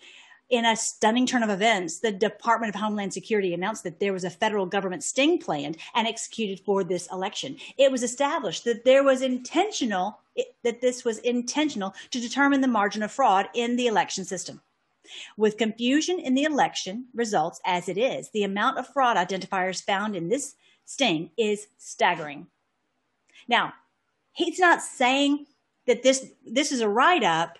In 0.49 0.63
a 0.63 0.75
stunning 0.75 1.25
turn 1.25 1.41
of 1.41 1.49
events, 1.49 1.99
the 1.99 2.11
Department 2.11 2.73
of 2.73 2.79
Homeland 2.79 3.13
Security 3.13 3.53
announced 3.53 3.83
that 3.83 3.99
there 3.99 4.13
was 4.13 4.23
a 4.23 4.29
federal 4.29 4.67
government 4.67 5.03
sting 5.03 5.39
planned 5.39 5.77
and 5.95 6.07
executed 6.07 6.59
for 6.63 6.83
this 6.83 7.07
election. 7.11 7.57
It 7.77 7.91
was 7.91 8.03
established 8.03 8.63
that 8.65 8.85
there 8.85 9.03
was 9.03 9.21
intentional 9.21 10.19
that 10.63 10.81
this 10.81 11.05
was 11.05 11.19
intentional 11.19 11.95
to 12.11 12.19
determine 12.19 12.61
the 12.61 12.67
margin 12.67 13.01
of 13.01 13.11
fraud 13.11 13.47
in 13.53 13.75
the 13.77 13.87
election 13.87 14.25
system. 14.25 14.61
With 15.37 15.57
confusion 15.57 16.19
in 16.19 16.35
the 16.35 16.43
election 16.43 17.05
results 17.13 17.61
as 17.65 17.87
it 17.87 17.97
is, 17.97 18.29
the 18.31 18.43
amount 18.43 18.77
of 18.77 18.87
fraud 18.87 19.17
identifiers 19.17 19.83
found 19.83 20.15
in 20.15 20.29
this 20.29 20.55
sting 20.83 21.31
is 21.37 21.67
staggering. 21.77 22.47
Now, 23.47 23.73
he's 24.33 24.59
not 24.59 24.81
saying 24.81 25.45
that 25.87 26.03
this 26.03 26.31
this 26.45 26.71
is 26.71 26.81
a 26.81 26.89
write 26.89 27.23
up 27.23 27.57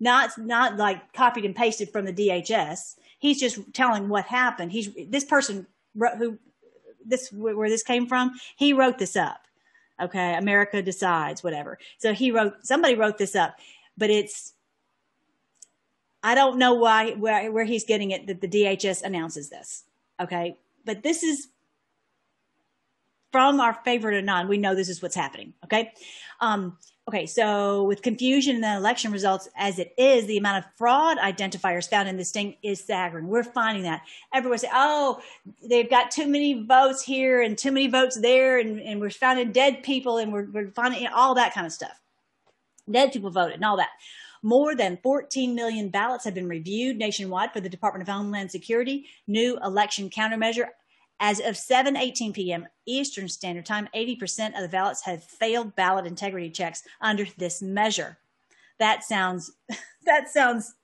not 0.00 0.38
not 0.38 0.76
like 0.76 1.12
copied 1.12 1.44
and 1.44 1.54
pasted 1.54 1.90
from 1.90 2.04
the 2.04 2.12
DHS. 2.12 2.96
He's 3.18 3.40
just 3.40 3.58
telling 3.72 4.08
what 4.08 4.24
happened. 4.26 4.72
He's 4.72 4.90
this 5.08 5.24
person 5.24 5.66
who 5.94 6.38
this 7.04 7.32
where 7.32 7.68
this 7.68 7.82
came 7.82 8.06
from. 8.06 8.32
He 8.56 8.72
wrote 8.72 8.98
this 8.98 9.16
up. 9.16 9.40
Okay, 10.00 10.36
America 10.36 10.80
decides 10.80 11.42
whatever. 11.42 11.78
So 11.98 12.12
he 12.12 12.30
wrote 12.30 12.54
somebody 12.62 12.94
wrote 12.94 13.18
this 13.18 13.34
up, 13.34 13.56
but 13.96 14.10
it's 14.10 14.54
I 16.22 16.34
don't 16.34 16.58
know 16.58 16.74
why 16.74 17.12
where 17.12 17.50
where 17.50 17.64
he's 17.64 17.84
getting 17.84 18.12
it 18.12 18.26
that 18.28 18.40
the 18.40 18.48
DHS 18.48 19.02
announces 19.02 19.50
this. 19.50 19.84
Okay, 20.20 20.56
but 20.84 21.02
this 21.02 21.22
is 21.22 21.48
from 23.32 23.60
our 23.60 23.74
favorite 23.84 24.16
anon. 24.16 24.48
We 24.48 24.58
know 24.58 24.74
this 24.74 24.88
is 24.88 25.02
what's 25.02 25.14
happening. 25.14 25.52
Okay. 25.64 25.92
Um, 26.40 26.78
Okay, 27.08 27.24
so 27.24 27.84
with 27.84 28.02
confusion 28.02 28.56
in 28.56 28.60
the 28.60 28.76
election 28.76 29.10
results 29.10 29.48
as 29.56 29.78
it 29.78 29.94
is, 29.96 30.26
the 30.26 30.36
amount 30.36 30.58
of 30.58 30.70
fraud 30.76 31.16
identifiers 31.16 31.88
found 31.88 32.06
in 32.06 32.18
this 32.18 32.30
thing 32.30 32.56
is 32.62 32.80
staggering. 32.80 33.28
We're 33.28 33.44
finding 33.44 33.84
that. 33.84 34.02
Everyone 34.34 34.58
say, 34.58 34.68
oh, 34.70 35.22
they've 35.66 35.88
got 35.88 36.10
too 36.10 36.26
many 36.26 36.64
votes 36.64 37.02
here 37.02 37.40
and 37.40 37.56
too 37.56 37.72
many 37.72 37.86
votes 37.88 38.20
there, 38.20 38.58
and, 38.58 38.78
and 38.78 39.00
we're 39.00 39.08
finding 39.08 39.52
dead 39.52 39.82
people 39.82 40.18
and 40.18 40.34
we're, 40.34 40.50
we're 40.52 40.70
finding 40.72 41.00
you 41.00 41.08
know, 41.08 41.14
all 41.14 41.34
that 41.36 41.54
kind 41.54 41.66
of 41.66 41.72
stuff. 41.72 41.98
Dead 42.90 43.10
people 43.10 43.30
voted 43.30 43.54
and 43.54 43.64
all 43.64 43.78
that. 43.78 43.88
More 44.42 44.74
than 44.74 44.98
14 45.02 45.54
million 45.54 45.88
ballots 45.88 46.26
have 46.26 46.34
been 46.34 46.46
reviewed 46.46 46.98
nationwide 46.98 47.54
for 47.54 47.60
the 47.60 47.70
Department 47.70 48.06
of 48.06 48.14
Homeland 48.14 48.50
Security 48.50 49.06
new 49.26 49.58
election 49.64 50.10
countermeasure 50.10 50.68
as 51.20 51.40
of 51.40 51.54
7:18 51.54 52.32
p.m. 52.32 52.68
Eastern 52.86 53.28
Standard 53.28 53.66
Time, 53.66 53.88
80% 53.94 54.54
of 54.54 54.62
the 54.62 54.68
ballots 54.68 55.04
have 55.04 55.24
failed 55.24 55.74
ballot 55.74 56.06
integrity 56.06 56.50
checks 56.50 56.82
under 57.00 57.26
this 57.36 57.60
measure. 57.60 58.18
That 58.78 59.04
sounds 59.04 59.52
that 60.04 60.28
sounds 60.28 60.74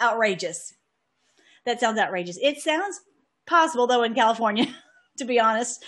outrageous. 0.00 0.74
That 1.66 1.80
sounds 1.80 1.98
outrageous. 1.98 2.38
It 2.40 2.58
sounds 2.58 3.00
possible 3.46 3.86
though 3.86 4.02
in 4.02 4.14
California, 4.14 4.66
to 5.18 5.24
be 5.24 5.40
honest. 5.40 5.84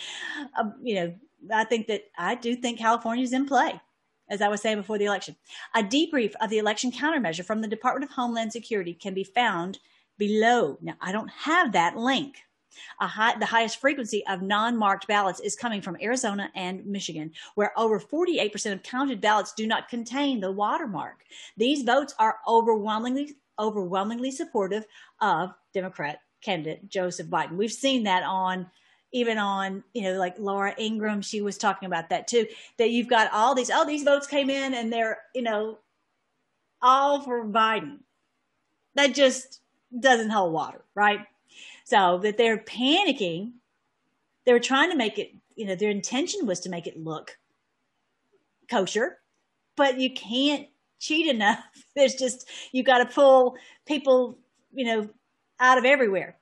Um, 0.58 0.74
you 0.82 0.94
know, 0.96 1.14
I 1.52 1.64
think 1.64 1.86
that 1.86 2.04
I 2.18 2.34
do 2.34 2.54
think 2.56 2.78
California 2.78 3.24
is 3.24 3.32
in 3.32 3.46
play, 3.46 3.80
as 4.28 4.42
I 4.42 4.48
was 4.48 4.60
saying 4.60 4.78
before 4.78 4.98
the 4.98 5.06
election. 5.06 5.36
A 5.74 5.82
debrief 5.82 6.34
of 6.40 6.50
the 6.50 6.58
election 6.58 6.90
countermeasure 6.92 7.44
from 7.44 7.60
the 7.60 7.68
Department 7.68 8.10
of 8.10 8.14
Homeland 8.14 8.52
Security 8.52 8.94
can 8.94 9.14
be 9.14 9.24
found 9.24 9.78
below. 10.18 10.78
Now, 10.80 10.94
I 11.00 11.12
don't 11.12 11.30
have 11.30 11.72
that 11.72 11.96
link. 11.96 12.42
High, 13.00 13.38
the 13.38 13.46
highest 13.46 13.80
frequency 13.80 14.24
of 14.26 14.42
non-marked 14.42 15.06
ballots 15.06 15.40
is 15.40 15.56
coming 15.56 15.80
from 15.80 15.96
Arizona 16.00 16.50
and 16.54 16.85
Michigan, 16.87 17.32
where 17.54 17.72
over 17.78 17.98
48% 18.00 18.72
of 18.72 18.82
counted 18.82 19.20
ballots 19.20 19.52
do 19.52 19.66
not 19.66 19.88
contain 19.88 20.40
the 20.40 20.52
watermark. 20.52 21.24
These 21.56 21.82
votes 21.82 22.14
are 22.18 22.38
overwhelmingly 22.46 23.37
overwhelmingly 23.58 24.30
supportive 24.30 24.85
of 25.20 25.52
Democrat 25.74 26.20
candidate 26.42 26.88
Joseph 26.88 27.28
Biden. 27.28 27.56
We've 27.56 27.72
seen 27.72 28.04
that 28.04 28.22
on 28.24 28.66
even 29.12 29.38
on, 29.38 29.85
you 29.92 30.02
know, 30.02 30.18
like 30.18 30.38
Laura 30.38 30.74
Ingraham, 30.78 31.20
she 31.20 31.42
was 31.42 31.58
talking 31.58 31.87
about 31.87 32.08
that 32.08 32.26
too, 32.26 32.46
that 32.78 32.90
you've 32.90 33.08
got 33.08 33.30
all 33.32 33.54
these, 33.54 33.70
oh, 33.72 33.87
these 33.87 34.02
votes 34.02 34.26
came 34.26 34.48
in 34.48 34.74
and 34.74 34.92
they're, 34.92 35.18
you 35.35 35.42
know, 35.42 35.78
all 36.80 37.20
for 37.20 37.44
Biden. 37.44 37.98
That 38.94 39.14
just 39.14 39.61
doesn't 39.98 40.30
hold 40.30 40.52
water, 40.52 40.82
right? 40.94 41.20
So 41.92 42.16
that 42.22 42.38
they're 42.38 42.57
panicking. 42.57 43.52
They 44.46 44.55
were 44.55 44.61
trying 44.61 44.90
to 44.92 44.96
make 44.96 45.18
it, 45.18 45.35
you 45.57 45.66
know, 45.66 45.74
their 45.74 45.90
intention 45.90 46.46
was 46.46 46.61
to 46.61 46.70
make 46.70 46.87
it 46.87 46.96
look 46.96 47.37
kosher, 48.70 49.18
but 49.76 50.00
you 50.00 50.11
can't 50.11 50.68
cheat 50.98 51.26
enough. 51.26 51.59
There's 51.94 52.14
just, 52.14 52.48
you 52.72 52.83
got 52.83 52.98
to 52.98 53.14
pull 53.14 53.57
people, 53.85 54.38
you 54.72 54.87
know, 54.87 55.11
out 55.61 55.76
of 55.76 55.85
everywhere, 55.85 56.38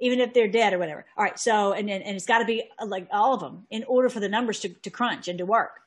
even 0.00 0.20
if 0.20 0.32
they're 0.32 0.48
dead 0.48 0.72
or 0.72 0.78
whatever. 0.78 1.04
All 1.18 1.24
right. 1.24 1.38
So, 1.38 1.74
and, 1.74 1.90
and, 1.90 2.02
and 2.02 2.16
it's 2.16 2.24
got 2.24 2.38
to 2.38 2.46
be 2.46 2.70
uh, 2.78 2.86
like 2.86 3.06
all 3.12 3.34
of 3.34 3.40
them 3.40 3.66
in 3.70 3.84
order 3.84 4.08
for 4.08 4.20
the 4.20 4.28
numbers 4.30 4.60
to, 4.60 4.70
to 4.70 4.88
crunch 4.88 5.28
and 5.28 5.36
to 5.36 5.44
work. 5.44 5.80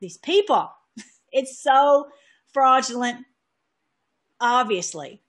These 0.00 0.16
people, 0.16 0.70
it's 1.30 1.62
so 1.62 2.08
fraudulent, 2.54 3.18
obviously, 4.40 5.20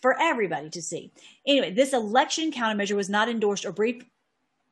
for 0.00 0.18
everybody 0.20 0.70
to 0.70 0.82
see. 0.82 1.12
Anyway, 1.46 1.72
this 1.72 1.92
election 1.92 2.52
countermeasure 2.52 2.96
was 2.96 3.10
not 3.10 3.28
endorsed 3.28 3.64
or 3.64 3.72
briefed 3.72 4.06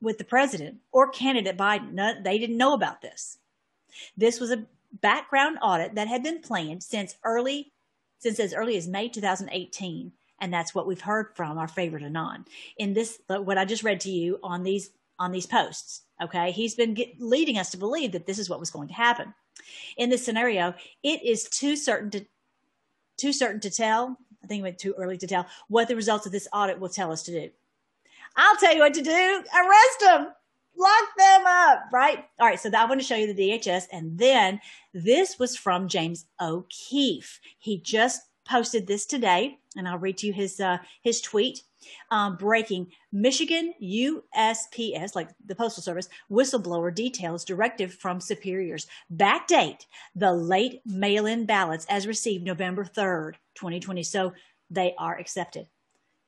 with 0.00 0.18
the 0.18 0.24
president 0.24 0.78
or 0.92 1.10
candidate 1.10 1.56
Biden. 1.56 2.24
They 2.24 2.38
didn't 2.38 2.56
know 2.56 2.74
about 2.74 3.02
this. 3.02 3.38
This 4.16 4.40
was 4.40 4.50
a 4.50 4.66
background 5.00 5.58
audit 5.60 5.94
that 5.96 6.08
had 6.08 6.22
been 6.22 6.40
planned 6.40 6.82
since 6.82 7.16
early, 7.24 7.72
since 8.18 8.40
as 8.40 8.54
early 8.54 8.76
as 8.76 8.88
May 8.88 9.08
2018 9.08 10.12
and 10.40 10.52
that's 10.52 10.74
what 10.74 10.86
we've 10.86 11.00
heard 11.00 11.34
from 11.34 11.58
our 11.58 11.68
favorite 11.68 12.02
anon 12.02 12.44
in 12.76 12.94
this 12.94 13.20
what 13.26 13.58
i 13.58 13.64
just 13.64 13.82
read 13.82 14.00
to 14.00 14.10
you 14.10 14.38
on 14.42 14.62
these 14.62 14.90
on 15.18 15.32
these 15.32 15.46
posts 15.46 16.02
okay 16.22 16.50
he's 16.50 16.74
been 16.74 16.94
get, 16.94 17.20
leading 17.20 17.58
us 17.58 17.70
to 17.70 17.76
believe 17.76 18.12
that 18.12 18.26
this 18.26 18.38
is 18.38 18.48
what 18.48 18.60
was 18.60 18.70
going 18.70 18.88
to 18.88 18.94
happen 18.94 19.34
in 19.96 20.10
this 20.10 20.24
scenario 20.24 20.74
it 21.02 21.22
is 21.22 21.44
too 21.44 21.76
certain 21.76 22.10
to 22.10 22.24
too 23.16 23.32
certain 23.32 23.60
to 23.60 23.70
tell 23.70 24.16
i 24.42 24.46
think 24.46 24.60
it 24.60 24.62
went 24.62 24.78
too 24.78 24.94
early 24.98 25.18
to 25.18 25.26
tell. 25.26 25.46
What 25.68 25.88
the 25.88 25.96
results 25.96 26.26
of 26.26 26.32
this 26.32 26.48
audit 26.52 26.78
will 26.80 26.88
tell 26.88 27.12
us 27.12 27.22
to 27.24 27.32
do. 27.32 27.50
I'll 28.36 28.56
tell 28.56 28.74
you 28.74 28.80
what 28.80 28.94
to 28.94 29.02
do. 29.02 29.10
Arrest 29.10 30.00
them 30.00 30.28
lock 30.76 31.08
them 31.16 31.44
up 31.44 31.84
right? 31.92 32.24
All 32.38 32.46
right 32.46 32.60
so 32.60 32.70
that, 32.70 32.80
i 32.80 32.84
want 32.84 33.00
to 33.00 33.06
show 33.06 33.16
you 33.16 33.32
the 33.32 33.50
dhs 33.50 33.86
and 33.90 34.16
then 34.16 34.60
this 34.94 35.38
was 35.38 35.56
from 35.56 35.88
james 35.88 36.26
o'keefe. 36.40 37.40
He 37.58 37.80
just 37.80 38.22
posted 38.48 38.86
this 38.86 39.06
today, 39.06 39.58
and 39.76 39.86
I'll 39.86 39.98
read 39.98 40.18
to 40.18 40.26
you 40.26 40.32
his 40.32 40.58
uh, 40.58 40.78
his 41.02 41.20
tweet. 41.20 41.62
Um, 42.10 42.36
breaking 42.36 42.88
Michigan 43.12 43.72
USPS, 43.82 45.14
like 45.14 45.30
the 45.44 45.54
Postal 45.54 45.82
Service, 45.82 46.08
whistleblower 46.30 46.94
details 46.94 47.44
directive 47.44 47.94
from 47.94 48.20
superiors. 48.20 48.86
Backdate 49.14 49.86
the 50.14 50.32
late 50.32 50.80
mail 50.84 51.26
in 51.26 51.46
ballots 51.46 51.86
as 51.88 52.06
received 52.06 52.44
November 52.44 52.84
3rd, 52.84 53.34
2020. 53.54 54.02
So 54.02 54.32
they 54.70 54.94
are 54.98 55.18
accepted. 55.18 55.68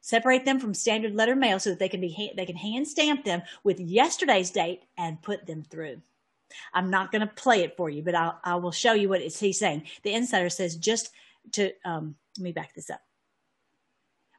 Separate 0.00 0.44
them 0.44 0.58
from 0.58 0.72
standard 0.72 1.14
letter 1.14 1.36
mail 1.36 1.58
so 1.58 1.70
that 1.70 1.78
they 1.78 1.88
can 1.88 2.00
be 2.00 2.32
they 2.36 2.46
can 2.46 2.56
hand 2.56 2.88
stamp 2.88 3.24
them 3.24 3.42
with 3.64 3.78
yesterday's 3.80 4.50
date 4.50 4.82
and 4.96 5.20
put 5.20 5.46
them 5.46 5.62
through. 5.62 6.00
I'm 6.72 6.90
not 6.90 7.12
going 7.12 7.20
to 7.20 7.34
play 7.34 7.62
it 7.62 7.76
for 7.76 7.90
you, 7.90 8.02
but 8.02 8.14
I'll, 8.14 8.40
I 8.42 8.56
will 8.56 8.72
show 8.72 8.92
you 8.92 9.08
what 9.08 9.20
he's 9.20 9.58
saying. 9.58 9.84
The 10.02 10.14
insider 10.14 10.48
says 10.48 10.76
just 10.76 11.10
to 11.52 11.72
um, 11.84 12.16
let 12.38 12.44
me 12.44 12.52
back 12.52 12.74
this 12.74 12.90
up. 12.90 13.00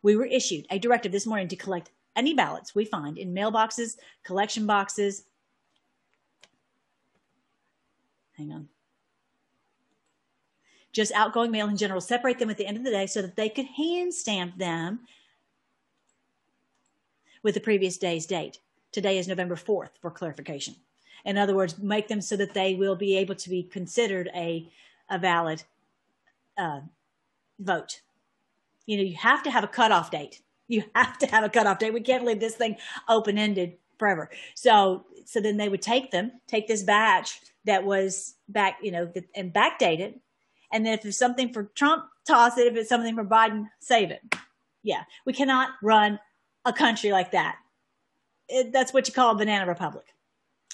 We 0.03 0.15
were 0.15 0.25
issued 0.25 0.65
a 0.69 0.79
directive 0.79 1.11
this 1.11 1.27
morning 1.27 1.47
to 1.49 1.55
collect 1.55 1.91
any 2.15 2.33
ballots 2.33 2.75
we 2.75 2.85
find 2.85 3.17
in 3.17 3.33
mailboxes, 3.33 3.97
collection 4.23 4.65
boxes. 4.65 5.23
Hang 8.37 8.51
on. 8.51 8.69
Just 10.91 11.13
outgoing 11.13 11.51
mail 11.51 11.69
in 11.69 11.77
general, 11.77 12.01
separate 12.01 12.39
them 12.39 12.49
at 12.49 12.57
the 12.57 12.65
end 12.65 12.77
of 12.77 12.83
the 12.83 12.91
day 12.91 13.07
so 13.07 13.21
that 13.21 13.35
they 13.35 13.47
could 13.47 13.65
hand 13.65 14.13
stamp 14.13 14.57
them 14.57 15.01
with 17.43 17.53
the 17.53 17.61
previous 17.61 17.97
day's 17.97 18.25
date. 18.25 18.59
Today 18.91 19.17
is 19.17 19.27
November 19.27 19.55
4th 19.55 19.91
for 20.01 20.11
clarification. 20.11 20.75
In 21.23 21.37
other 21.37 21.55
words, 21.55 21.77
make 21.77 22.07
them 22.07 22.19
so 22.19 22.35
that 22.35 22.53
they 22.53 22.73
will 22.75 22.95
be 22.95 23.15
able 23.15 23.35
to 23.35 23.49
be 23.49 23.63
considered 23.63 24.29
a, 24.35 24.69
a 25.09 25.17
valid 25.17 25.63
uh, 26.57 26.81
vote. 27.59 28.01
You 28.91 28.97
know, 28.97 29.03
you 29.03 29.15
have 29.15 29.41
to 29.43 29.51
have 29.51 29.63
a 29.63 29.69
cutoff 29.69 30.11
date. 30.11 30.41
You 30.67 30.83
have 30.95 31.17
to 31.19 31.25
have 31.27 31.45
a 31.45 31.49
cutoff 31.49 31.79
date. 31.79 31.93
We 31.93 32.01
can't 32.01 32.25
leave 32.25 32.41
this 32.41 32.55
thing 32.55 32.75
open 33.07 33.37
ended 33.37 33.77
forever. 33.97 34.29
So, 34.53 35.05
so 35.23 35.39
then 35.39 35.55
they 35.55 35.69
would 35.69 35.81
take 35.81 36.11
them, 36.11 36.33
take 36.45 36.67
this 36.67 36.83
batch 36.83 37.39
that 37.63 37.85
was 37.85 38.35
back, 38.49 38.79
you 38.81 38.91
know, 38.91 39.09
and 39.33 39.53
backdate 39.53 40.01
it. 40.01 40.19
And 40.73 40.85
then 40.85 40.93
if 40.93 41.05
it's 41.05 41.15
something 41.15 41.53
for 41.53 41.71
Trump, 41.73 42.03
toss 42.27 42.57
it. 42.57 42.67
If 42.67 42.75
it's 42.75 42.89
something 42.89 43.15
for 43.15 43.23
Biden, 43.23 43.69
save 43.79 44.11
it. 44.11 44.21
Yeah, 44.83 45.03
we 45.25 45.31
cannot 45.31 45.69
run 45.81 46.19
a 46.65 46.73
country 46.73 47.13
like 47.13 47.31
that. 47.31 47.59
It, 48.49 48.73
that's 48.73 48.93
what 48.93 49.07
you 49.07 49.13
call 49.13 49.31
a 49.31 49.37
banana 49.37 49.67
republic. 49.67 50.07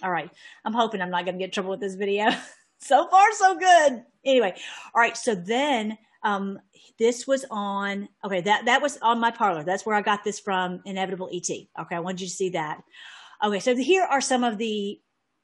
All 0.01 0.09
right. 0.11 0.31
I'm 0.65 0.73
hoping 0.73 1.03
I'm 1.03 1.11
not 1.11 1.25
going 1.25 1.37
to 1.37 1.43
get 1.43 1.53
trouble 1.53 1.69
with 1.69 1.81
this 1.81 1.93
video. 1.93 2.31
so 2.79 3.07
far, 3.09 3.31
so 3.33 3.59
good. 3.59 4.05
Anyway, 4.25 4.55
all 4.95 5.01
right. 5.01 5.15
So 5.15 5.35
then 5.35 5.99
um, 6.23 6.59
this 6.99 7.27
was 7.27 7.45
on 7.51 8.07
okay 8.23 8.41
that 8.41 8.65
that 8.65 8.81
was 8.81 8.97
on 9.01 9.19
my 9.19 9.31
Parler. 9.31 9.63
that's 9.63 9.85
where 9.85 9.95
i 9.95 10.01
got 10.01 10.23
this 10.23 10.39
from 10.39 10.81
inevitable 10.85 11.29
et 11.33 11.49
okay 11.49 11.95
i 11.95 11.99
wanted 11.99 12.21
you 12.21 12.27
to 12.27 12.33
see 12.33 12.49
that. 12.49 12.81
Okay 13.43 13.59
so 13.59 13.75
here 13.75 14.03
are 14.03 14.21
some 14.21 14.43
of 14.43 14.57
the 14.57 14.99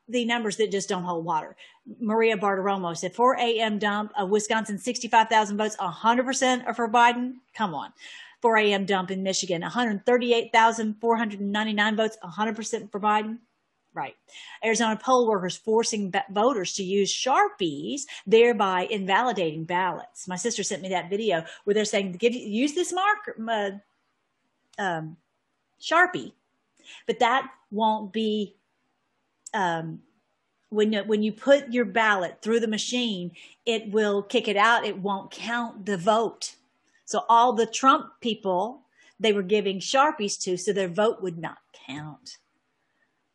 the 0.10 0.26
numbers 0.26 0.58
that 0.58 0.72
just 0.72 0.90
don't 0.90 1.04
hold 1.04 1.24
water. 1.24 1.56
Maria 2.00 2.36
bartiromo 2.36 2.98
said 2.98 3.16
4 3.16 3.38
a.m 3.38 3.80
dump 3.80 4.12
of 4.18 4.30
wisconsin 4.30 4.78
65000 4.78 5.58
votes 5.58 5.78
100% 5.78 6.68
are 6.68 6.74
for 6.74 6.90
biden? 6.90 7.36
Come 7.54 7.74
on. 7.74 7.94
4 8.42 8.58
a.m 8.58 8.86
dump 8.86 9.12
in 9.12 9.24
michigan 9.24 9.62
138499 9.62 11.96
votes 11.96 12.18
100% 12.24 12.92
for 12.92 13.00
biden 13.00 13.38
Right. 13.96 14.16
Arizona 14.66 15.00
poll 15.02 15.28
workers 15.28 15.56
forcing 15.56 16.12
voters 16.32 16.74
to 16.74 16.84
use 16.84 17.14
Sharpies, 17.14 18.02
thereby 18.26 18.88
invalidating 18.90 19.66
ballots. 19.66 20.28
My 20.28 20.36
sister 20.36 20.64
sent 20.64 20.82
me 20.82 20.90
that 20.90 21.12
video 21.12 21.46
where 21.64 21.76
they're 21.76 21.86
saying, 21.86 22.14
"Give 22.14 22.34
use 22.34 22.74
this 22.74 22.92
marker, 22.92 23.36
uh, 23.48 24.82
um, 24.82 25.18
Sharpie," 25.80 26.34
but 27.06 27.20
that 27.20 27.52
won't 27.70 28.12
be 28.12 28.56
um, 29.54 30.02
when 30.70 30.92
you, 30.92 31.04
when 31.04 31.22
you 31.22 31.32
put 31.32 31.72
your 31.72 31.86
ballot 31.86 32.42
through 32.42 32.62
the 32.62 32.68
machine. 32.68 33.32
It 33.66 33.92
will 33.92 34.24
kick 34.24 34.48
it 34.48 34.58
out. 34.58 34.86
It 34.86 34.98
won't 34.98 35.30
count 35.30 35.86
the 35.86 35.98
vote. 35.98 36.56
So 37.06 37.26
all 37.30 37.54
the 37.54 37.68
Trump 37.68 38.08
people 38.22 38.82
they 39.20 39.34
were 39.34 39.44
giving 39.44 39.80
Sharpies 39.80 40.40
to, 40.42 40.58
so 40.58 40.74
their 40.74 40.90
vote 40.90 41.22
would 41.22 41.38
not 41.38 41.60
count 41.86 42.40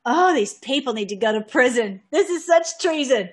oh, 0.09 0.35
these 0.35 0.55
people 0.55 0.94
need 0.94 1.11
to 1.11 1.16
go 1.16 1.33
to 1.33 1.40
prison. 1.42 2.01
This 2.11 2.31
is 2.31 2.47
such 2.47 2.81
treason. 2.81 3.29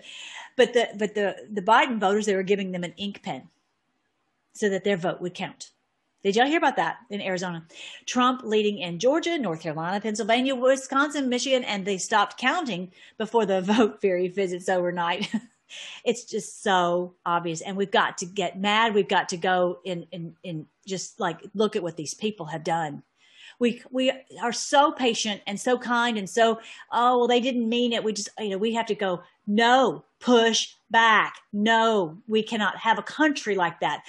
But 0.58 0.74
the 0.74 0.90
but 0.98 1.16
the 1.16 1.36
the 1.52 1.62
Biden 1.62 2.00
voters, 2.00 2.26
they 2.26 2.36
were 2.36 2.44
giving 2.44 2.72
them 2.72 2.84
an 2.84 2.94
ink 2.98 3.24
pen 3.24 3.50
so 4.54 4.70
that 4.70 4.84
their 4.84 4.98
vote 4.98 5.22
would 5.22 5.34
count. 5.34 5.72
Did 6.24 6.36
y'all 6.36 6.48
hear 6.48 6.58
about 6.58 6.78
that 6.78 6.98
in 7.10 7.22
Arizona? 7.22 7.66
Trump 8.08 8.42
leading 8.44 8.80
in 8.80 9.00
Georgia, 9.00 9.38
North 9.38 9.62
Carolina, 9.62 10.02
Pennsylvania, 10.02 10.56
Wisconsin, 10.56 11.30
Michigan, 11.30 11.64
and 11.64 11.86
they 11.86 11.98
stopped 11.98 12.38
counting 12.38 12.92
before 13.18 13.46
the 13.46 13.62
vote 13.78 14.02
fairy 14.02 14.28
visits 14.28 14.68
overnight. 14.68 15.32
it's 16.04 16.26
just 16.26 16.64
so 16.64 17.14
obvious. 17.26 17.62
And 17.62 17.78
we've 17.78 17.92
got 17.92 18.18
to 18.20 18.26
get 18.26 18.60
mad. 18.60 18.96
We've 18.96 19.08
got 19.08 19.30
to 19.30 19.38
go 19.38 19.80
in, 19.86 20.08
in, 20.12 20.36
in 20.44 20.66
just 20.88 21.20
like 21.20 21.42
look 21.54 21.76
at 21.76 21.84
what 21.84 21.96
these 21.96 22.16
people 22.16 22.48
have 22.48 22.64
done 22.64 23.04
we 23.60 23.82
we 23.92 24.12
are 24.42 24.54
so 24.54 24.92
patient 24.92 25.42
and 25.48 25.60
so 25.60 25.78
kind 25.78 26.18
and 26.18 26.30
so 26.30 26.60
oh 26.92 27.20
well 27.20 27.28
they 27.28 27.40
didn't 27.40 27.68
mean 27.68 27.94
it 27.94 28.04
we 28.04 28.14
just 28.14 28.30
you 28.40 28.50
know 28.50 28.58
we 28.58 28.74
have 28.74 28.86
to 28.86 28.96
go 28.96 29.22
no 29.48 30.04
push 30.20 30.74
back 30.92 31.36
no 31.54 32.18
we 32.28 32.42
cannot 32.42 32.78
have 32.78 32.98
a 32.98 33.04
country 33.04 33.56
like 33.56 33.80
that 33.80 34.04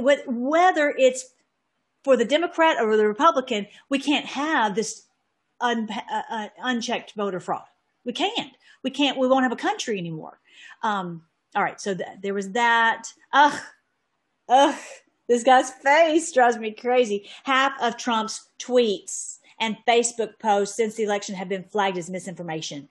whether 0.00 0.94
it's 0.96 1.26
for 2.04 2.16
the 2.16 2.24
Democrat 2.24 2.78
or 2.80 2.96
the 2.96 3.06
Republican, 3.06 3.66
we 3.88 3.98
can't 3.98 4.26
have 4.26 4.74
this 4.74 5.06
un, 5.60 5.88
uh, 5.90 6.22
uh, 6.30 6.48
unchecked 6.62 7.14
voter 7.14 7.40
fraud. 7.40 7.64
We 8.04 8.12
can't. 8.12 8.52
We 8.82 8.90
can't. 8.90 9.18
We 9.18 9.28
won't 9.28 9.44
have 9.44 9.52
a 9.52 9.56
country 9.56 9.98
anymore. 9.98 10.40
Um, 10.82 11.22
all 11.54 11.62
right. 11.62 11.80
So 11.80 11.94
th- 11.94 12.08
there 12.20 12.34
was 12.34 12.50
that. 12.50 13.04
Ugh. 13.32 13.60
Ugh. 14.48 14.74
This 15.28 15.42
guy's 15.42 15.70
face 15.70 16.32
drives 16.32 16.58
me 16.58 16.72
crazy. 16.72 17.28
Half 17.44 17.72
of 17.80 17.96
Trump's 17.96 18.48
tweets 18.58 19.38
and 19.60 19.76
Facebook 19.86 20.38
posts 20.38 20.76
since 20.76 20.94
the 20.94 21.04
election 21.04 21.34
have 21.34 21.48
been 21.48 21.64
flagged 21.64 21.98
as 21.98 22.10
misinformation. 22.10 22.88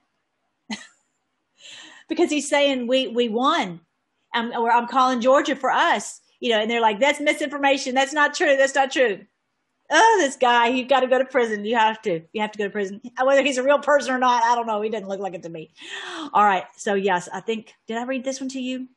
because 2.08 2.30
he's 2.30 2.48
saying 2.48 2.86
we 2.86 3.08
we 3.08 3.28
won. 3.28 3.80
Um, 4.34 4.52
I'm, 4.54 4.64
I'm 4.70 4.88
calling 4.88 5.20
Georgia 5.20 5.54
for 5.54 5.70
us, 5.70 6.20
you 6.40 6.50
know, 6.50 6.60
and 6.60 6.70
they're 6.70 6.80
like, 6.80 6.98
that's 6.98 7.20
misinformation. 7.20 7.94
That's 7.94 8.14
not 8.14 8.34
true. 8.34 8.56
That's 8.56 8.74
not 8.74 8.90
true 8.90 9.26
oh, 9.92 10.18
this 10.20 10.36
guy, 10.36 10.68
you've 10.68 10.88
got 10.88 11.00
to 11.00 11.06
go 11.06 11.18
to 11.18 11.24
prison. 11.24 11.64
You 11.64 11.76
have 11.76 12.00
to. 12.02 12.22
You 12.32 12.40
have 12.40 12.52
to 12.52 12.58
go 12.58 12.64
to 12.64 12.70
prison. 12.70 13.00
Whether 13.22 13.42
he's 13.42 13.58
a 13.58 13.62
real 13.62 13.78
person 13.78 14.12
or 14.12 14.18
not, 14.18 14.42
I 14.42 14.54
don't 14.54 14.66
know. 14.66 14.80
He 14.80 14.90
doesn't 14.90 15.08
look 15.08 15.20
like 15.20 15.34
it 15.34 15.42
to 15.44 15.48
me. 15.48 15.70
All 16.32 16.44
right. 16.44 16.64
So, 16.76 16.94
yes, 16.94 17.28
I 17.32 17.40
think, 17.40 17.74
did 17.86 17.98
I 17.98 18.04
read 18.04 18.24
this 18.24 18.40
one 18.40 18.48
to 18.50 18.60
you? 18.60 18.88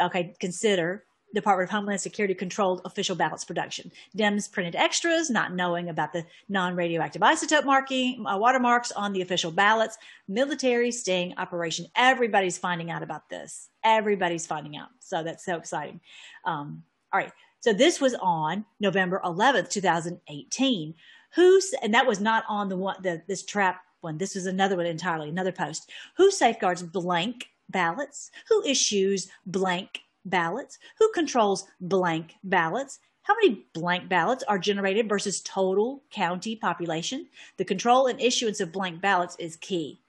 Okay. 0.00 0.34
Consider 0.40 1.04
Department 1.36 1.68
of 1.68 1.72
Homeland 1.72 2.00
Security 2.00 2.34
controlled 2.34 2.80
official 2.84 3.14
ballots 3.14 3.44
production. 3.44 3.92
Dems 4.16 4.50
printed 4.50 4.74
extras, 4.74 5.30
not 5.30 5.54
knowing 5.54 5.90
about 5.90 6.12
the 6.12 6.24
non-radioactive 6.48 7.22
isotope 7.22 7.64
marking 7.64 8.26
uh, 8.26 8.36
watermarks 8.38 8.90
on 8.90 9.12
the 9.12 9.22
official 9.22 9.52
ballots. 9.52 9.98
Military 10.26 10.90
sting 10.90 11.34
operation. 11.36 11.86
Everybody's 11.94 12.58
finding 12.58 12.90
out 12.90 13.02
about 13.02 13.28
this. 13.28 13.68
Everybody's 13.84 14.46
finding 14.46 14.76
out. 14.76 14.88
So 14.98 15.22
that's 15.22 15.44
so 15.44 15.56
exciting. 15.56 16.00
Um, 16.44 16.82
all 17.12 17.20
right. 17.20 17.32
So 17.60 17.72
this 17.72 18.00
was 18.00 18.14
on 18.14 18.64
November 18.80 19.20
11th, 19.24 19.70
2018. 19.70 20.94
Who's, 21.34 21.74
and 21.82 21.92
that 21.92 22.06
was 22.06 22.18
not 22.18 22.44
on 22.48 22.68
the 22.68 22.76
one, 22.76 22.96
the, 23.02 23.22
this 23.28 23.44
trap 23.44 23.82
one. 24.00 24.16
This 24.16 24.34
was 24.34 24.46
another 24.46 24.76
one 24.76 24.86
entirely, 24.86 25.28
another 25.28 25.52
post. 25.52 25.90
Who 26.16 26.30
safeguards 26.30 26.82
blank 26.82 27.48
ballots? 27.68 28.30
Who 28.48 28.64
issues 28.64 29.28
blank 29.44 30.00
ballots? 30.26 30.78
Who 30.98 31.10
controls 31.12 31.66
blank 31.80 32.34
ballots? 32.44 32.98
How 33.22 33.34
many 33.42 33.66
blank 33.74 34.08
ballots 34.08 34.44
are 34.44 34.58
generated 34.58 35.08
versus 35.08 35.40
total 35.40 36.04
county 36.10 36.54
population? 36.54 37.26
The 37.56 37.64
control 37.64 38.06
and 38.06 38.20
issuance 38.20 38.60
of 38.60 38.70
blank 38.70 39.00
ballots 39.00 39.34
is 39.40 39.56
key. 39.56 40.00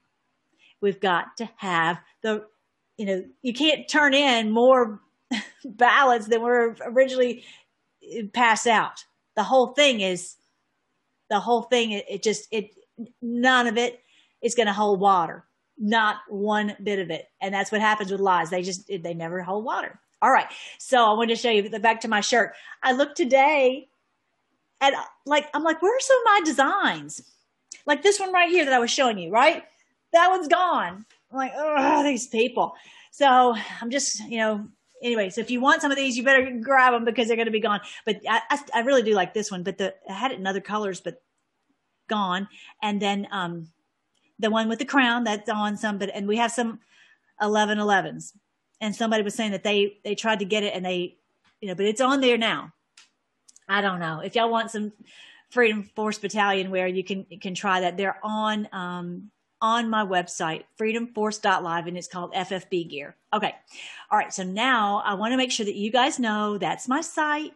We've 0.80 1.00
got 1.00 1.36
to 1.38 1.48
have 1.56 1.98
the, 2.22 2.44
you 2.96 3.06
know, 3.06 3.24
you 3.42 3.52
can't 3.52 3.88
turn 3.88 4.14
in 4.14 4.52
more 4.52 5.00
ballots 5.64 6.28
than 6.28 6.42
were 6.42 6.76
originally 6.84 7.42
passed 8.32 8.68
out. 8.68 9.04
The 9.34 9.42
whole 9.42 9.68
thing 9.68 10.00
is, 10.00 10.36
the 11.28 11.40
whole 11.40 11.62
thing, 11.62 11.90
it, 11.90 12.04
it 12.08 12.22
just, 12.22 12.46
it, 12.52 12.70
none 13.20 13.66
of 13.66 13.76
it 13.76 14.00
is 14.42 14.54
going 14.54 14.68
to 14.68 14.72
hold 14.72 15.00
water. 15.00 15.44
Not 15.76 16.18
one 16.28 16.76
bit 16.82 17.00
of 17.00 17.10
it. 17.10 17.26
And 17.40 17.52
that's 17.52 17.72
what 17.72 17.80
happens 17.80 18.12
with 18.12 18.20
lies. 18.20 18.50
They 18.50 18.62
just, 18.62 18.86
they 18.86 19.14
never 19.14 19.42
hold 19.42 19.64
water. 19.64 20.00
All 20.20 20.30
right. 20.30 20.46
So 20.78 21.04
I 21.04 21.12
wanted 21.12 21.36
to 21.36 21.40
show 21.40 21.50
you 21.50 21.68
the 21.68 21.78
back 21.78 22.00
to 22.02 22.08
my 22.08 22.20
shirt. 22.20 22.54
I 22.82 22.92
looked 22.92 23.16
today 23.16 23.88
and 24.80 24.94
like, 25.26 25.48
I'm 25.54 25.62
like, 25.62 25.80
where 25.80 25.96
are 25.96 26.00
some 26.00 26.18
of 26.18 26.24
my 26.24 26.40
designs? 26.44 27.22
Like 27.86 28.02
this 28.02 28.18
one 28.18 28.32
right 28.32 28.50
here 28.50 28.64
that 28.64 28.74
I 28.74 28.78
was 28.78 28.90
showing 28.90 29.18
you, 29.18 29.30
right? 29.30 29.64
That 30.12 30.28
one's 30.28 30.48
gone. 30.48 31.04
I'm 31.30 31.36
like, 31.36 31.52
oh, 31.56 32.02
these 32.02 32.26
people. 32.26 32.74
So 33.12 33.54
I'm 33.80 33.90
just, 33.90 34.20
you 34.28 34.38
know, 34.38 34.66
anyway, 35.02 35.30
so 35.30 35.40
if 35.40 35.50
you 35.50 35.60
want 35.60 35.82
some 35.82 35.90
of 35.90 35.96
these, 35.96 36.16
you 36.16 36.24
better 36.24 36.50
grab 36.60 36.92
them 36.92 37.04
because 37.04 37.28
they're 37.28 37.36
going 37.36 37.46
to 37.46 37.52
be 37.52 37.60
gone. 37.60 37.80
But 38.04 38.20
I, 38.28 38.40
I, 38.50 38.60
I, 38.74 38.80
really 38.80 39.02
do 39.02 39.14
like 39.14 39.34
this 39.34 39.50
one, 39.50 39.62
but 39.62 39.78
the, 39.78 39.94
I 40.08 40.12
had 40.12 40.32
it 40.32 40.38
in 40.38 40.46
other 40.46 40.60
colors, 40.60 41.00
but 41.00 41.22
gone. 42.08 42.48
And 42.82 43.00
then, 43.00 43.28
um, 43.30 43.68
the 44.38 44.50
one 44.50 44.68
with 44.68 44.78
the 44.78 44.84
crown 44.84 45.24
that's 45.24 45.50
on 45.50 45.76
some, 45.76 45.98
but, 45.98 46.10
and 46.14 46.28
we 46.28 46.36
have 46.36 46.52
some 46.52 46.78
11 47.40 47.78
11s 47.78 48.32
and 48.80 48.94
somebody 48.94 49.22
was 49.22 49.34
saying 49.34 49.52
that 49.52 49.64
they, 49.64 49.98
they 50.04 50.14
tried 50.14 50.38
to 50.40 50.44
get 50.44 50.62
it 50.62 50.74
and 50.74 50.84
they, 50.84 51.16
you 51.60 51.68
know, 51.68 51.74
but 51.74 51.86
it's 51.86 52.00
on 52.00 52.20
there 52.20 52.38
now. 52.38 52.72
I 53.68 53.80
don't 53.80 54.00
know 54.00 54.20
if 54.20 54.34
y'all 54.34 54.50
want 54.50 54.70
some 54.70 54.92
Freedom 55.50 55.82
Force 55.82 56.18
Battalion 56.18 56.70
wear, 56.70 56.86
you 56.86 57.04
can, 57.04 57.26
you 57.28 57.38
can 57.38 57.54
try 57.54 57.80
that. 57.80 57.96
They're 57.96 58.18
on, 58.22 58.68
um, 58.72 59.30
on 59.60 59.90
my 59.90 60.04
website, 60.04 60.64
freedomforce.live, 60.78 61.86
and 61.86 61.98
it's 61.98 62.08
called 62.08 62.32
FFB 62.32 62.90
Gear. 62.90 63.16
Okay. 63.34 63.54
All 64.10 64.18
right. 64.18 64.32
So 64.32 64.44
now 64.44 65.02
I 65.04 65.14
want 65.14 65.32
to 65.32 65.36
make 65.36 65.50
sure 65.50 65.66
that 65.66 65.74
you 65.74 65.90
guys 65.90 66.18
know 66.18 66.58
that's 66.58 66.88
my 66.88 67.00
site 67.00 67.52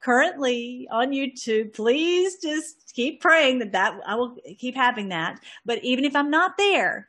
currently 0.00 0.86
on 0.90 1.10
YouTube. 1.10 1.74
Please 1.74 2.36
just 2.40 2.92
keep 2.94 3.20
praying 3.20 3.58
that 3.58 3.72
that 3.72 3.98
I 4.06 4.14
will 4.14 4.36
keep 4.58 4.76
having 4.76 5.08
that. 5.08 5.40
But 5.64 5.82
even 5.82 6.04
if 6.04 6.14
I'm 6.14 6.30
not 6.30 6.56
there, 6.56 7.08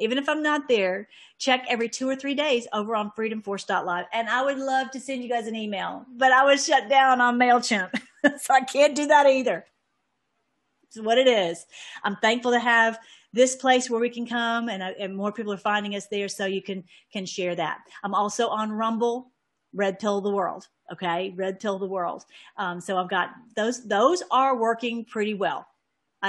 even 0.00 0.18
if 0.18 0.28
I'm 0.28 0.42
not 0.42 0.68
there, 0.68 1.08
check 1.38 1.64
every 1.68 1.88
two 1.88 2.08
or 2.08 2.16
three 2.16 2.34
days 2.34 2.66
over 2.72 2.96
on 2.96 3.12
freedomforce.live. 3.16 4.06
And 4.12 4.28
I 4.28 4.42
would 4.42 4.58
love 4.58 4.90
to 4.92 5.00
send 5.00 5.22
you 5.22 5.28
guys 5.28 5.46
an 5.46 5.54
email, 5.54 6.04
but 6.16 6.32
I 6.32 6.44
was 6.44 6.64
shut 6.64 6.88
down 6.88 7.20
on 7.20 7.38
MailChimp. 7.38 7.90
so 8.40 8.54
I 8.54 8.60
can't 8.62 8.96
do 8.96 9.06
that 9.06 9.26
either. 9.26 9.64
It's 10.84 11.00
what 11.00 11.18
it 11.18 11.28
is. 11.28 11.66
I'm 12.02 12.16
thankful 12.16 12.50
to 12.52 12.58
have 12.58 12.98
this 13.32 13.54
place 13.54 13.88
where 13.88 14.00
we 14.00 14.10
can 14.10 14.26
come 14.26 14.68
and, 14.68 14.82
uh, 14.82 14.90
and 14.98 15.16
more 15.16 15.30
people 15.30 15.52
are 15.52 15.58
finding 15.58 15.94
us 15.94 16.06
there 16.08 16.28
so 16.28 16.46
you 16.46 16.62
can 16.62 16.82
can 17.12 17.24
share 17.24 17.54
that. 17.54 17.78
I'm 18.02 18.14
also 18.14 18.48
on 18.48 18.72
Rumble, 18.72 19.30
Red 19.72 20.00
Pill 20.00 20.20
the 20.20 20.30
World. 20.30 20.66
Okay, 20.92 21.32
Red 21.36 21.60
Pill 21.60 21.78
the 21.78 21.86
World. 21.86 22.24
Um, 22.56 22.80
so 22.80 22.96
I've 22.96 23.08
got 23.08 23.30
those. 23.54 23.86
Those 23.86 24.24
are 24.32 24.56
working 24.56 25.04
pretty 25.04 25.34
well. 25.34 25.66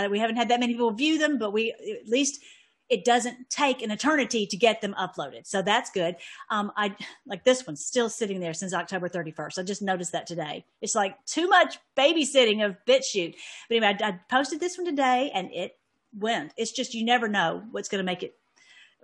We 0.10 0.20
haven't 0.20 0.38
had 0.38 0.50
that 0.50 0.60
many 0.60 0.74
people 0.74 0.92
view 0.92 1.18
them, 1.18 1.38
but 1.38 1.52
we 1.52 1.72
at 1.72 2.08
least 2.08 2.42
it 2.92 3.06
doesn't 3.06 3.50
take 3.50 3.82
an 3.82 3.90
eternity 3.90 4.46
to 4.46 4.58
get 4.58 4.82
them 4.82 4.94
uploaded. 5.00 5.48
So 5.48 5.62
that's 5.62 5.90
good. 5.90 6.18
Um, 6.50 6.74
I 6.76 6.94
like 7.26 7.46
this 7.46 7.66
one's 7.66 7.84
still 7.86 8.10
sitting 8.10 8.42
there 8.42 8.54
since 8.54 8.74
October 8.74 9.08
31st. 9.08 9.60
I 9.60 9.64
just 9.64 9.82
noticed 9.82 10.12
that 10.12 10.28
today. 10.28 10.66
It's 10.82 10.94
like 10.94 11.16
too 11.26 11.48
much 11.48 11.78
babysitting 11.98 12.64
of 12.66 12.76
BitChute. 12.86 13.36
But 13.70 13.78
anyway, 13.78 13.98
I, 14.02 14.10
I 14.10 14.20
posted 14.30 14.60
this 14.60 14.78
one 14.78 14.86
today 14.86 15.32
and 15.34 15.50
it 15.54 15.78
went. 16.16 16.54
It's 16.58 16.74
just, 16.74 16.94
you 16.94 17.06
never 17.06 17.30
know 17.30 17.64
what's 17.72 17.88
going 17.88 18.00
to 18.00 18.06
make 18.06 18.24
it, 18.24 18.36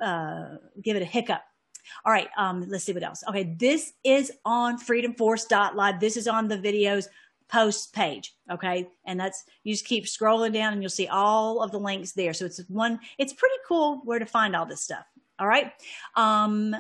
uh, 0.01 0.57
give 0.83 0.97
it 0.97 1.01
a 1.01 1.05
hiccup. 1.05 1.41
All 2.05 2.11
right. 2.11 2.27
Um, 2.37 2.65
let's 2.67 2.83
see 2.83 2.91
what 2.91 3.03
else. 3.03 3.23
Okay. 3.29 3.55
This 3.57 3.93
is 4.03 4.33
on 4.43 4.77
freedomforce.live. 4.77 5.99
This 6.01 6.17
is 6.17 6.27
on 6.27 6.49
the 6.49 6.57
videos 6.57 7.07
post 7.49 7.93
page. 7.93 8.33
Okay. 8.51 8.87
And 9.05 9.19
that's, 9.19 9.43
you 9.63 9.73
just 9.73 9.85
keep 9.85 10.05
scrolling 10.05 10.53
down 10.53 10.73
and 10.73 10.81
you'll 10.81 10.89
see 10.89 11.07
all 11.07 11.61
of 11.61 11.71
the 11.71 11.79
links 11.79 12.11
there. 12.11 12.33
So 12.33 12.45
it's 12.45 12.59
one, 12.67 12.99
it's 13.17 13.33
pretty 13.33 13.55
cool 13.67 14.01
where 14.03 14.19
to 14.19 14.25
find 14.25 14.55
all 14.55 14.65
this 14.65 14.81
stuff. 14.81 15.05
All 15.39 15.47
right. 15.47 15.71
Um, 16.15 16.75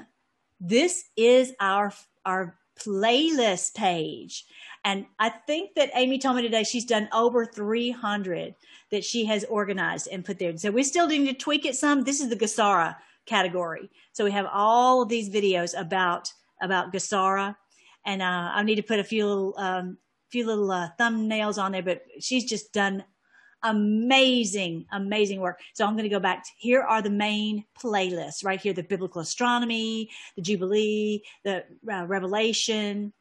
this 0.59 1.05
is 1.15 1.53
our, 1.59 1.93
our 2.25 2.57
playlist 2.79 3.75
page. 3.75 4.45
And 4.83 5.05
I 5.19 5.29
think 5.29 5.75
that 5.75 5.91
Amy 5.95 6.19
told 6.19 6.37
me 6.37 6.41
today 6.41 6.63
she's 6.63 6.85
done 6.85 7.09
over 7.11 7.45
300 7.45 8.55
that 8.91 9.03
she 9.03 9.25
has 9.25 9.43
organized 9.45 10.07
and 10.11 10.23
put 10.23 10.39
there. 10.39 10.55
So 10.57 10.71
we 10.71 10.83
still 10.83 11.07
need 11.07 11.27
to 11.27 11.33
tweak 11.33 11.65
it 11.65 11.75
some. 11.75 12.03
This 12.03 12.21
is 12.21 12.29
the 12.29 12.35
GESARA 12.35 12.95
category. 13.25 13.89
So 14.13 14.23
we 14.23 14.31
have 14.31 14.47
all 14.51 15.01
of 15.01 15.09
these 15.09 15.29
videos 15.29 15.79
about, 15.79 16.31
about 16.61 16.93
GESARA. 16.93 17.55
And 18.05 18.21
uh, 18.21 18.51
I 18.53 18.63
need 18.63 18.75
to 18.75 18.83
put 18.83 18.99
a 18.99 19.03
few 19.03 19.27
little 19.27 19.53
um, 19.57 19.97
few 20.29 20.45
little 20.45 20.71
uh, 20.71 20.89
thumbnails 20.99 21.61
on 21.61 21.71
there, 21.71 21.83
but 21.83 22.03
she's 22.19 22.45
just 22.45 22.73
done 22.73 23.03
amazing, 23.63 24.85
amazing 24.91 25.39
work. 25.39 25.59
So 25.73 25.85
I'm 25.85 25.93
going 25.93 26.03
to 26.03 26.09
go 26.09 26.19
back. 26.19 26.43
To, 26.43 26.49
here 26.57 26.81
are 26.81 27.01
the 27.01 27.09
main 27.09 27.65
playlists 27.81 28.43
right 28.43 28.59
here: 28.59 28.73
the 28.73 28.83
biblical 28.83 29.21
astronomy, 29.21 30.09
the 30.35 30.41
Jubilee, 30.41 31.23
the 31.43 31.63
uh, 31.91 32.05
Revelation. 32.05 33.13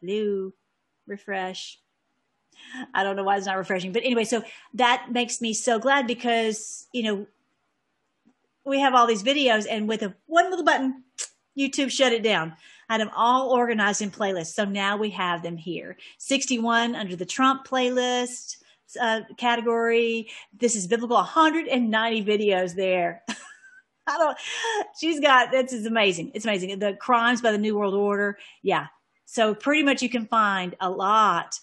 Hello, 0.00 0.52
refresh. 1.06 1.78
I 2.92 3.04
don't 3.04 3.16
know 3.16 3.24
why 3.24 3.36
it's 3.36 3.46
not 3.46 3.56
refreshing, 3.56 3.92
but 3.92 4.04
anyway, 4.04 4.24
so 4.24 4.42
that 4.74 5.08
makes 5.12 5.40
me 5.40 5.54
so 5.54 5.78
glad 5.78 6.06
because 6.06 6.88
you 6.92 7.02
know 7.02 7.26
we 8.64 8.80
have 8.80 8.94
all 8.94 9.06
these 9.06 9.22
videos, 9.22 9.66
and 9.68 9.88
with 9.88 10.02
a 10.02 10.14
one 10.26 10.50
little 10.50 10.64
button, 10.64 11.04
YouTube 11.56 11.90
shut 11.90 12.12
it 12.12 12.22
down 12.22 12.54
had 12.88 13.00
them 13.00 13.10
all 13.14 13.50
organized 13.50 14.02
in 14.02 14.10
playlists. 14.10 14.54
So 14.54 14.64
now 14.64 14.96
we 14.96 15.10
have 15.10 15.42
them 15.42 15.56
here. 15.56 15.96
61 16.18 16.94
under 16.94 17.16
the 17.16 17.26
Trump 17.26 17.66
playlist 17.66 18.56
uh, 19.00 19.20
category. 19.36 20.28
This 20.58 20.74
is 20.74 20.86
biblical 20.86 21.16
190 21.16 22.24
videos 22.24 22.74
there. 22.74 23.22
I 24.08 24.16
don't, 24.16 24.38
she's 24.98 25.20
got, 25.20 25.50
this 25.50 25.72
is 25.72 25.84
amazing. 25.84 26.32
It's 26.34 26.46
amazing. 26.46 26.78
The 26.78 26.94
crimes 26.94 27.42
by 27.42 27.52
the 27.52 27.58
New 27.58 27.76
World 27.76 27.94
Order. 27.94 28.38
Yeah. 28.62 28.86
So 29.26 29.54
pretty 29.54 29.82
much 29.82 30.02
you 30.02 30.08
can 30.08 30.26
find 30.26 30.74
a 30.80 30.88
lot. 30.88 31.60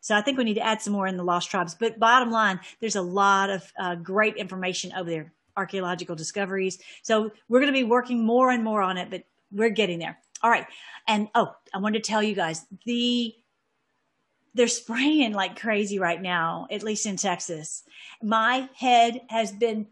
So 0.00 0.14
I 0.14 0.20
think 0.20 0.36
we 0.36 0.44
need 0.44 0.54
to 0.54 0.66
add 0.66 0.82
some 0.82 0.92
more 0.92 1.06
in 1.06 1.16
the 1.16 1.24
Lost 1.24 1.50
Tribes. 1.50 1.74
But 1.74 1.98
bottom 1.98 2.30
line, 2.30 2.60
there's 2.80 2.96
a 2.96 3.02
lot 3.02 3.48
of 3.48 3.72
uh, 3.78 3.94
great 3.94 4.36
information 4.36 4.92
over 4.92 5.08
there, 5.08 5.32
archaeological 5.56 6.14
discoveries. 6.14 6.78
So 7.02 7.32
we're 7.48 7.60
going 7.60 7.72
to 7.72 7.78
be 7.78 7.84
working 7.84 8.24
more 8.24 8.50
and 8.50 8.62
more 8.62 8.82
on 8.82 8.98
it, 8.98 9.08
but 9.08 9.24
we're 9.50 9.70
getting 9.70 9.98
there. 9.98 10.18
All 10.42 10.50
right. 10.50 10.66
And 11.08 11.28
oh, 11.34 11.54
I 11.74 11.78
wanted 11.78 12.02
to 12.02 12.08
tell 12.08 12.22
you 12.22 12.34
guys 12.34 12.66
the 12.84 13.34
they're 14.54 14.68
spraying 14.68 15.32
like 15.34 15.60
crazy 15.60 15.98
right 15.98 16.20
now, 16.20 16.66
at 16.70 16.82
least 16.82 17.04
in 17.04 17.16
Texas. 17.16 17.84
My 18.22 18.68
head 18.74 19.20
has 19.28 19.52
been 19.52 19.86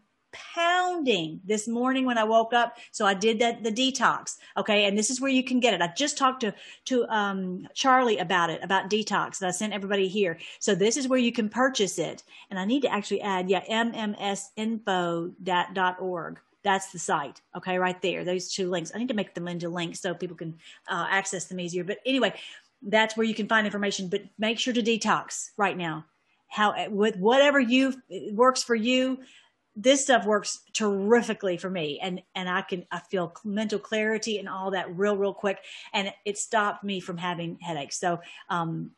pounding 0.53 1.39
this 1.45 1.67
morning 1.67 2.05
when 2.05 2.17
I 2.17 2.23
woke 2.23 2.53
up. 2.53 2.77
So 2.91 3.05
I 3.05 3.13
did 3.13 3.39
that, 3.39 3.63
the 3.63 3.71
detox. 3.71 4.35
Okay. 4.57 4.85
And 4.85 4.97
this 4.97 5.09
is 5.09 5.21
where 5.21 5.31
you 5.31 5.43
can 5.43 5.59
get 5.59 5.73
it. 5.73 5.81
I 5.81 5.93
just 5.95 6.17
talked 6.17 6.41
to, 6.41 6.53
to, 6.85 7.05
um, 7.05 7.67
Charlie 7.73 8.17
about 8.17 8.49
it, 8.49 8.61
about 8.63 8.89
detox 8.89 9.39
that 9.39 9.47
I 9.47 9.51
sent 9.51 9.71
everybody 9.73 10.07
here. 10.07 10.39
So 10.59 10.75
this 10.75 10.97
is 10.97 11.07
where 11.07 11.19
you 11.19 11.31
can 11.31 11.47
purchase 11.47 11.97
it. 11.99 12.23
And 12.49 12.59
I 12.59 12.65
need 12.65 12.81
to 12.81 12.91
actually 12.91 13.21
add, 13.21 13.49
yeah, 13.49 13.63
mmsinfo.org. 13.65 14.39
That's 16.65 16.91
the 16.91 16.99
site. 16.99 17.41
Okay. 17.55 17.77
Right 17.77 18.01
there. 18.01 18.25
Those 18.25 18.51
two 18.51 18.69
links. 18.69 18.91
I 18.93 18.97
need 18.97 19.07
to 19.07 19.13
make 19.13 19.33
them 19.35 19.47
into 19.47 19.69
links 19.69 20.01
so 20.01 20.13
people 20.13 20.35
can 20.35 20.57
uh, 20.89 21.07
access 21.09 21.45
them 21.45 21.59
easier. 21.59 21.85
But 21.85 21.99
anyway, 22.05 22.33
that's 22.81 23.15
where 23.15 23.25
you 23.25 23.35
can 23.35 23.47
find 23.47 23.65
information, 23.65 24.09
but 24.09 24.23
make 24.37 24.59
sure 24.59 24.73
to 24.73 24.81
detox 24.81 25.51
right 25.57 25.77
now. 25.77 26.05
How 26.47 26.89
with 26.89 27.15
whatever 27.17 27.59
you 27.59 27.93
works 28.33 28.63
for 28.63 28.75
you, 28.75 29.19
this 29.75 30.01
stuff 30.01 30.25
works 30.25 30.61
terrifically 30.73 31.57
for 31.57 31.69
me 31.69 31.99
and 32.01 32.21
and 32.33 32.49
i 32.49 32.61
can 32.61 32.85
i 32.91 32.99
feel 32.99 33.33
mental 33.43 33.77
clarity 33.77 34.37
and 34.39 34.47
all 34.47 34.71
that 34.71 34.95
real 34.95 35.17
real 35.17 35.33
quick 35.33 35.59
and 35.93 36.13
it 36.23 36.37
stopped 36.37 36.83
me 36.83 37.01
from 37.01 37.17
having 37.17 37.57
headaches 37.59 37.99
so 37.99 38.19
um 38.49 38.91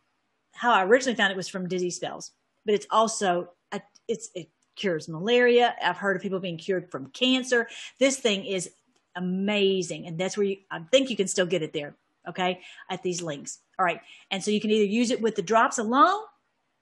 how 0.52 0.72
i 0.72 0.84
originally 0.84 1.16
found 1.16 1.32
it 1.32 1.38
was 1.38 1.48
from 1.48 1.68
dizzy 1.68 1.90
spells 1.90 2.32
but 2.64 2.76
it's 2.76 2.86
also 2.92 3.50
a, 3.72 3.82
it's 4.08 4.30
it 4.36 4.50
cures 4.78 5.08
malaria 5.08 5.76
i've 5.84 5.98
heard 5.98 6.16
of 6.16 6.22
people 6.22 6.40
being 6.40 6.58
cured 6.58 6.90
from 6.90 7.08
cancer 7.08 7.68
this 8.00 8.18
thing 8.18 8.46
is 8.46 8.70
amazing 9.16 10.08
and 10.08 10.18
that's 10.18 10.38
where 10.38 10.46
you 10.46 10.58
i 10.72 10.80
think 10.92 11.10
you 11.10 11.16
can 11.16 11.28
still 11.28 11.46
get 11.46 11.64
it 11.64 11.74
there 11.74 11.96
okay 12.28 12.62
at 12.90 13.04
these 13.04 13.22
links 13.22 13.60
all 13.80 13.86
right 13.86 14.02
and 14.32 14.44
so 14.44 14.52
you 14.52 14.62
can 14.62 14.72
either 14.72 14.86
use 14.86 15.12
it 15.12 15.22
with 15.22 15.36
the 15.36 15.42
drops 15.42 15.78
alone 15.78 16.22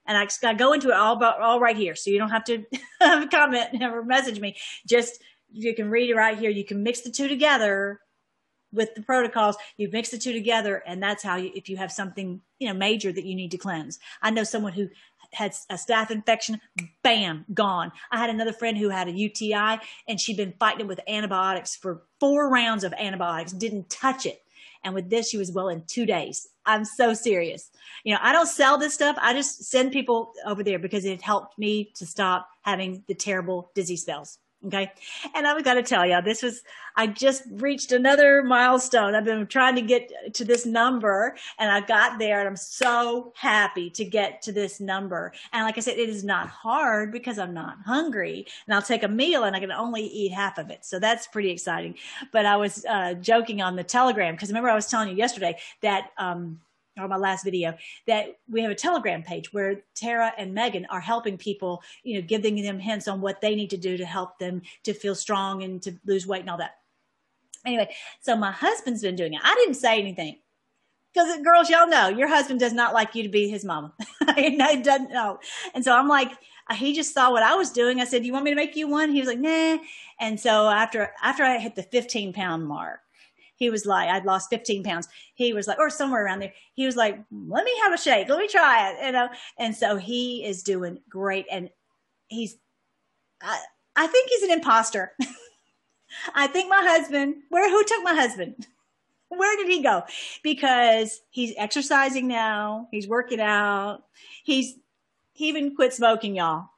and 0.05 0.17
I, 0.17 0.27
I 0.47 0.53
go 0.53 0.73
into 0.73 0.89
it 0.89 0.95
all 0.95 1.15
about 1.15 1.41
all 1.41 1.59
right 1.59 1.75
here, 1.75 1.95
so 1.95 2.09
you 2.09 2.19
don't 2.19 2.29
have 2.29 2.43
to 2.45 2.63
comment 3.31 3.81
or 3.81 4.03
message 4.03 4.39
me. 4.39 4.55
Just 4.87 5.21
you 5.51 5.73
can 5.73 5.89
read 5.89 6.09
it 6.09 6.15
right 6.15 6.37
here. 6.37 6.49
You 6.49 6.65
can 6.65 6.83
mix 6.83 7.01
the 7.01 7.09
two 7.09 7.27
together 7.27 8.01
with 8.71 8.93
the 8.93 9.01
protocols. 9.01 9.55
You 9.77 9.89
mix 9.91 10.09
the 10.09 10.17
two 10.17 10.33
together, 10.33 10.83
and 10.85 11.01
that's 11.01 11.23
how 11.23 11.37
you, 11.37 11.51
if 11.55 11.69
you 11.69 11.77
have 11.77 11.91
something 11.91 12.41
you 12.59 12.67
know 12.67 12.73
major 12.73 13.11
that 13.11 13.25
you 13.25 13.35
need 13.35 13.51
to 13.51 13.57
cleanse. 13.57 13.99
I 14.21 14.29
know 14.29 14.43
someone 14.43 14.73
who 14.73 14.89
had 15.33 15.53
a 15.69 15.75
staph 15.75 16.11
infection, 16.11 16.59
bam, 17.03 17.45
gone. 17.53 17.91
I 18.11 18.17
had 18.17 18.29
another 18.29 18.53
friend 18.53 18.77
who 18.77 18.89
had 18.89 19.07
a 19.07 19.11
UTI, 19.11 19.79
and 20.07 20.19
she'd 20.19 20.37
been 20.37 20.53
fighting 20.59 20.81
it 20.81 20.87
with 20.87 20.99
antibiotics 21.07 21.75
for 21.75 22.03
four 22.19 22.49
rounds 22.49 22.83
of 22.83 22.93
antibiotics, 22.93 23.51
didn't 23.51 23.89
touch 23.89 24.25
it. 24.25 24.41
And 24.83 24.93
with 24.93 25.09
this, 25.09 25.29
she 25.29 25.37
was 25.37 25.51
well 25.51 25.69
in 25.69 25.83
two 25.87 26.05
days. 26.05 26.47
I'm 26.65 26.85
so 26.85 27.13
serious. 27.13 27.71
You 28.03 28.13
know, 28.13 28.19
I 28.21 28.31
don't 28.31 28.47
sell 28.47 28.77
this 28.77 28.93
stuff. 28.93 29.17
I 29.19 29.33
just 29.33 29.63
send 29.63 29.91
people 29.91 30.31
over 30.45 30.63
there 30.63 30.79
because 30.79 31.05
it 31.05 31.21
helped 31.21 31.57
me 31.57 31.91
to 31.95 32.05
stop 32.05 32.47
having 32.61 33.03
the 33.07 33.15
terrible 33.15 33.71
dizzy 33.73 33.97
spells. 33.97 34.37
Okay. 34.65 34.91
And 35.35 35.45
I've 35.45 35.63
got 35.63 35.75
to 35.75 35.83
tell 35.83 36.05
you, 36.05 36.19
this 36.23 36.41
was, 36.41 36.63
I 36.95 37.05
just 37.07 37.43
reached 37.51 37.91
another 37.91 38.41
milestone. 38.41 39.13
I've 39.13 39.25
been 39.25 39.45
trying 39.45 39.75
to 39.75 39.81
get 39.81 40.33
to 40.33 40.43
this 40.43 40.65
number 40.65 41.35
and 41.59 41.69
I 41.69 41.81
got 41.81 42.17
there 42.17 42.39
and 42.39 42.47
I'm 42.47 42.55
so 42.55 43.31
happy 43.35 43.91
to 43.91 44.03
get 44.03 44.41
to 44.43 44.51
this 44.51 44.79
number. 44.79 45.33
And 45.53 45.65
like 45.65 45.77
I 45.77 45.81
said, 45.81 45.97
it 45.99 46.09
is 46.09 46.23
not 46.23 46.47
hard 46.47 47.11
because 47.11 47.37
I'm 47.37 47.53
not 47.53 47.77
hungry 47.85 48.47
and 48.65 48.73
I'll 48.73 48.81
take 48.81 49.03
a 49.03 49.07
meal 49.07 49.43
and 49.43 49.55
I 49.55 49.59
can 49.59 49.71
only 49.71 50.03
eat 50.03 50.31
half 50.31 50.57
of 50.57 50.71
it. 50.71 50.83
So 50.83 50.97
that's 50.97 51.27
pretty 51.27 51.51
exciting. 51.51 51.95
But 52.31 52.47
I 52.47 52.55
was 52.57 52.85
uh, 52.85 53.13
joking 53.15 53.61
on 53.61 53.75
the 53.75 53.83
telegram 53.83 54.33
because 54.33 54.49
remember 54.49 54.69
I 54.69 54.75
was 54.75 54.87
telling 54.87 55.09
you 55.09 55.15
yesterday 55.15 55.57
that, 55.81 56.11
um, 56.17 56.59
or 56.97 57.07
my 57.07 57.17
last 57.17 57.43
video 57.43 57.75
that 58.07 58.37
we 58.49 58.61
have 58.61 58.71
a 58.71 58.75
telegram 58.75 59.23
page 59.23 59.51
where 59.53 59.81
tara 59.93 60.31
and 60.37 60.53
megan 60.53 60.85
are 60.89 60.99
helping 60.99 61.37
people 61.37 61.81
you 62.03 62.15
know 62.15 62.25
giving 62.25 62.61
them 62.61 62.79
hints 62.79 63.07
on 63.07 63.21
what 63.21 63.41
they 63.41 63.55
need 63.55 63.69
to 63.69 63.77
do 63.77 63.97
to 63.97 64.05
help 64.05 64.39
them 64.39 64.61
to 64.83 64.93
feel 64.93 65.15
strong 65.15 65.63
and 65.63 65.81
to 65.81 65.93
lose 66.05 66.27
weight 66.27 66.41
and 66.41 66.49
all 66.49 66.57
that. 66.57 66.77
Anyway 67.65 67.89
so 68.21 68.35
my 68.35 68.51
husband's 68.51 69.01
been 69.01 69.15
doing 69.15 69.33
it. 69.33 69.41
I 69.43 69.55
didn't 69.55 69.75
say 69.75 69.99
anything. 69.99 70.37
Because 71.13 71.41
girls 71.43 71.69
y'all 71.69 71.87
know 71.87 72.09
your 72.09 72.27
husband 72.27 72.59
does 72.59 72.73
not 72.73 72.93
like 72.93 73.15
you 73.15 73.23
to 73.23 73.29
be 73.29 73.49
his 73.49 73.65
mama. 73.65 73.93
He 74.35 74.57
doesn't 74.57 75.11
know. 75.11 75.39
And 75.73 75.83
so 75.83 75.95
i'm 75.95 76.07
like 76.07 76.31
he 76.73 76.93
just 76.93 77.13
saw 77.13 77.31
what 77.31 77.43
i 77.43 77.55
was 77.55 77.71
doing. 77.71 78.01
I 78.01 78.05
said 78.05 78.21
do 78.21 78.27
you 78.27 78.33
want 78.33 78.45
me 78.45 78.51
to 78.51 78.55
make 78.55 78.75
you 78.75 78.87
one? 78.87 79.11
He 79.11 79.19
was 79.19 79.27
like 79.27 79.39
nah. 79.39 79.77
And 80.19 80.39
so 80.39 80.69
after 80.69 81.11
after 81.21 81.43
i 81.43 81.57
hit 81.57 81.75
the 81.75 81.83
15 81.83 82.33
pound 82.33 82.65
mark 82.65 83.01
he 83.55 83.69
was 83.69 83.85
like, 83.85 84.09
I'd 84.09 84.25
lost 84.25 84.49
15 84.49 84.83
pounds. 84.83 85.07
He 85.33 85.53
was 85.53 85.67
like, 85.67 85.79
or 85.79 85.89
somewhere 85.89 86.25
around 86.25 86.39
there. 86.39 86.53
He 86.73 86.85
was 86.85 86.95
like, 86.95 87.19
let 87.31 87.63
me 87.63 87.71
have 87.83 87.93
a 87.93 87.97
shake. 87.97 88.29
Let 88.29 88.39
me 88.39 88.47
try 88.47 88.91
it. 88.91 89.05
You 89.05 89.11
know? 89.11 89.29
And 89.57 89.75
so 89.75 89.97
he 89.97 90.45
is 90.45 90.63
doing 90.63 90.99
great. 91.09 91.45
And 91.51 91.69
he's, 92.27 92.57
I, 93.41 93.59
I 93.95 94.07
think 94.07 94.29
he's 94.29 94.43
an 94.43 94.51
imposter. 94.51 95.13
I 96.35 96.47
think 96.47 96.69
my 96.69 96.81
husband, 96.83 97.35
where, 97.49 97.69
who 97.69 97.83
took 97.83 98.03
my 98.03 98.13
husband? 98.13 98.67
Where 99.29 99.57
did 99.57 99.67
he 99.67 99.81
go? 99.81 100.03
Because 100.43 101.21
he's 101.29 101.53
exercising 101.57 102.27
now. 102.27 102.87
He's 102.91 103.07
working 103.07 103.39
out. 103.39 104.03
He's, 104.43 104.75
he 105.33 105.49
even 105.49 105.75
quit 105.75 105.93
smoking, 105.93 106.35
y'all. 106.35 106.69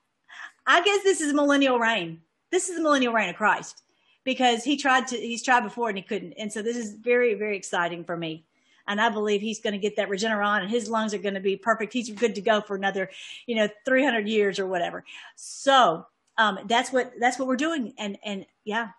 I 0.66 0.84
guess 0.84 1.04
this 1.04 1.22
is 1.22 1.34
millennial 1.34 1.80
reign. 1.80 2.22
This 2.52 2.70
is 2.70 2.78
the 2.78 2.84
millennial 2.84 3.14
reign 3.14 3.30
of 3.30 3.36
Christ 3.36 3.84
because 4.28 4.62
he 4.62 4.76
tried 4.76 5.08
to 5.08 5.16
he's 5.16 5.42
tried 5.42 5.62
before 5.62 5.88
and 5.88 5.98
he 5.98 6.04
couldn't. 6.04 6.34
And 6.34 6.52
so 6.52 6.62
this 6.62 6.76
is 6.76 6.92
very 6.92 7.34
very 7.34 7.56
exciting 7.56 8.04
for 8.04 8.18
me. 8.18 8.44
And 8.86 9.00
i 9.00 9.08
believe 9.08 9.40
he's 9.40 9.62
going 9.62 9.72
to 9.72 9.80
get 9.80 9.96
that 9.96 10.10
regeneron 10.10 10.62
and 10.62 10.70
his 10.70 10.90
lungs 10.90 11.14
are 11.14 11.18
going 11.18 11.36
to 11.36 11.40
be 11.40 11.56
perfect. 11.56 11.94
He's 11.94 12.10
good 12.10 12.36
to 12.36 12.42
go 12.42 12.60
for 12.60 12.76
another 12.76 13.10
you 13.46 13.56
know 13.56 13.70
300 13.86 14.28
years 14.28 14.60
or 14.60 14.68
whatever. 14.68 15.06
So 15.38 16.06
um, 16.38 16.60
that's 16.68 16.92
what 16.92 17.14
that's 17.22 17.40
what 17.40 17.48
we're 17.48 17.56
doing. 17.56 17.94
And 17.98 18.18
and 18.22 18.46
yeah 18.66 18.90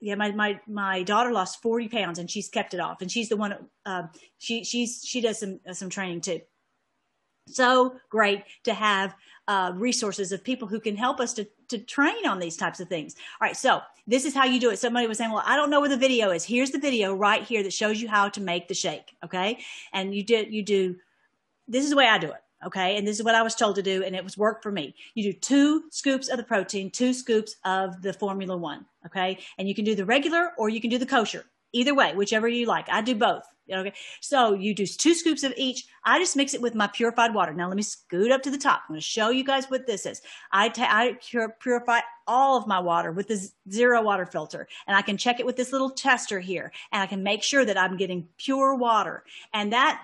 yeah 0.00 0.16
my 0.16 0.32
my 0.32 0.60
my 0.66 1.04
daughter 1.04 1.30
lost 1.30 1.62
40 1.62 1.86
pounds 1.86 2.18
and 2.18 2.28
she's 2.28 2.48
kept 2.48 2.74
it 2.74 2.80
off. 2.80 3.02
And 3.02 3.10
she's 3.10 3.28
the 3.28 3.36
one 3.36 3.54
uh, 3.86 4.08
she 4.38 4.64
she's 4.64 5.04
she 5.04 5.20
does 5.20 5.38
some 5.38 5.60
some 5.72 5.90
training 5.90 6.22
too 6.22 6.40
so 7.46 7.96
great 8.10 8.44
to 8.64 8.74
have 8.74 9.14
uh, 9.48 9.72
resources 9.74 10.32
of 10.32 10.44
people 10.44 10.68
who 10.68 10.80
can 10.80 10.96
help 10.96 11.20
us 11.20 11.34
to, 11.34 11.46
to 11.68 11.78
train 11.78 12.26
on 12.26 12.38
these 12.38 12.56
types 12.56 12.80
of 12.80 12.88
things. 12.88 13.16
All 13.40 13.46
right, 13.46 13.56
so 13.56 13.80
this 14.06 14.24
is 14.24 14.34
how 14.34 14.44
you 14.44 14.60
do 14.60 14.70
it. 14.70 14.78
Somebody 14.78 15.06
was 15.06 15.18
saying, 15.18 15.32
well, 15.32 15.42
I 15.44 15.56
don't 15.56 15.70
know 15.70 15.80
where 15.80 15.88
the 15.88 15.96
video 15.96 16.30
is. 16.30 16.44
Here's 16.44 16.70
the 16.70 16.78
video 16.78 17.14
right 17.14 17.42
here 17.42 17.62
that 17.62 17.72
shows 17.72 18.00
you 18.00 18.08
how 18.08 18.28
to 18.30 18.40
make 18.40 18.68
the 18.68 18.74
shake, 18.74 19.16
okay? 19.24 19.58
And 19.92 20.14
you 20.14 20.24
do, 20.24 20.46
you 20.48 20.62
do, 20.62 20.96
this 21.68 21.84
is 21.84 21.90
the 21.90 21.96
way 21.96 22.06
I 22.06 22.18
do 22.18 22.28
it, 22.28 22.42
okay? 22.64 22.96
And 22.96 23.06
this 23.06 23.18
is 23.18 23.24
what 23.24 23.34
I 23.34 23.42
was 23.42 23.54
told 23.54 23.74
to 23.76 23.82
do, 23.82 24.04
and 24.04 24.14
it 24.14 24.22
was 24.22 24.38
work 24.38 24.62
for 24.62 24.70
me. 24.70 24.94
You 25.14 25.32
do 25.32 25.38
two 25.38 25.84
scoops 25.90 26.28
of 26.28 26.36
the 26.36 26.44
protein, 26.44 26.90
two 26.90 27.12
scoops 27.12 27.56
of 27.64 28.00
the 28.02 28.12
Formula 28.12 28.56
One, 28.56 28.86
okay? 29.06 29.38
And 29.58 29.68
you 29.68 29.74
can 29.74 29.84
do 29.84 29.94
the 29.94 30.04
regular 30.04 30.52
or 30.56 30.68
you 30.68 30.80
can 30.80 30.90
do 30.90 30.98
the 30.98 31.06
kosher. 31.06 31.44
Either 31.72 31.94
way, 31.94 32.14
whichever 32.14 32.48
you 32.48 32.66
like. 32.66 32.88
I 32.88 33.00
do 33.00 33.14
both. 33.14 33.44
Okay. 33.70 33.92
So 34.20 34.54
you 34.54 34.74
do 34.74 34.86
two 34.86 35.14
scoops 35.14 35.44
of 35.44 35.54
each. 35.56 35.86
I 36.04 36.18
just 36.18 36.36
mix 36.36 36.52
it 36.52 36.60
with 36.60 36.74
my 36.74 36.88
purified 36.88 37.32
water. 37.32 37.54
Now 37.54 37.68
let 37.68 37.76
me 37.76 37.82
scoot 37.82 38.30
up 38.30 38.42
to 38.42 38.50
the 38.50 38.58
top. 38.58 38.82
I'm 38.82 38.94
going 38.94 39.00
to 39.00 39.04
show 39.06 39.30
you 39.30 39.44
guys 39.44 39.70
what 39.70 39.86
this 39.86 40.04
is. 40.04 40.20
I, 40.50 40.68
ta- 40.68 40.88
I 40.90 41.16
purify 41.60 42.00
all 42.26 42.58
of 42.58 42.66
my 42.66 42.80
water 42.80 43.12
with 43.12 43.28
this 43.28 43.54
zero 43.70 44.02
water 44.02 44.26
filter 44.26 44.68
and 44.86 44.96
I 44.96 45.02
can 45.02 45.16
check 45.16 45.40
it 45.40 45.46
with 45.46 45.56
this 45.56 45.72
little 45.72 45.90
tester 45.90 46.40
here 46.40 46.72
and 46.90 47.02
I 47.02 47.06
can 47.06 47.22
make 47.22 47.42
sure 47.42 47.64
that 47.64 47.78
I'm 47.78 47.96
getting 47.96 48.28
pure 48.36 48.74
water. 48.74 49.24
And 49.54 49.72
that, 49.72 50.02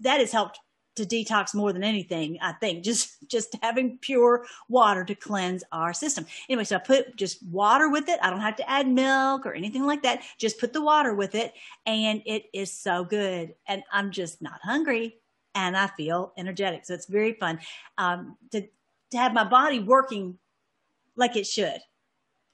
that 0.00 0.20
has 0.20 0.32
helped 0.32 0.60
to 0.96 1.04
detox 1.04 1.54
more 1.54 1.72
than 1.72 1.84
anything 1.84 2.38
i 2.42 2.52
think. 2.52 2.84
Just 2.96 3.28
just 3.28 3.56
having 3.62 3.98
pure 3.98 4.46
water 4.68 5.04
to 5.04 5.14
cleanse 5.14 5.64
our 5.72 5.92
system. 5.92 6.26
Anyway 6.48 6.64
so 6.64 6.76
i 6.76 6.78
put 6.78 7.16
just 7.16 7.42
water 7.46 7.88
with 7.88 8.08
it. 8.08 8.18
I 8.22 8.30
don't 8.30 8.40
have 8.40 8.56
to 8.56 8.70
add 8.70 8.88
milk 8.88 9.46
or 9.46 9.54
anything 9.54 9.84
like 9.84 10.02
that. 10.02 10.22
Just 10.38 10.58
put 10.58 10.72
the 10.72 10.82
water 10.82 11.14
with 11.14 11.34
it 11.34 11.52
and 11.86 12.22
it 12.26 12.44
is 12.52 12.72
so 12.72 13.04
good. 13.04 13.54
And 13.68 13.82
i'm 13.92 14.10
just 14.10 14.42
not 14.42 14.60
hungry 14.62 15.16
and 15.54 15.76
i 15.76 15.86
feel 15.88 16.32
energetic. 16.36 16.84
So 16.84 16.94
it's 16.94 17.06
very 17.06 17.34
fun 17.34 17.60
um, 17.98 18.36
to 18.52 18.66
to 19.10 19.18
have 19.18 19.32
my 19.32 19.44
body 19.44 19.80
working 19.80 20.38
like 21.16 21.36
it 21.36 21.46
should 21.46 21.80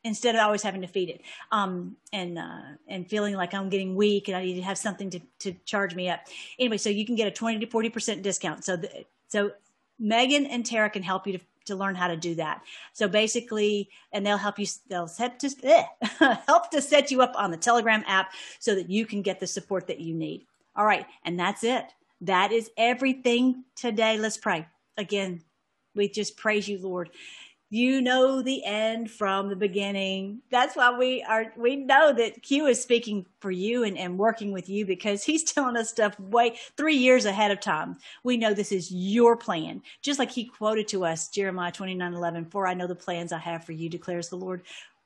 instead 0.04 0.34
of 0.34 0.40
always 0.40 0.62
having 0.62 0.80
to 0.80 0.86
feed 0.86 1.08
it 1.08 1.20
um, 1.50 1.96
and 2.12 2.38
uh, 2.38 2.60
and 2.88 3.08
feeling 3.08 3.34
like 3.34 3.54
I'm 3.54 3.68
getting 3.68 3.94
weak 3.94 4.28
and 4.28 4.36
I 4.36 4.44
need 4.44 4.56
to 4.56 4.62
have 4.62 4.78
something 4.78 5.10
to, 5.10 5.20
to 5.40 5.52
charge 5.64 5.94
me 5.94 6.08
up. 6.08 6.20
Anyway, 6.58 6.78
so 6.78 6.90
you 6.90 7.06
can 7.06 7.14
get 7.14 7.28
a 7.28 7.30
20 7.30 7.60
to 7.60 7.66
40% 7.66 8.22
discount. 8.22 8.64
So 8.64 8.76
the, 8.76 9.04
so 9.28 9.52
Megan 9.98 10.46
and 10.46 10.66
Tara 10.66 10.90
can 10.90 11.02
help 11.02 11.26
you 11.26 11.34
to, 11.34 11.40
to 11.66 11.76
learn 11.76 11.94
how 11.94 12.08
to 12.08 12.16
do 12.16 12.34
that. 12.36 12.62
So 12.92 13.06
basically, 13.06 13.88
and 14.12 14.26
they'll 14.26 14.36
help 14.36 14.58
you, 14.58 14.66
they'll 14.88 15.06
help 15.06 15.38
to, 15.38 15.54
eh, 15.62 15.84
help 16.46 16.70
to 16.70 16.82
set 16.82 17.10
you 17.10 17.22
up 17.22 17.34
on 17.36 17.50
the 17.50 17.56
Telegram 17.56 18.02
app 18.06 18.32
so 18.58 18.74
that 18.74 18.90
you 18.90 19.06
can 19.06 19.22
get 19.22 19.38
the 19.38 19.46
support 19.46 19.86
that 19.86 20.00
you 20.00 20.14
need. 20.14 20.46
All 20.74 20.84
right. 20.84 21.06
And 21.24 21.38
that's 21.38 21.62
it. 21.62 21.84
That 22.22 22.50
is 22.52 22.70
everything 22.76 23.64
today. 23.76 24.18
Let's 24.18 24.36
pray. 24.36 24.66
Again, 24.96 25.42
we 25.94 26.08
just 26.08 26.36
praise 26.36 26.68
you, 26.68 26.78
Lord 26.78 27.10
You 27.74 28.02
know 28.02 28.42
the 28.42 28.62
end 28.66 29.10
from 29.10 29.48
the 29.48 29.56
beginning. 29.56 30.42
That's 30.50 30.76
why 30.76 30.94
we 30.94 31.22
are, 31.22 31.54
we 31.56 31.76
know 31.76 32.12
that 32.12 32.42
Q 32.42 32.66
is 32.66 32.82
speaking 32.82 33.24
for 33.40 33.50
you 33.50 33.84
and, 33.84 33.96
and 33.96 34.18
working 34.18 34.52
with 34.52 34.68
you 34.68 34.84
because 34.84 35.24
he's 35.24 35.42
telling 35.42 35.78
us 35.78 35.88
stuff 35.88 36.20
way 36.20 36.58
three 36.76 36.96
years 36.96 37.24
ahead 37.24 37.50
of 37.50 37.60
time. 37.60 37.96
We 38.24 38.36
know 38.36 38.52
this 38.52 38.72
is 38.72 38.92
your 38.92 39.38
plan. 39.38 39.80
Just 40.02 40.18
like 40.18 40.30
he 40.30 40.44
quoted 40.44 40.86
to 40.88 41.06
us, 41.06 41.30
Jeremiah 41.30 41.72
29 41.72 42.12
11, 42.12 42.44
for 42.50 42.66
I 42.66 42.74
know 42.74 42.86
the 42.86 42.94
plans 42.94 43.32
I 43.32 43.38
have 43.38 43.64
for 43.64 43.72
you, 43.72 43.88
declares 43.88 44.28
the 44.28 44.36
Lord 44.36 44.64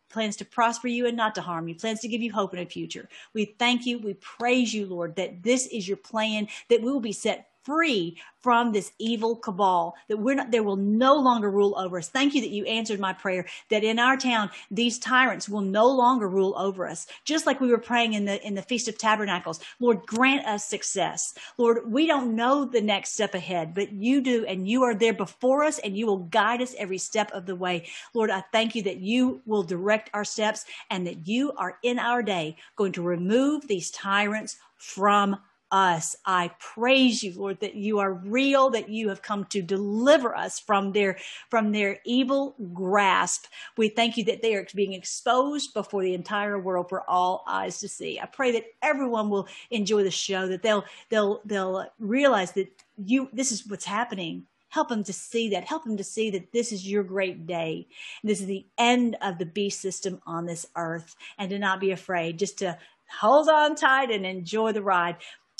plans 0.08 0.34
to 0.38 0.44
prosper 0.44 0.88
you 0.88 1.06
and 1.06 1.16
not 1.16 1.36
to 1.36 1.42
harm 1.42 1.68
you, 1.68 1.76
plans 1.76 2.00
to 2.00 2.08
give 2.08 2.20
you 2.20 2.32
hope 2.32 2.52
in 2.52 2.58
a 2.58 2.66
future. 2.66 3.08
We 3.32 3.54
thank 3.60 3.86
you. 3.86 4.00
We 4.00 4.14
praise 4.14 4.74
you, 4.74 4.86
Lord, 4.86 5.14
that 5.14 5.40
this 5.44 5.68
is 5.68 5.86
your 5.86 5.98
plan, 5.98 6.48
that 6.68 6.82
we 6.82 6.90
will 6.90 6.98
be 6.98 7.12
set 7.12 7.48
free 7.66 8.16
from 8.38 8.70
this 8.70 8.92
evil 9.00 9.34
cabal 9.34 9.96
that 10.08 10.16
we're 10.16 10.36
not 10.36 10.52
there 10.52 10.62
will 10.62 10.76
no 10.76 11.16
longer 11.16 11.50
rule 11.50 11.74
over 11.76 11.98
us. 11.98 12.08
Thank 12.08 12.32
you 12.32 12.40
that 12.40 12.50
you 12.50 12.64
answered 12.64 13.00
my 13.00 13.12
prayer 13.12 13.44
that 13.70 13.82
in 13.82 13.98
our 13.98 14.16
town 14.16 14.50
these 14.70 15.00
tyrants 15.00 15.48
will 15.48 15.62
no 15.62 15.88
longer 15.88 16.28
rule 16.28 16.54
over 16.56 16.86
us. 16.86 17.08
Just 17.24 17.44
like 17.44 17.60
we 17.60 17.68
were 17.68 17.78
praying 17.78 18.14
in 18.14 18.24
the 18.24 18.40
in 18.46 18.54
the 18.54 18.62
feast 18.62 18.86
of 18.86 18.96
tabernacles 18.96 19.58
lord 19.80 20.06
grant 20.06 20.46
us 20.46 20.64
success. 20.64 21.34
Lord 21.58 21.90
we 21.90 22.06
don't 22.06 22.36
know 22.36 22.64
the 22.64 22.80
next 22.80 23.14
step 23.14 23.34
ahead 23.34 23.74
but 23.74 23.92
you 23.92 24.20
do 24.20 24.46
and 24.46 24.68
you 24.68 24.84
are 24.84 24.94
there 24.94 25.12
before 25.12 25.64
us 25.64 25.80
and 25.80 25.96
you 25.96 26.06
will 26.06 26.18
guide 26.18 26.62
us 26.62 26.76
every 26.78 26.98
step 26.98 27.32
of 27.32 27.46
the 27.46 27.56
way. 27.56 27.88
Lord 28.14 28.30
i 28.30 28.44
thank 28.52 28.76
you 28.76 28.82
that 28.84 29.00
you 29.00 29.42
will 29.44 29.64
direct 29.64 30.08
our 30.14 30.24
steps 30.24 30.64
and 30.90 31.04
that 31.06 31.26
you 31.26 31.50
are 31.56 31.78
in 31.82 31.98
our 31.98 32.22
day 32.22 32.56
going 32.76 32.92
to 32.92 33.02
remove 33.02 33.66
these 33.66 33.90
tyrants 33.90 34.56
from 34.76 35.36
us. 35.70 36.16
I 36.24 36.50
praise 36.58 37.22
you, 37.22 37.32
Lord, 37.36 37.60
that 37.60 37.74
you 37.74 37.98
are 37.98 38.12
real, 38.12 38.70
that 38.70 38.88
you 38.88 39.08
have 39.08 39.22
come 39.22 39.44
to 39.46 39.62
deliver 39.62 40.36
us 40.36 40.58
from 40.58 40.92
their 40.92 41.18
from 41.50 41.72
their 41.72 41.98
evil 42.04 42.54
grasp. 42.72 43.46
We 43.76 43.88
thank 43.88 44.16
you 44.16 44.24
that 44.24 44.42
they 44.42 44.54
are 44.54 44.66
being 44.74 44.92
exposed 44.92 45.74
before 45.74 46.02
the 46.02 46.14
entire 46.14 46.58
world 46.58 46.88
for 46.88 47.08
all 47.08 47.44
eyes 47.46 47.80
to 47.80 47.88
see. 47.88 48.20
I 48.20 48.26
pray 48.26 48.52
that 48.52 48.66
everyone 48.82 49.30
will 49.30 49.48
enjoy 49.70 50.02
the 50.02 50.10
show, 50.10 50.46
that 50.48 50.62
they'll 50.62 50.84
they'll 51.08 51.40
they'll 51.44 51.86
realize 51.98 52.52
that 52.52 52.68
you 52.96 53.28
this 53.32 53.52
is 53.52 53.66
what's 53.66 53.84
happening. 53.84 54.46
Help 54.68 54.88
them 54.88 55.04
to 55.04 55.12
see 55.12 55.48
that. 55.50 55.64
Help 55.64 55.84
them 55.84 55.96
to 55.96 56.04
see 56.04 56.30
that 56.30 56.52
this 56.52 56.70
is 56.70 56.86
your 56.86 57.02
great 57.02 57.46
day. 57.46 57.86
This 58.22 58.40
is 58.40 58.46
the 58.46 58.66
end 58.76 59.16
of 59.22 59.38
the 59.38 59.46
beast 59.46 59.80
system 59.80 60.20
on 60.26 60.44
this 60.44 60.66
earth, 60.76 61.16
and 61.38 61.48
to 61.50 61.58
not 61.58 61.80
be 61.80 61.92
afraid, 61.92 62.38
just 62.38 62.58
to 62.58 62.76
hold 63.20 63.48
on 63.48 63.74
tight 63.76 64.10
and 64.10 64.26
enjoy 64.26 64.72
the 64.72 64.82
ride. 64.82 65.16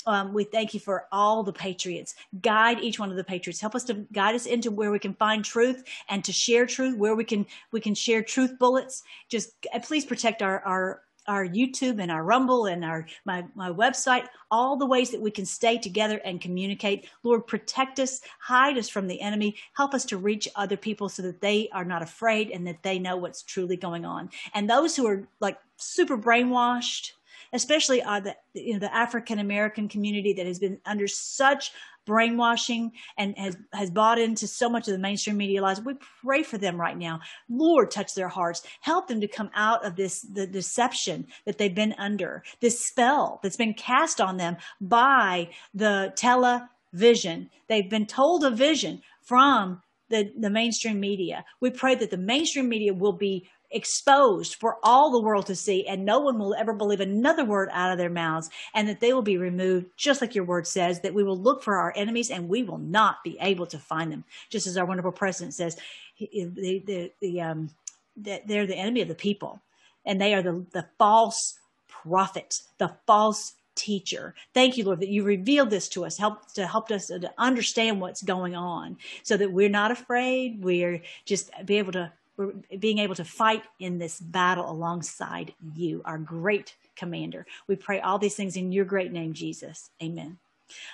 Um, 0.07 0.33
we 0.33 0.45
thank 0.45 0.73
you 0.73 0.79
for 0.79 1.05
all 1.11 1.43
the 1.43 1.53
patriots. 1.53 2.15
Guide 2.41 2.79
each 2.79 2.97
one 2.97 3.11
of 3.11 3.17
the 3.17 3.23
patriots. 3.23 3.59
Help 3.59 3.75
us 3.75 3.83
to 3.83 4.05
guide 4.13 4.35
us 4.35 4.45
into 4.45 4.71
where 4.71 4.89
we 4.89 4.99
can 4.99 5.13
find 5.13 5.43
truth 5.43 5.83
and 6.09 6.23
to 6.23 6.31
share 6.31 6.65
truth, 6.65 6.97
where 6.97 7.15
we 7.15 7.25
can 7.25 7.45
we 7.71 7.81
can 7.81 7.93
share 7.93 8.23
truth 8.23 8.57
bullets. 8.57 9.03
Just 9.29 9.67
uh, 9.73 9.79
please 9.79 10.05
protect 10.05 10.41
our 10.41 10.61
our 10.61 11.01
our 11.27 11.45
YouTube 11.45 12.01
and 12.01 12.09
our 12.09 12.23
Rumble 12.23 12.67
and 12.67 12.85
our 12.85 13.05
my 13.25 13.43
my 13.53 13.69
website, 13.69 14.27
all 14.49 14.77
the 14.77 14.85
ways 14.85 15.11
that 15.11 15.21
we 15.21 15.29
can 15.29 15.45
stay 15.45 15.77
together 15.77 16.21
and 16.23 16.39
communicate. 16.39 17.09
Lord, 17.23 17.45
protect 17.45 17.99
us, 17.99 18.21
hide 18.39 18.77
us 18.77 18.87
from 18.87 19.07
the 19.07 19.19
enemy, 19.19 19.57
help 19.73 19.93
us 19.93 20.05
to 20.05 20.17
reach 20.17 20.47
other 20.55 20.77
people 20.77 21.09
so 21.09 21.21
that 21.23 21.41
they 21.41 21.67
are 21.73 21.85
not 21.85 22.01
afraid 22.01 22.51
and 22.51 22.65
that 22.65 22.81
they 22.81 22.97
know 22.97 23.17
what's 23.17 23.43
truly 23.43 23.75
going 23.75 24.05
on. 24.05 24.29
And 24.53 24.69
those 24.69 24.95
who 24.95 25.05
are 25.05 25.27
like 25.41 25.57
super 25.75 26.17
brainwashed, 26.17 27.11
especially 27.53 28.01
uh, 28.01 28.19
the 28.19 28.35
you 28.53 28.73
know 28.73 28.79
the 28.79 28.93
African 28.93 29.39
American 29.39 29.87
community 29.87 30.33
that 30.33 30.45
has 30.45 30.59
been 30.59 30.79
under 30.85 31.07
such 31.07 31.71
brainwashing 32.05 32.91
and 33.17 33.37
has 33.37 33.55
has 33.73 33.91
bought 33.91 34.17
into 34.17 34.47
so 34.47 34.69
much 34.69 34.87
of 34.87 34.93
the 34.93 34.99
mainstream 34.99 35.37
media 35.37 35.61
lies. 35.61 35.81
We 35.81 35.95
pray 36.23 36.41
for 36.41 36.57
them 36.57 36.79
right 36.79 36.97
now. 36.97 37.19
Lord, 37.49 37.91
touch 37.91 38.15
their 38.15 38.29
hearts. 38.29 38.63
Help 38.81 39.07
them 39.07 39.21
to 39.21 39.27
come 39.27 39.51
out 39.53 39.85
of 39.85 39.95
this 39.95 40.21
the 40.21 40.47
deception 40.47 41.27
that 41.45 41.57
they've 41.57 41.75
been 41.75 41.95
under, 41.97 42.43
this 42.61 42.83
spell 42.83 43.39
that's 43.43 43.57
been 43.57 43.73
cast 43.75 44.19
on 44.19 44.37
them 44.37 44.57
by 44.81 45.49
the 45.73 46.13
television. 46.15 47.49
They've 47.67 47.89
been 47.89 48.07
told 48.07 48.43
a 48.43 48.51
vision 48.51 49.01
from 49.21 49.81
the, 50.09 50.31
the 50.37 50.49
mainstream 50.49 50.99
media. 50.99 51.43
We 51.59 51.69
pray 51.69 51.95
that 51.95 52.11
the 52.11 52.17
mainstream 52.17 52.69
media 52.69 52.93
will 52.93 53.13
be 53.13 53.49
exposed 53.69 54.55
for 54.55 54.77
all 54.81 55.11
the 55.11 55.21
world 55.21 55.45
to 55.45 55.55
see, 55.55 55.85
and 55.87 56.05
no 56.05 56.19
one 56.19 56.39
will 56.39 56.55
ever 56.55 56.73
believe 56.73 56.99
another 56.99 57.43
word 57.43 57.69
out 57.71 57.91
of 57.91 57.97
their 57.97 58.09
mouths, 58.09 58.49
and 58.73 58.87
that 58.87 58.99
they 58.99 59.13
will 59.13 59.21
be 59.21 59.37
removed, 59.37 59.87
just 59.97 60.21
like 60.21 60.35
your 60.35 60.45
word 60.45 60.65
says, 60.65 61.01
that 61.01 61.13
we 61.13 61.23
will 61.23 61.37
look 61.37 61.61
for 61.61 61.77
our 61.77 61.93
enemies 61.95 62.31
and 62.31 62.47
we 62.47 62.63
will 62.63 62.77
not 62.77 63.23
be 63.23 63.37
able 63.41 63.65
to 63.65 63.77
find 63.77 64.11
them. 64.11 64.23
Just 64.49 64.67
as 64.67 64.77
our 64.77 64.85
wonderful 64.85 65.11
president 65.11 65.53
says, 65.53 65.77
the, 66.17 66.81
the, 66.85 67.11
the, 67.19 67.41
um, 67.41 67.69
they're 68.15 68.65
the 68.65 68.75
enemy 68.75 69.01
of 69.01 69.07
the 69.07 69.15
people, 69.15 69.61
and 70.05 70.19
they 70.19 70.33
are 70.33 70.41
the, 70.41 70.65
the 70.71 70.85
false 70.97 71.59
prophet, 71.87 72.61
the 72.77 72.93
false 73.05 73.53
teacher. 73.75 74.33
Thank 74.53 74.77
you, 74.77 74.85
Lord, 74.85 75.01
that 75.01 75.09
you 75.09 75.23
revealed 75.23 75.69
this 75.69 75.87
to 75.89 76.05
us, 76.05 76.17
help 76.17 76.51
to 76.53 76.65
help 76.65 76.89
us 76.89 77.07
to 77.07 77.31
understand 77.37 78.01
what's 78.01 78.23
going 78.23 78.55
on, 78.55 78.97
so 79.23 79.37
that 79.37 79.51
we're 79.51 79.69
not 79.69 79.91
afraid. 79.91 80.63
We're 80.63 81.01
just 81.25 81.51
be 81.65 81.77
able 81.77 81.91
to 81.91 82.11
we're 82.37 82.53
being 82.79 82.99
able 82.99 83.15
to 83.15 83.25
fight 83.25 83.63
in 83.79 83.97
this 83.97 84.19
battle 84.19 84.69
alongside 84.69 85.53
you, 85.73 86.01
our 86.05 86.17
great 86.17 86.75
commander. 86.95 87.45
We 87.67 87.75
pray 87.75 87.99
all 87.99 88.19
these 88.19 88.35
things 88.35 88.55
in 88.55 88.71
your 88.71 88.85
great 88.85 89.11
name, 89.11 89.33
Jesus. 89.33 89.89
Amen. 90.01 90.37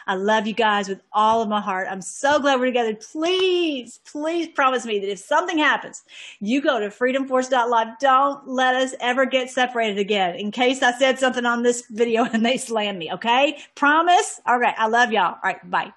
I 0.06 0.16
love 0.16 0.46
you 0.46 0.54
guys 0.54 0.88
with 0.88 1.02
all 1.12 1.41
of 1.41 1.50
my 1.50 1.60
heart. 1.60 1.88
I'm 1.89 2.02
so 2.02 2.39
glad 2.39 2.60
we're 2.60 2.68
together. 2.68 2.96
Please, 2.96 4.00
please 4.06 4.48
promise 4.50 4.86
me 4.86 5.00
that 5.00 5.12
if 5.12 5.20
something 5.20 5.58
happens, 5.58 6.04
you 6.39 6.62
go 6.62 6.80
to 6.80 6.89
freedomforce.live. 6.89 8.00
Don't 8.00 8.48
let 8.48 8.76
us 8.76 8.94
ever 9.00 9.26
get 9.26 9.50
separated 9.50 9.98
again 9.98 10.36
in 10.36 10.52
case 10.52 10.84
I 10.84 10.91
said 10.98 11.20
something 11.20 11.46
on 11.46 11.64
this 11.64 11.86
video 11.89 12.24
and 12.34 12.46
they 12.46 12.58
slam 12.58 12.98
me. 12.98 13.12
Okay. 13.14 13.58
Promise. 13.76 14.41
All 14.46 14.60
right. 14.60 14.76
I 14.78 14.88
love 14.88 15.12
y'all. 15.12 15.34
All 15.34 15.39
right. 15.44 15.70
Bye. 15.70 15.94